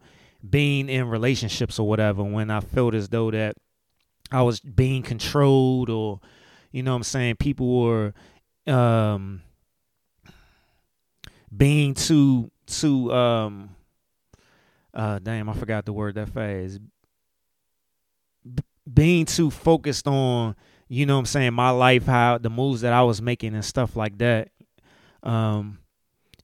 [0.48, 3.56] being in relationships or whatever when I felt as though that
[4.32, 6.22] I was being controlled or
[6.72, 8.14] you know what I'm saying people were
[8.68, 9.42] um
[11.56, 13.76] being too too um
[14.94, 16.80] uh damn I forgot the word that fast.
[18.44, 20.56] B- being too focused on
[20.88, 23.66] you know what I'm saying my life how the moves that I was making and
[23.66, 24.50] stuff like that.
[25.24, 25.80] Um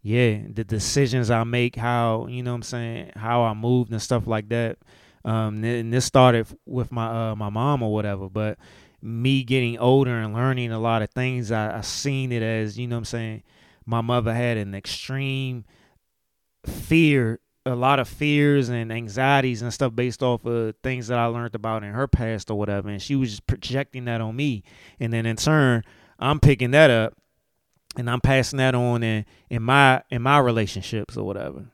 [0.02, 4.02] yeah the decisions I make how you know what I'm saying how I moved and
[4.02, 4.78] stuff like that.
[5.24, 8.60] Um and this started with my uh my mom or whatever but
[9.02, 12.88] me getting older and learning a lot of things I, I seen it as you
[12.88, 13.44] know what I'm saying
[13.86, 15.64] my mother had an extreme
[16.66, 21.26] fear a lot of fears and anxieties and stuff based off of things that I
[21.26, 22.90] learned about in her past or whatever.
[22.90, 24.64] And she was just projecting that on me.
[25.00, 25.84] And then in turn,
[26.20, 27.14] I'm picking that up
[27.98, 31.66] and I'm passing that on in, in my in my relationships or whatever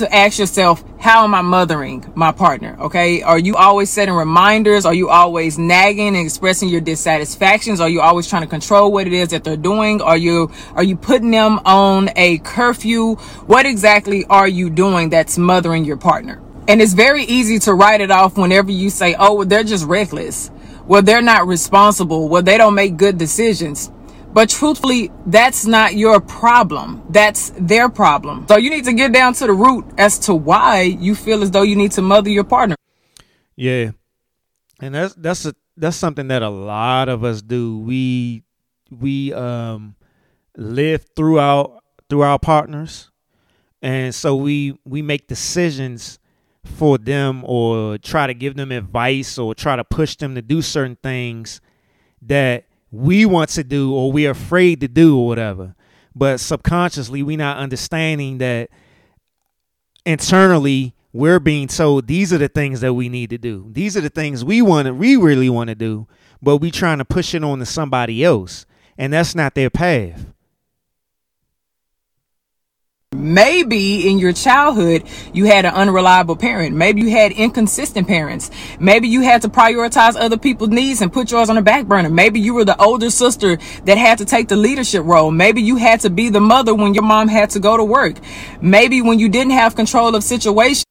[0.00, 2.76] to ask yourself, how am I mothering my partner?
[2.80, 3.22] Okay.
[3.22, 4.86] Are you always setting reminders?
[4.86, 7.80] Are you always nagging and expressing your dissatisfactions?
[7.80, 10.00] Are you always trying to control what it is that they're doing?
[10.00, 13.16] Are you, are you putting them on a curfew?
[13.46, 16.40] What exactly are you doing that's mothering your partner?
[16.68, 19.84] And it's very easy to write it off whenever you say, oh, well, they're just
[19.86, 20.52] reckless.
[20.86, 22.28] Well, they're not responsible.
[22.28, 23.90] Well, they don't make good decisions.
[24.32, 27.02] But truthfully, that's not your problem.
[27.10, 28.46] That's their problem.
[28.48, 31.50] So you need to get down to the root as to why you feel as
[31.50, 32.76] though you need to mother your partner.
[33.56, 33.90] Yeah.
[34.80, 37.78] And that's that's a that's something that a lot of us do.
[37.78, 38.44] We
[38.90, 39.96] we um
[40.56, 43.10] live throughout through our partners.
[43.82, 46.18] And so we we make decisions
[46.64, 50.62] for them or try to give them advice or try to push them to do
[50.62, 51.60] certain things
[52.22, 55.74] that we want to do or we're afraid to do or whatever.
[56.14, 58.70] But subconsciously, we're not understanding that
[60.04, 63.68] internally we're being told these are the things that we need to do.
[63.70, 66.06] These are the things we want to, we really want to do,
[66.42, 70.26] but we're trying to push it on to somebody else, and that's not their path.
[73.12, 76.76] Maybe in your childhood, you had an unreliable parent.
[76.76, 78.52] Maybe you had inconsistent parents.
[78.78, 82.08] Maybe you had to prioritize other people's needs and put yours on the back burner.
[82.08, 85.32] Maybe you were the older sister that had to take the leadership role.
[85.32, 88.14] Maybe you had to be the mother when your mom had to go to work.
[88.62, 90.86] Maybe when you didn't have control of situations.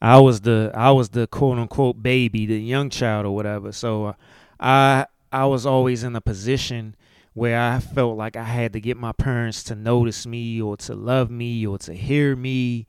[0.00, 3.72] I was the I was the quote unquote baby, the young child or whatever.
[3.72, 4.12] So uh,
[4.58, 6.96] I I was always in a position
[7.34, 10.94] where I felt like I had to get my parents to notice me or to
[10.94, 12.86] love me or to hear me.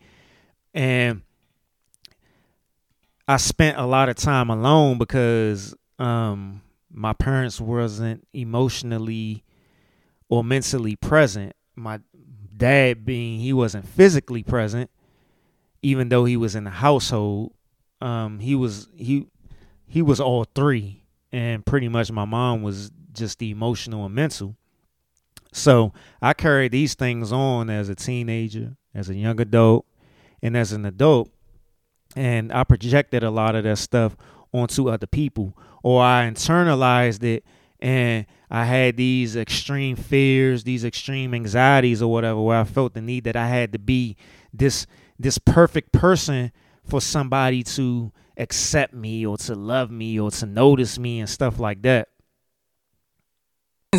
[0.73, 1.21] And
[3.27, 6.61] I spent a lot of time alone because um,
[6.91, 9.43] my parents wasn't emotionally
[10.27, 11.55] or mentally present.
[11.75, 12.01] My
[12.55, 14.89] dad being he wasn't physically present,
[15.81, 17.53] even though he was in the household.
[18.01, 19.27] Um, he was he
[19.87, 24.55] he was all three, and pretty much my mom was just the emotional and mental.
[25.51, 29.85] So I carried these things on as a teenager, as a young adult,
[30.41, 31.29] and as an adult.
[32.15, 34.15] And I projected a lot of that stuff
[34.51, 37.43] onto other people, or I internalized it
[37.79, 43.01] and I had these extreme fears, these extreme anxieties or whatever, where I felt the
[43.01, 44.15] need that I had to be
[44.53, 44.87] this
[45.19, 46.51] this perfect person
[46.87, 51.59] for somebody to accept me or to love me or to notice me and stuff
[51.59, 52.09] like that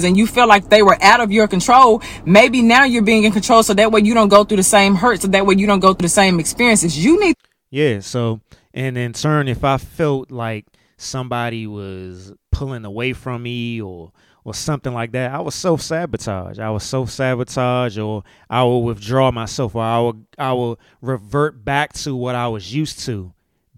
[0.03, 3.31] and you feel like they were out of your control, maybe now you're being in
[3.31, 5.66] control so that way you don't go through the same hurt, so that way you
[5.66, 6.99] don't go through the same experiences.
[7.05, 7.37] You need
[7.71, 8.41] Yeah, so
[8.73, 10.66] and in turn if I felt like
[10.97, 14.12] somebody was pulling away from me or
[14.45, 16.59] or something like that, I was self sabotage.
[16.59, 21.65] I was self sabotage or I will withdraw myself or I will I will revert
[21.65, 23.33] back to what I was used to,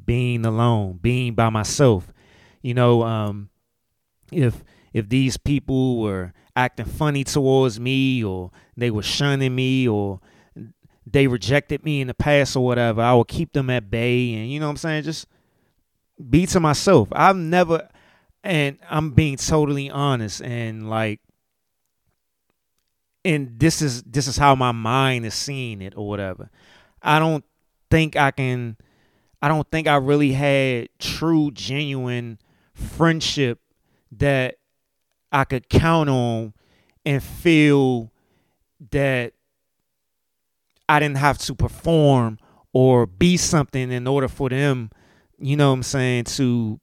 [0.04, 2.12] being alone, being by myself.
[2.62, 3.48] You know, um
[4.32, 4.64] if
[4.96, 10.20] if these people were acting funny towards me or they were shunning me or
[11.06, 14.50] they rejected me in the past or whatever, I would keep them at bay and
[14.50, 15.02] you know what I'm saying?
[15.02, 15.26] Just
[16.30, 17.08] be to myself.
[17.12, 17.90] I've never
[18.42, 21.20] and I'm being totally honest and like
[23.22, 26.48] and this is this is how my mind is seeing it or whatever.
[27.02, 27.44] I don't
[27.90, 28.78] think I can
[29.42, 32.38] I don't think I really had true genuine
[32.72, 33.60] friendship
[34.12, 34.56] that
[35.36, 36.54] I could count on
[37.04, 38.10] and feel
[38.90, 39.34] that
[40.88, 42.38] I didn't have to perform
[42.72, 44.90] or be something in order for them,
[45.38, 46.80] you know what I'm saying, to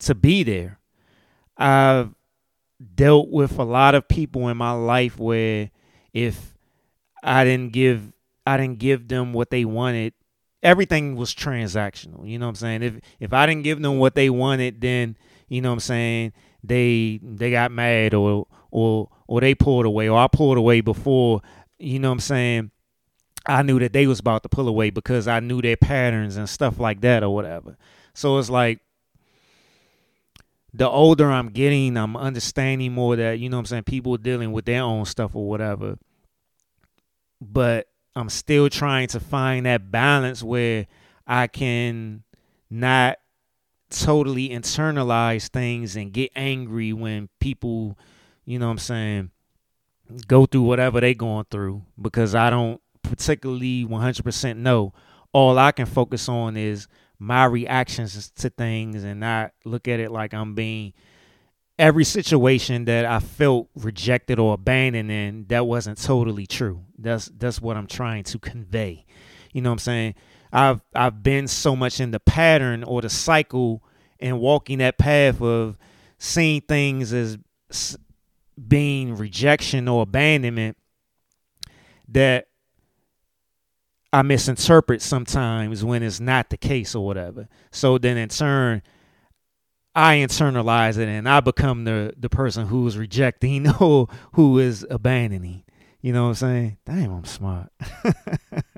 [0.00, 0.78] to be there.
[1.58, 2.14] I've
[2.94, 5.70] dealt with a lot of people in my life where
[6.14, 6.54] if
[7.22, 8.10] I didn't give
[8.46, 10.14] I didn't give them what they wanted,
[10.62, 12.26] everything was transactional.
[12.26, 12.82] You know what I'm saying?
[12.82, 15.18] If if I didn't give them what they wanted, then
[15.52, 16.32] you know what I'm saying,
[16.64, 21.42] they they got mad or or or they pulled away or I pulled away before,
[21.78, 22.70] you know what I'm saying,
[23.44, 26.48] I knew that they was about to pull away because I knew their patterns and
[26.48, 27.76] stuff like that or whatever.
[28.14, 28.80] So it's like
[30.72, 34.18] the older I'm getting, I'm understanding more that, you know what I'm saying, people are
[34.18, 35.98] dealing with their own stuff or whatever.
[37.42, 40.86] But I'm still trying to find that balance where
[41.26, 42.22] I can
[42.70, 43.18] not
[43.92, 47.98] totally internalize things and get angry when people,
[48.44, 49.30] you know what I'm saying,
[50.26, 54.92] go through whatever they going through because I don't particularly 100% know.
[55.32, 56.88] All I can focus on is
[57.18, 60.92] my reactions to things and not look at it like I'm being
[61.78, 66.84] every situation that I felt rejected or abandoned in that wasn't totally true.
[66.98, 69.04] That's that's what I'm trying to convey.
[69.52, 70.14] You know what I'm saying?
[70.52, 73.82] I've I've been so much in the pattern or the cycle
[74.20, 75.76] and walking that path of
[76.18, 77.38] seeing things as
[78.68, 80.76] being rejection or abandonment
[82.08, 82.48] that
[84.12, 87.48] I misinterpret sometimes when it's not the case or whatever.
[87.70, 88.82] So then in turn,
[89.94, 94.86] I internalize it and I become the the person who is rejecting or who is
[94.90, 95.64] abandoning.
[96.02, 96.78] You know what I'm saying?
[96.84, 97.70] Damn, I'm smart.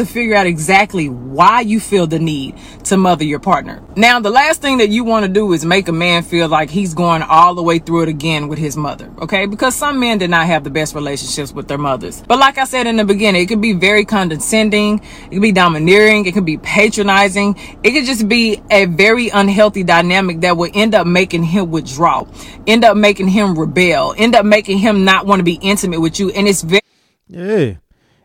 [0.00, 3.82] to figure out exactly why you feel the need to mother your partner.
[3.96, 6.70] Now, the last thing that you want to do is make a man feel like
[6.70, 9.46] he's going all the way through it again with his mother, okay?
[9.46, 12.22] Because some men did not have the best relationships with their mothers.
[12.26, 15.52] But like I said in the beginning, it could be very condescending, it could be
[15.52, 20.70] domineering, it could be patronizing, it could just be a very unhealthy dynamic that will
[20.72, 22.24] end up making him withdraw,
[22.66, 26.18] end up making him rebel, end up making him not want to be intimate with
[26.18, 26.30] you.
[26.30, 26.80] And it's very.
[27.28, 27.74] Yeah.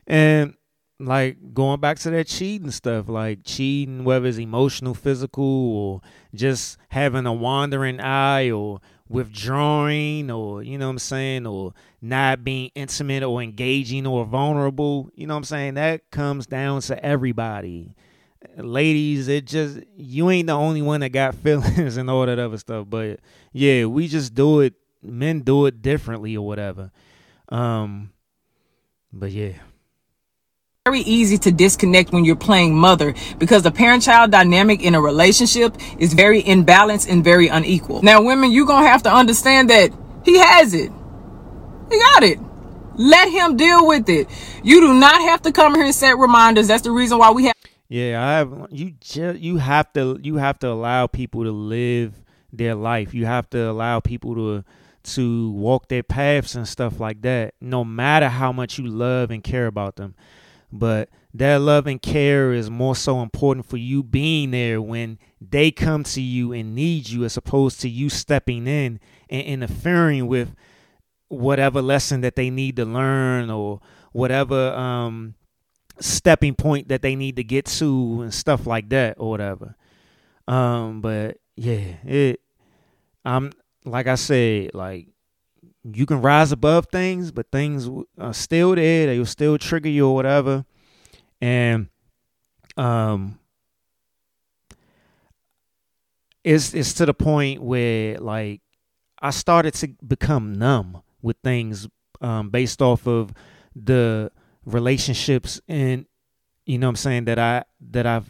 [0.07, 0.55] And
[0.99, 6.01] like going back to that cheating stuff, like cheating, whether it's emotional, physical, or
[6.33, 12.43] just having a wandering eye, or withdrawing, or you know what I'm saying, or not
[12.43, 15.73] being intimate or engaging or vulnerable, you know what I'm saying?
[15.73, 17.95] That comes down to everybody.
[18.57, 22.57] Ladies, it just you ain't the only one that got feelings and all that other
[22.57, 22.85] stuff.
[22.89, 23.19] But
[23.51, 26.91] yeah, we just do it men do it differently or whatever.
[27.49, 28.11] Um
[29.13, 29.53] but yeah
[30.87, 35.01] very easy to disconnect when you're playing mother because the parent child dynamic in a
[35.01, 38.03] relationship is very imbalanced and very unequal.
[38.03, 39.91] Now, women, you're going to have to understand that
[40.23, 40.91] he has it.
[41.89, 42.37] He got it.
[42.97, 44.27] Let him deal with it.
[44.63, 46.67] You do not have to come here and set reminders.
[46.67, 47.55] That's the reason why we have.
[47.87, 48.67] Yeah, I have.
[48.69, 52.13] You just you have to you have to allow people to live
[52.53, 53.11] their life.
[53.11, 54.63] You have to allow people to
[55.15, 57.55] to walk their paths and stuff like that.
[57.59, 60.13] No matter how much you love and care about them.
[60.77, 65.71] But that love and care is more so important for you being there when they
[65.71, 68.99] come to you and need you as opposed to you stepping in
[69.29, 70.55] and interfering with
[71.27, 73.81] whatever lesson that they need to learn or
[74.11, 75.35] whatever um,
[75.99, 79.75] stepping point that they need to get to and stuff like that or whatever.
[80.47, 82.41] Um, but yeah, it
[83.23, 83.51] I'm
[83.83, 85.07] like I said, like
[85.93, 89.07] you can rise above things, but things are still there.
[89.07, 90.65] They will still trigger you or whatever.
[91.41, 91.89] And
[92.75, 93.39] um,
[96.43, 98.61] it's it's to the point where like
[99.19, 101.87] I started to become numb with things
[102.21, 103.33] um, based off of
[103.75, 104.31] the
[104.65, 106.05] relationships and
[106.65, 108.29] you know what I'm saying that I that I've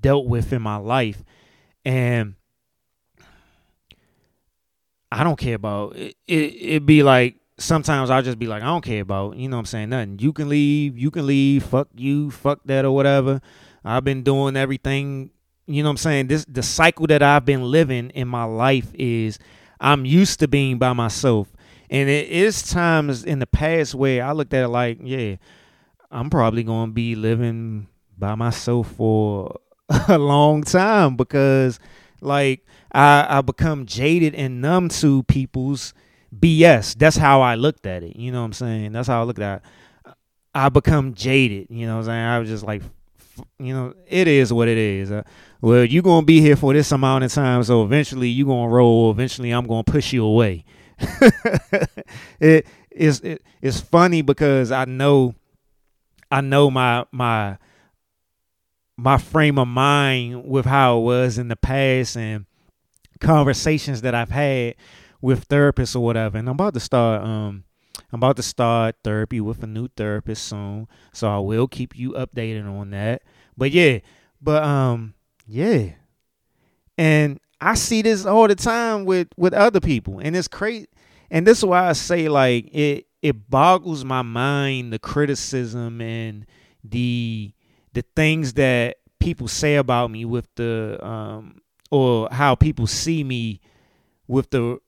[0.00, 1.22] dealt with in my life
[1.84, 2.34] and
[5.10, 6.16] I don't care about it.
[6.26, 9.56] It it be like sometimes I'll just be like, I don't care about, you know
[9.56, 10.18] what I'm saying, nothing.
[10.18, 13.40] You can leave, you can leave, fuck you, fuck that or whatever.
[13.84, 15.30] I've been doing everything,
[15.66, 16.26] you know what I'm saying?
[16.28, 19.38] This the cycle that I've been living in my life is
[19.80, 21.48] I'm used to being by myself.
[21.88, 25.36] And it is times in the past where I looked at it like, yeah,
[26.10, 27.86] I'm probably gonna be living
[28.18, 29.60] by myself for
[30.08, 31.78] a long time because
[32.20, 32.66] like
[32.96, 35.92] I, I become jaded and numb to people's
[36.34, 36.96] BS.
[36.96, 38.16] That's how I looked at it.
[38.16, 38.92] You know what I'm saying?
[38.92, 40.14] That's how I looked at it.
[40.54, 41.66] I become jaded.
[41.68, 42.24] You know what I'm saying?
[42.24, 42.82] I was just like,
[43.58, 45.10] you know, it is what it is.
[45.10, 45.24] Uh,
[45.60, 48.70] well, you're going to be here for this amount of time, so eventually you're going
[48.70, 49.10] to roll.
[49.10, 50.64] Eventually I'm going to push you away.
[52.40, 55.34] it is it, it's funny because I know
[56.30, 57.58] I know my my
[58.96, 62.46] my frame of mind with how it was in the past and
[63.20, 64.76] conversations that I've had
[65.20, 66.38] with therapists or whatever.
[66.38, 67.64] And I'm about to start um
[68.12, 70.86] I'm about to start therapy with a new therapist soon.
[71.12, 73.22] So I will keep you updated on that.
[73.56, 74.00] But yeah,
[74.40, 75.14] but um
[75.46, 75.92] yeah.
[76.98, 80.88] And I see this all the time with with other people and it's crazy.
[81.30, 86.46] And this is why I say like it it boggles my mind the criticism and
[86.84, 87.52] the
[87.92, 91.60] the things that people say about me with the um
[91.90, 93.60] or how people see me
[94.26, 94.78] with the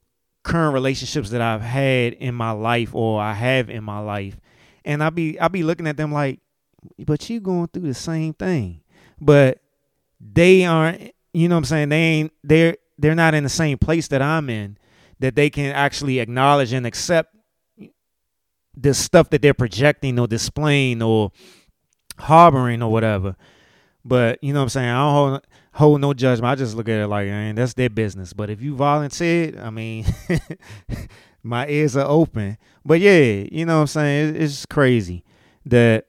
[0.43, 4.39] current relationships that I've had in my life or I have in my life.
[4.85, 6.41] And I'll be I'll be looking at them like,
[6.99, 8.81] but you going through the same thing.
[9.21, 9.61] But
[10.21, 13.79] they aren't you know what I'm saying, they ain't they're they're not in the same
[13.79, 14.79] place that I'm in
[15.21, 17.35] that they can actually acknowledge and accept
[18.77, 21.33] the stuff that they're projecting or displaying or
[22.19, 23.37] harboring or whatever.
[24.05, 24.89] But you know what I'm saying?
[24.89, 25.47] I don't hold,
[25.79, 26.51] hold no judgment.
[26.51, 28.33] I just look at it like, man, that's their business.
[28.33, 30.05] But if you volunteered, I mean,
[31.45, 32.59] my ears are open.
[32.85, 34.37] But yeah, you know what I'm saying?
[34.37, 35.25] It's crazy
[35.67, 36.07] that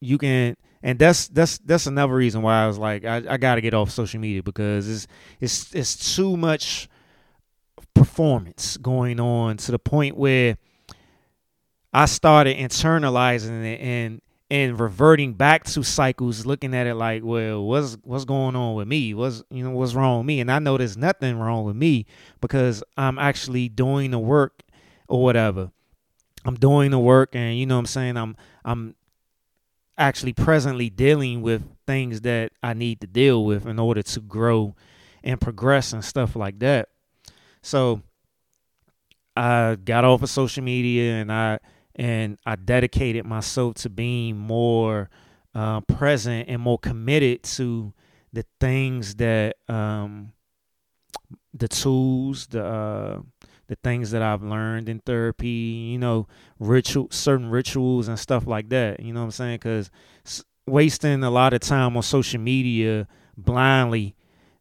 [0.00, 3.56] you can and that's that's that's another reason why I was like I, I got
[3.56, 5.06] to get off social media because it's
[5.40, 6.88] it's it's too much
[7.94, 10.56] performance going on to the point where
[11.92, 14.20] I started internalizing it and
[14.50, 18.88] and reverting back to cycles, looking at it like, well, what's what's going on with
[18.88, 19.12] me?
[19.14, 20.40] What's you know what's wrong with me?
[20.40, 22.06] And I know there's nothing wrong with me
[22.40, 24.62] because I'm actually doing the work
[25.06, 25.70] or whatever.
[26.44, 28.16] I'm doing the work, and you know what I'm saying.
[28.16, 28.94] I'm I'm
[29.98, 34.74] actually presently dealing with things that I need to deal with in order to grow
[35.24, 36.88] and progress and stuff like that.
[37.60, 38.02] So
[39.36, 41.58] I got off of social media and I
[41.98, 45.10] and I dedicated myself to being more
[45.54, 47.92] uh, present and more committed to
[48.32, 50.32] the things that um,
[51.52, 53.20] the tools, the uh,
[53.66, 56.26] the things that I've learned in therapy, you know,
[56.58, 59.00] ritual, certain rituals and stuff like that.
[59.00, 59.56] You know what I'm saying?
[59.56, 59.90] Because
[60.66, 63.06] wasting a lot of time on social media
[63.36, 64.14] blindly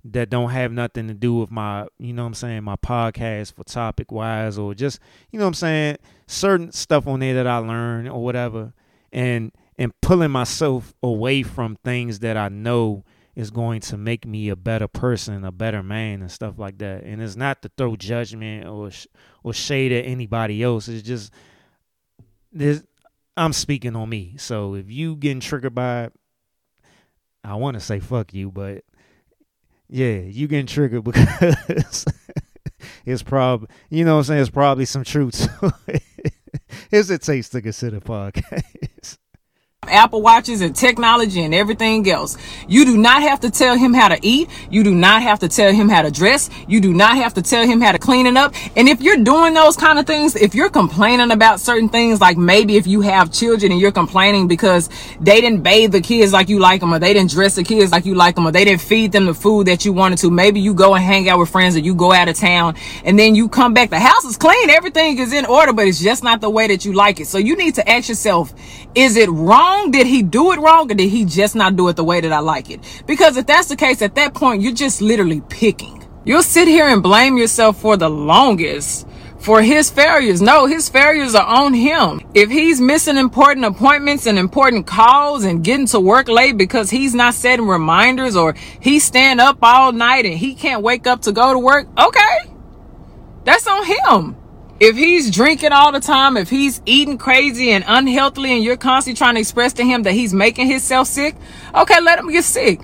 [0.03, 3.53] that don't have nothing to do with my, you know what I'm saying, my podcast
[3.53, 4.99] for topic wise or just,
[5.31, 5.97] you know what I'm saying,
[6.27, 8.73] certain stuff on there that I learned or whatever.
[9.11, 13.03] And and pulling myself away from things that I know
[13.35, 17.03] is going to make me a better person, a better man, and stuff like that.
[17.03, 18.89] And it's not to throw judgment or
[19.43, 20.87] or shade at anybody else.
[20.87, 21.31] It's just
[22.51, 22.83] this.
[23.35, 24.35] I'm speaking on me.
[24.37, 26.13] So if you getting triggered by it,
[27.43, 28.83] I want to say fuck you, but
[29.87, 32.05] yeah, you getting triggered because
[33.05, 34.41] it's probably you know what I'm saying.
[34.41, 35.47] It's probably some truth
[36.91, 37.21] to it.
[37.21, 39.17] Taste to consider podcast.
[39.89, 42.37] Apple Watches and technology and everything else.
[42.67, 44.49] You do not have to tell him how to eat.
[44.69, 46.49] You do not have to tell him how to dress.
[46.67, 48.53] You do not have to tell him how to clean it up.
[48.75, 52.37] And if you're doing those kind of things, if you're complaining about certain things, like
[52.37, 54.89] maybe if you have children and you're complaining because
[55.19, 57.91] they didn't bathe the kids like you like them, or they didn't dress the kids
[57.91, 60.31] like you like them, or they didn't feed them the food that you wanted to,
[60.31, 63.17] maybe you go and hang out with friends or you go out of town and
[63.17, 63.89] then you come back.
[63.89, 64.69] The house is clean.
[64.69, 67.27] Everything is in order, but it's just not the way that you like it.
[67.27, 68.53] So you need to ask yourself,
[68.95, 69.76] is it wrong?
[69.91, 72.33] Did he do it wrong or did he just not do it the way that
[72.33, 72.81] I like it?
[73.05, 76.05] Because if that's the case, at that point, you're just literally picking.
[76.25, 79.07] You'll sit here and blame yourself for the longest
[79.39, 80.41] for his failures.
[80.41, 82.21] No, his failures are on him.
[82.33, 87.15] If he's missing important appointments and important calls and getting to work late because he's
[87.15, 91.31] not setting reminders or he's staying up all night and he can't wake up to
[91.31, 92.51] go to work, okay.
[93.45, 94.35] That's on him
[94.79, 99.17] if he's drinking all the time, if he's eating crazy and unhealthily, and you're constantly
[99.17, 101.35] trying to express to him that he's making himself sick,
[101.73, 102.81] okay, let him get sick.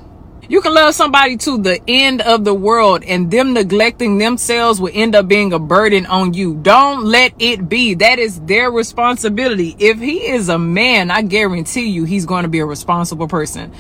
[0.50, 4.92] You can love somebody to the end of the world and them neglecting themselves will
[4.94, 6.56] end up being a burden on you.
[6.56, 7.94] Don't let it be.
[7.94, 9.76] That is their responsibility.
[9.80, 13.72] If he is a man, I guarantee you he's going to be a responsible person.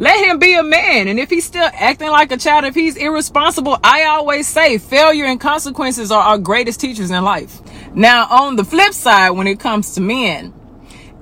[0.00, 1.08] Let him be a man.
[1.08, 5.26] And if he's still acting like a child, if he's irresponsible, I always say failure
[5.26, 7.60] and consequences are our greatest teachers in life.
[7.94, 10.54] Now, on the flip side, when it comes to men,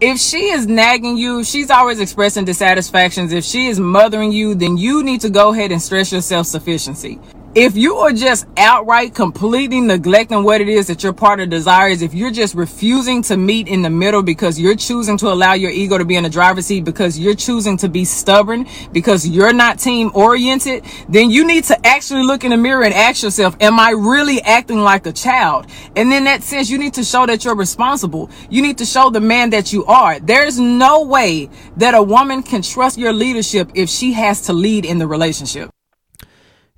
[0.01, 3.33] if she is nagging you, she's always expressing dissatisfactions.
[3.33, 6.47] If she is mothering you, then you need to go ahead and stress your self
[6.47, 7.19] sufficiency
[7.55, 12.13] if you are just outright completely neglecting what it is that your partner desires, if
[12.13, 15.97] you're just refusing to meet in the middle because you're choosing to allow your ego
[15.97, 19.79] to be in the driver's seat because you're choosing to be stubborn because you're not
[19.79, 23.81] team oriented, then you need to actually look in the mirror and ask yourself, am
[23.81, 25.67] I really acting like a child?
[25.97, 28.31] And in that sense, you need to show that you're responsible.
[28.51, 30.21] You need to show the man that you are.
[30.21, 31.49] There's no way
[31.79, 35.71] that a woman can trust your leadership if she has to lead in the relationship.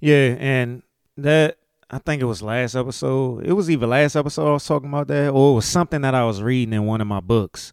[0.00, 0.82] Yeah, and
[1.16, 1.58] that
[1.90, 3.44] I think it was last episode.
[3.44, 6.14] It was either last episode I was talking about that, or it was something that
[6.14, 7.72] I was reading in one of my books.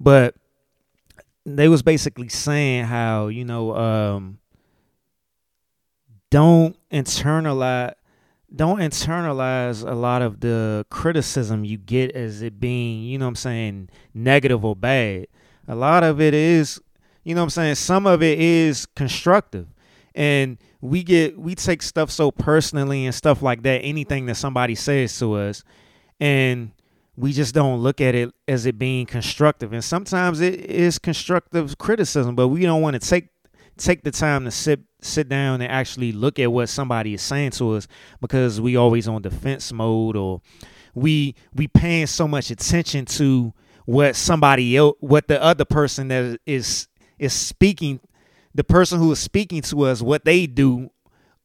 [0.00, 0.34] But
[1.44, 4.38] they was basically saying how you know um,
[6.30, 7.94] don't internalize
[8.54, 13.30] don't internalize a lot of the criticism you get as it being you know what
[13.30, 15.26] I'm saying negative or bad.
[15.68, 16.80] A lot of it is
[17.24, 17.74] you know what I'm saying.
[17.74, 19.66] Some of it is constructive,
[20.14, 24.74] and we get we take stuff so personally and stuff like that anything that somebody
[24.74, 25.64] says to us
[26.20, 26.70] and
[27.16, 29.72] we just don't look at it as it being constructive.
[29.72, 33.28] And sometimes it is constructive criticism but we don't want to take
[33.76, 37.50] take the time to sit sit down and actually look at what somebody is saying
[37.50, 37.86] to us
[38.20, 40.40] because we always on defense mode or
[40.94, 43.52] we we paying so much attention to
[43.84, 46.88] what somebody else what the other person that is
[47.18, 48.00] is speaking
[48.56, 50.90] the person who is speaking to us what they do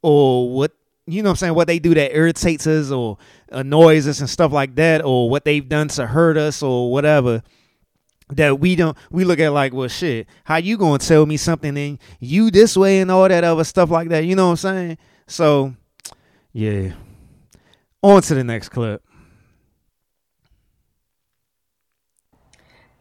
[0.01, 0.71] or what
[1.05, 3.17] you know what I'm saying what they do that irritates us or
[3.49, 7.43] annoys us and stuff like that or what they've done to hurt us or whatever
[8.29, 11.77] that we don't we look at like well shit how you gonna tell me something
[11.77, 14.57] and you this way and all that other stuff like that you know what i'm
[14.57, 14.97] saying?
[15.27, 15.75] So
[16.53, 16.93] yeah.
[18.03, 19.03] On to the next clip.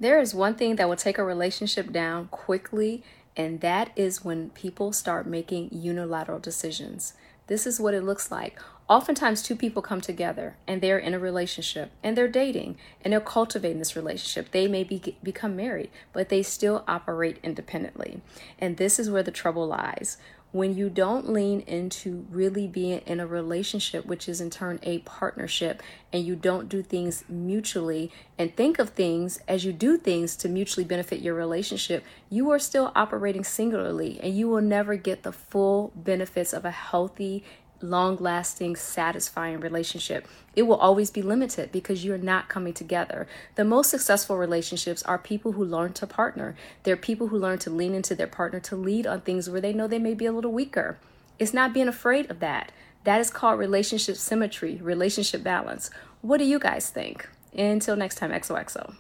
[0.00, 3.04] There is one thing that will take a relationship down quickly,
[3.40, 7.14] and that is when people start making unilateral decisions.
[7.46, 8.60] This is what it looks like.
[8.86, 13.20] Oftentimes, two people come together and they're in a relationship and they're dating and they're
[13.20, 14.50] cultivating this relationship.
[14.50, 18.20] They may be, become married, but they still operate independently.
[18.58, 20.18] And this is where the trouble lies
[20.52, 24.98] when you don't lean into really being in a relationship, which is in turn a
[25.00, 25.82] partnership,
[26.12, 30.48] and you don't do things mutually and think of things as you do things to
[30.48, 35.32] mutually benefit your relationship, you are still operating singularly and you will never get the
[35.32, 37.44] full benefits of a healthy
[37.82, 40.26] long lasting, satisfying relationship.
[40.54, 43.26] It will always be limited because you're not coming together.
[43.54, 46.56] The most successful relationships are people who learn to partner.
[46.82, 49.72] They're people who learn to lean into their partner to lead on things where they
[49.72, 50.98] know they may be a little weaker.
[51.38, 52.72] It's not being afraid of that.
[53.04, 55.90] That is called relationship symmetry, relationship balance.
[56.20, 57.28] What do you guys think?
[57.56, 58.94] Until next time, XOXO.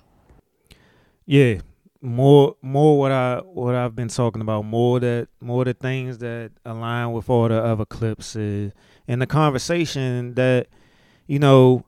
[1.26, 1.60] Yeah,
[2.02, 6.52] more more what I what I've been talking about more that more the things that
[6.64, 8.72] align with all the other clips is
[9.06, 10.68] and the conversation that
[11.26, 11.84] you know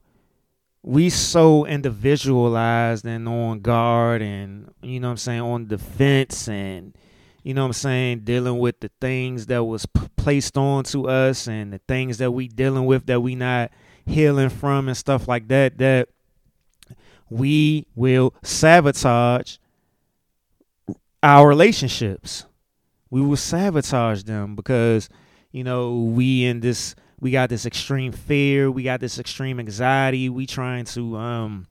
[0.82, 6.94] we so individualized and on guard and you know I'm saying on defense and
[7.43, 11.47] you know I'm saying dealing with the things that was p- placed on to us
[11.47, 13.70] and the things that we dealing with that we not
[14.05, 16.09] healing from and stuff like that that
[17.30, 19.56] we will sabotage
[21.23, 22.47] our relationships.
[23.11, 25.09] We will sabotage them because,
[25.51, 30.28] you know, we in this we got this extreme fear, we got this extreme anxiety,
[30.28, 31.66] we trying to um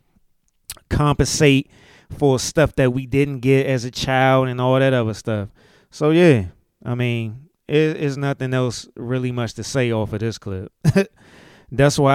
[0.89, 1.69] compensate
[2.17, 5.49] for stuff that we didn't get as a child and all that other stuff.
[5.89, 6.45] So yeah,
[6.85, 10.71] I mean, it is nothing else really much to say off of this clip.
[11.71, 12.13] That's why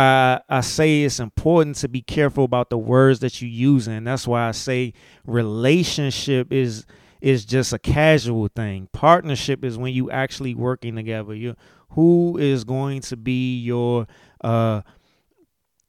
[0.48, 4.06] I, I, say it's important to be careful about the words that you use, and
[4.06, 4.92] that's why I say
[5.24, 6.84] relationship is
[7.26, 8.88] is just a casual thing.
[8.92, 11.34] Partnership is when you actually working together.
[11.34, 11.56] You
[11.90, 14.06] who is going to be your
[14.44, 14.82] uh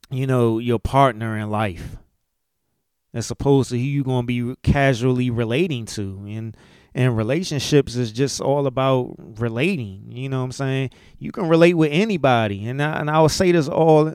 [0.10, 1.98] you know your partner in life
[3.14, 6.58] as opposed to who you're going to be casually relating to and
[6.96, 10.90] and relationships is just all about relating you know what i'm saying
[11.20, 14.14] you can relate with anybody and I, and I will say this all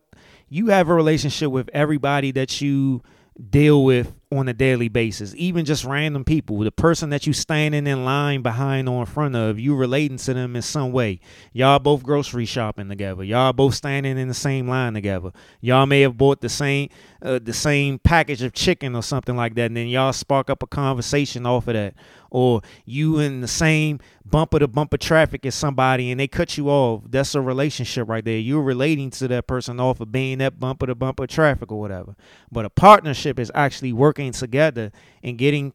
[0.49, 3.03] you have a relationship with everybody that you
[3.51, 6.59] deal with on a daily basis, even just random people.
[6.59, 10.35] The person that you standing in line behind or in front of, you relating to
[10.35, 11.21] them in some way.
[11.53, 13.23] Y'all both grocery shopping together.
[13.23, 15.33] Y'all both standing in the same line together.
[15.61, 16.89] Y'all may have bought the same
[17.23, 20.63] uh, the same package of chicken or something like that, and then y'all spark up
[20.63, 21.95] a conversation off of that.
[22.31, 26.71] Or you in the same bumper to bumper traffic as somebody and they cut you
[26.71, 27.03] off.
[27.09, 28.39] That's a relationship right there.
[28.39, 32.15] You're relating to that person off of being that bumper to bumper traffic or whatever.
[32.51, 34.93] But a partnership is actually working together
[35.24, 35.73] and getting,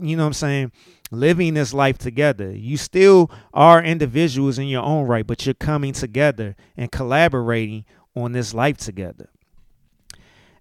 [0.00, 0.72] you know what I'm saying,
[1.10, 2.52] living this life together.
[2.52, 7.84] You still are individuals in your own right, but you're coming together and collaborating
[8.14, 9.28] on this life together.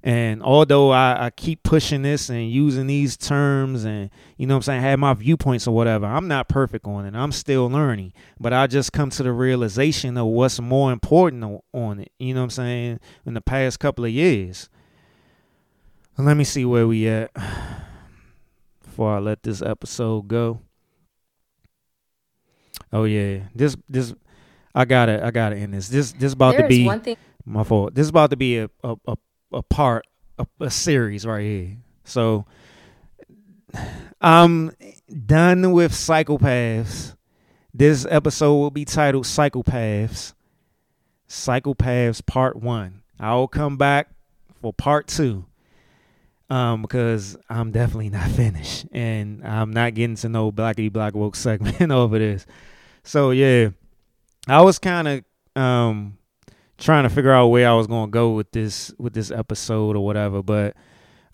[0.03, 4.61] And although I, I, keep pushing this and using these terms and, you know I'm
[4.61, 7.15] saying, have my viewpoints or whatever, I'm not perfect on it.
[7.15, 8.14] I'm still learning.
[8.39, 12.43] But I just come to the realization of what's more important on it, you know
[12.43, 14.69] I'm saying, in the past couple of years.
[16.18, 17.31] Let me see where we at
[18.84, 20.61] before I let this episode go.
[22.91, 23.41] Oh yeah.
[23.53, 24.14] This this
[24.73, 25.89] I gotta I gotta end this.
[25.89, 27.94] This this about there to be one thing- my fault.
[27.94, 29.18] This is about to be a, a, a
[29.53, 30.06] a part
[30.39, 31.77] a, a series right here.
[32.03, 32.45] So
[34.19, 34.72] I'm
[35.26, 37.15] done with cycle paths.
[37.73, 40.34] This episode will be titled Cycle Paths.
[41.30, 43.03] Psychopaths Part One.
[43.19, 44.10] I'll come back
[44.61, 45.45] for part two.
[46.49, 51.36] Um, because I'm definitely not finished and I'm not getting to know Blackity Black Woke
[51.48, 52.45] segment over this.
[53.03, 53.69] So yeah.
[54.48, 55.24] I was kind of
[55.61, 56.18] um
[56.78, 60.06] trying to figure out where I was gonna go with this with this episode or
[60.06, 60.41] whatever.
[60.41, 60.76] But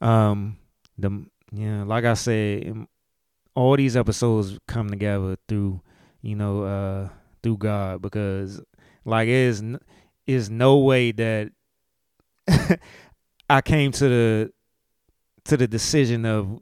[0.01, 0.57] um,
[0.97, 1.09] the
[1.51, 2.87] you know, like I said,
[3.55, 5.81] all these episodes come together through
[6.21, 7.09] you know uh
[7.43, 8.61] through God because
[9.05, 9.63] like is
[10.25, 11.51] is no way that
[13.49, 14.51] I came to the
[15.45, 16.61] to the decision of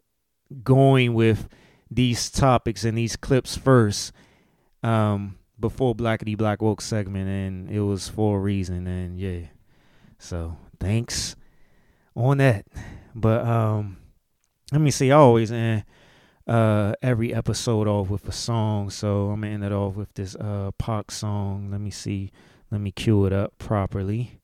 [0.63, 1.47] going with
[1.89, 4.11] these topics and these clips first
[4.83, 8.87] um, before Blackity Black Woke segment, and it was for a reason.
[8.87, 9.47] And yeah,
[10.17, 11.35] so thanks
[12.15, 12.65] on that.
[13.13, 13.97] But um,
[14.71, 15.11] let me see.
[15.11, 15.83] I always end
[16.47, 20.35] uh, every episode off with a song, so I'm gonna end it off with this
[20.35, 21.69] uh Pac song.
[21.71, 22.31] Let me see.
[22.71, 24.39] Let me cue it up properly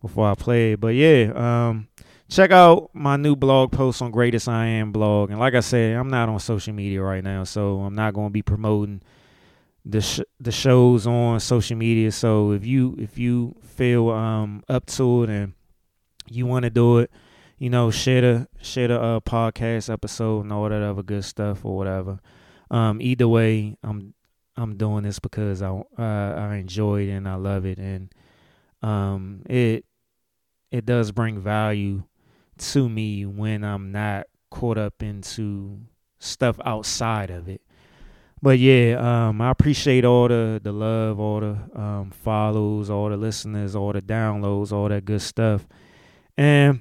[0.00, 0.80] before I play it.
[0.80, 1.88] But yeah, um,
[2.28, 5.30] check out my new blog post on Greatest I Am blog.
[5.30, 8.28] And like I said, I'm not on social media right now, so I'm not going
[8.28, 9.02] to be promoting
[9.84, 12.10] the sh- the shows on social media.
[12.10, 15.52] So if you if you feel um up to it and
[16.28, 17.10] you want to do it,
[17.58, 21.64] you know, share the share the uh, podcast episode and all that other good stuff
[21.64, 22.18] or whatever.
[22.68, 24.14] Um, either way, I'm
[24.56, 28.12] I'm doing this because I uh, I enjoy it and I love it and
[28.82, 29.84] um it
[30.70, 32.02] it does bring value
[32.58, 35.80] to me when I'm not caught up into
[36.18, 37.62] stuff outside of it.
[38.42, 43.16] But yeah, um, I appreciate all the the love, all the um, follows, all the
[43.16, 45.66] listeners, all the downloads, all that good stuff.
[46.36, 46.80] And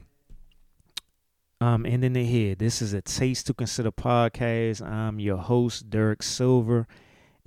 [1.62, 2.56] I'm ending it here.
[2.56, 4.86] This is a Taste to Consider podcast.
[4.86, 6.88] I'm your host, Derek Silver,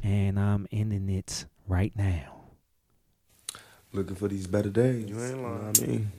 [0.02, 2.46] and I'm ending it right now.
[3.92, 5.08] Looking for these better days.
[5.08, 5.42] You ain't lying.
[5.42, 6.12] know what I mean?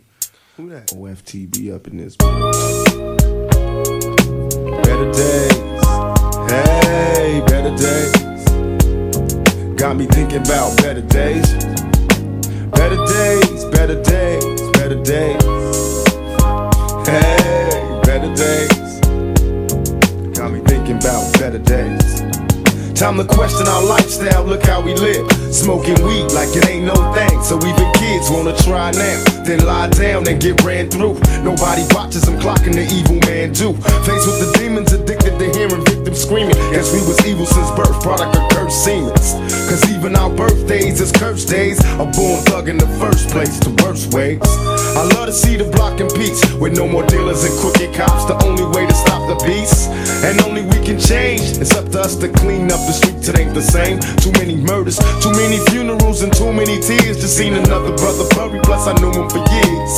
[0.59, 0.87] Who that?
[0.87, 2.17] OFTB up in this.
[2.17, 2.35] Better
[5.13, 5.53] days.
[6.51, 8.11] Hey, better days.
[9.79, 11.49] Got me thinking about better days.
[12.71, 15.41] Better days, better days, better days.
[17.07, 18.99] Hey, better days.
[20.37, 22.48] Got me thinking about better days.
[22.99, 25.31] Time to question our lifestyle, look how we live.
[25.55, 27.41] Smoking weed like it ain't no thing.
[27.41, 29.23] So even kids wanna try now.
[29.45, 31.13] Then lie down and get ran through.
[31.41, 33.71] Nobody watches them clocking the evil man do.
[34.03, 36.55] Faced with the demons addicted to hearing victims screaming.
[36.73, 39.33] Guess we was evil since birth, product of cursed Siemens.
[39.69, 41.79] Cause even our birthdays is cursed days.
[41.95, 44.41] A born thug in the first place, the worst ways.
[44.41, 46.41] I love to see the block in peace.
[46.55, 48.25] With no more dealers and crooked cops.
[48.25, 49.89] The only way to stop the beast.
[50.23, 51.57] And only we can change.
[51.61, 53.99] It's up to us to clean up the streets, it ain't the same.
[54.17, 57.21] Too many murders, too many funerals, and too many tears.
[57.21, 59.93] Just seen another brother bury, plus I knew him for years.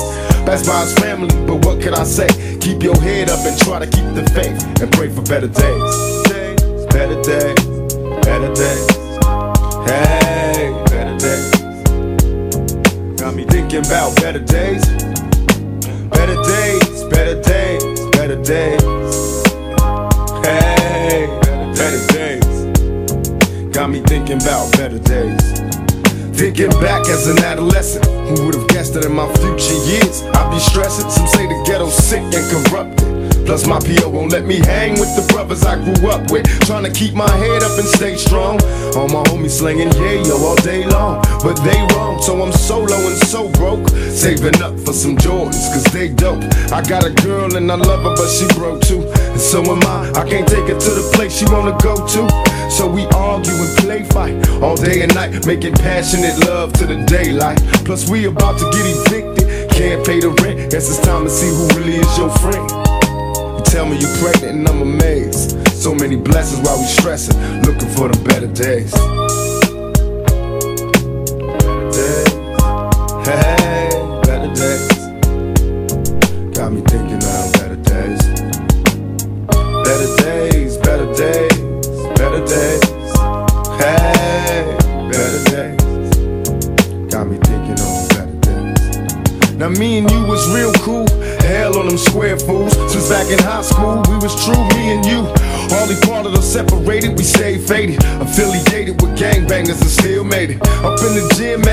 [0.45, 2.27] Passed by his family, but what could I say?
[2.59, 6.10] Keep your head up and try to keep the faith and pray for better days.
[6.93, 7.65] Better days,
[8.25, 8.87] better days.
[9.87, 11.51] Hey, better days.
[13.19, 14.85] Got me thinking about better days.
[16.09, 18.81] Better days, better days, better days.
[20.43, 21.27] Hey,
[21.73, 22.45] better days.
[23.73, 25.41] Got me thinking about better days.
[26.37, 30.51] Thinking back as an adolescent, who would have guessed that in my future years I'd
[30.51, 31.09] be stressing?
[31.09, 33.20] Some say the ghetto's sick and corrupted.
[33.45, 36.45] Plus my PO won't let me hang with the brothers I grew up with.
[36.65, 38.59] Trying to keep my head up and stay strong.
[38.95, 42.21] All my homies slinging yeah yo all day long, but they wrong.
[42.21, 46.43] So I'm solo and so broke, saving up for some Jordans cause they dope.
[46.71, 49.01] I got a girl and I love her, but she broke too.
[49.31, 50.11] And so am I.
[50.15, 52.51] I can't take her to the place she wanna go to.
[52.69, 57.03] So we argue and play fight all day and night, making passionate love to the
[57.05, 57.59] daylight.
[57.85, 60.71] Plus we about to get evicted, can't pay the rent.
[60.71, 62.90] Guess it's time to see who really is your friend.
[63.71, 65.57] Tell me you're pregnant and I'm amazed.
[65.69, 68.21] So many blessings while we stressing, looking for the.
[68.25, 69.50] Better days.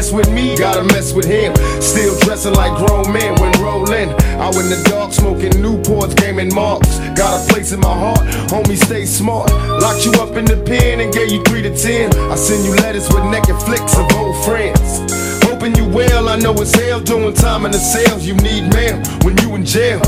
[0.08, 1.54] Mess with me, gotta mess with him.
[1.80, 4.10] Still dressing like grown men when rolling.
[4.40, 6.98] Out in the dark, smoking Newports, gaming marks.
[7.16, 9.50] Got a place in my heart, homie, stay smart.
[9.80, 12.14] Locked you up in the pen and gave you three to ten.
[12.30, 15.12] I send you letters with naked flicks of old friends.
[15.44, 18.26] Hoping you well, I know it's hell doing time in the cells.
[18.26, 20.00] You need mail when you in jail.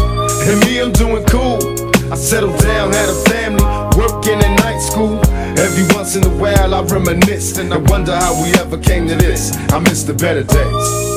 [0.48, 1.58] And me, I'm doing cool.
[2.12, 3.62] I settled down, had a family,
[3.96, 5.20] working in night school.
[5.58, 9.16] Every once in a while, I reminisce and I wonder how we ever came to
[9.16, 9.56] this.
[9.70, 11.10] I miss the better days.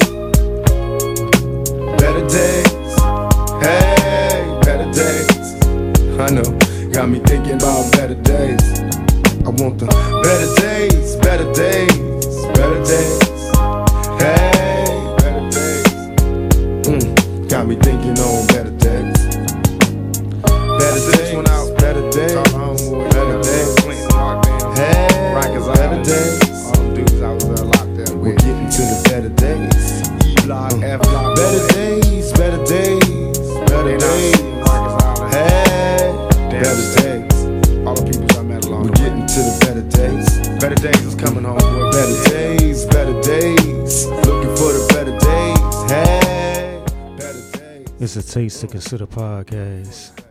[1.97, 2.73] Better days.
[3.63, 5.63] Hey, better days.
[6.19, 8.61] I know, got me thinking about better days.
[9.45, 9.87] I want the
[10.23, 13.21] better days, better days, better days.
[14.21, 15.87] Hey, better days.
[16.87, 18.52] Mm, got me thinking on
[48.15, 50.22] It's a Taste to Consider podcast.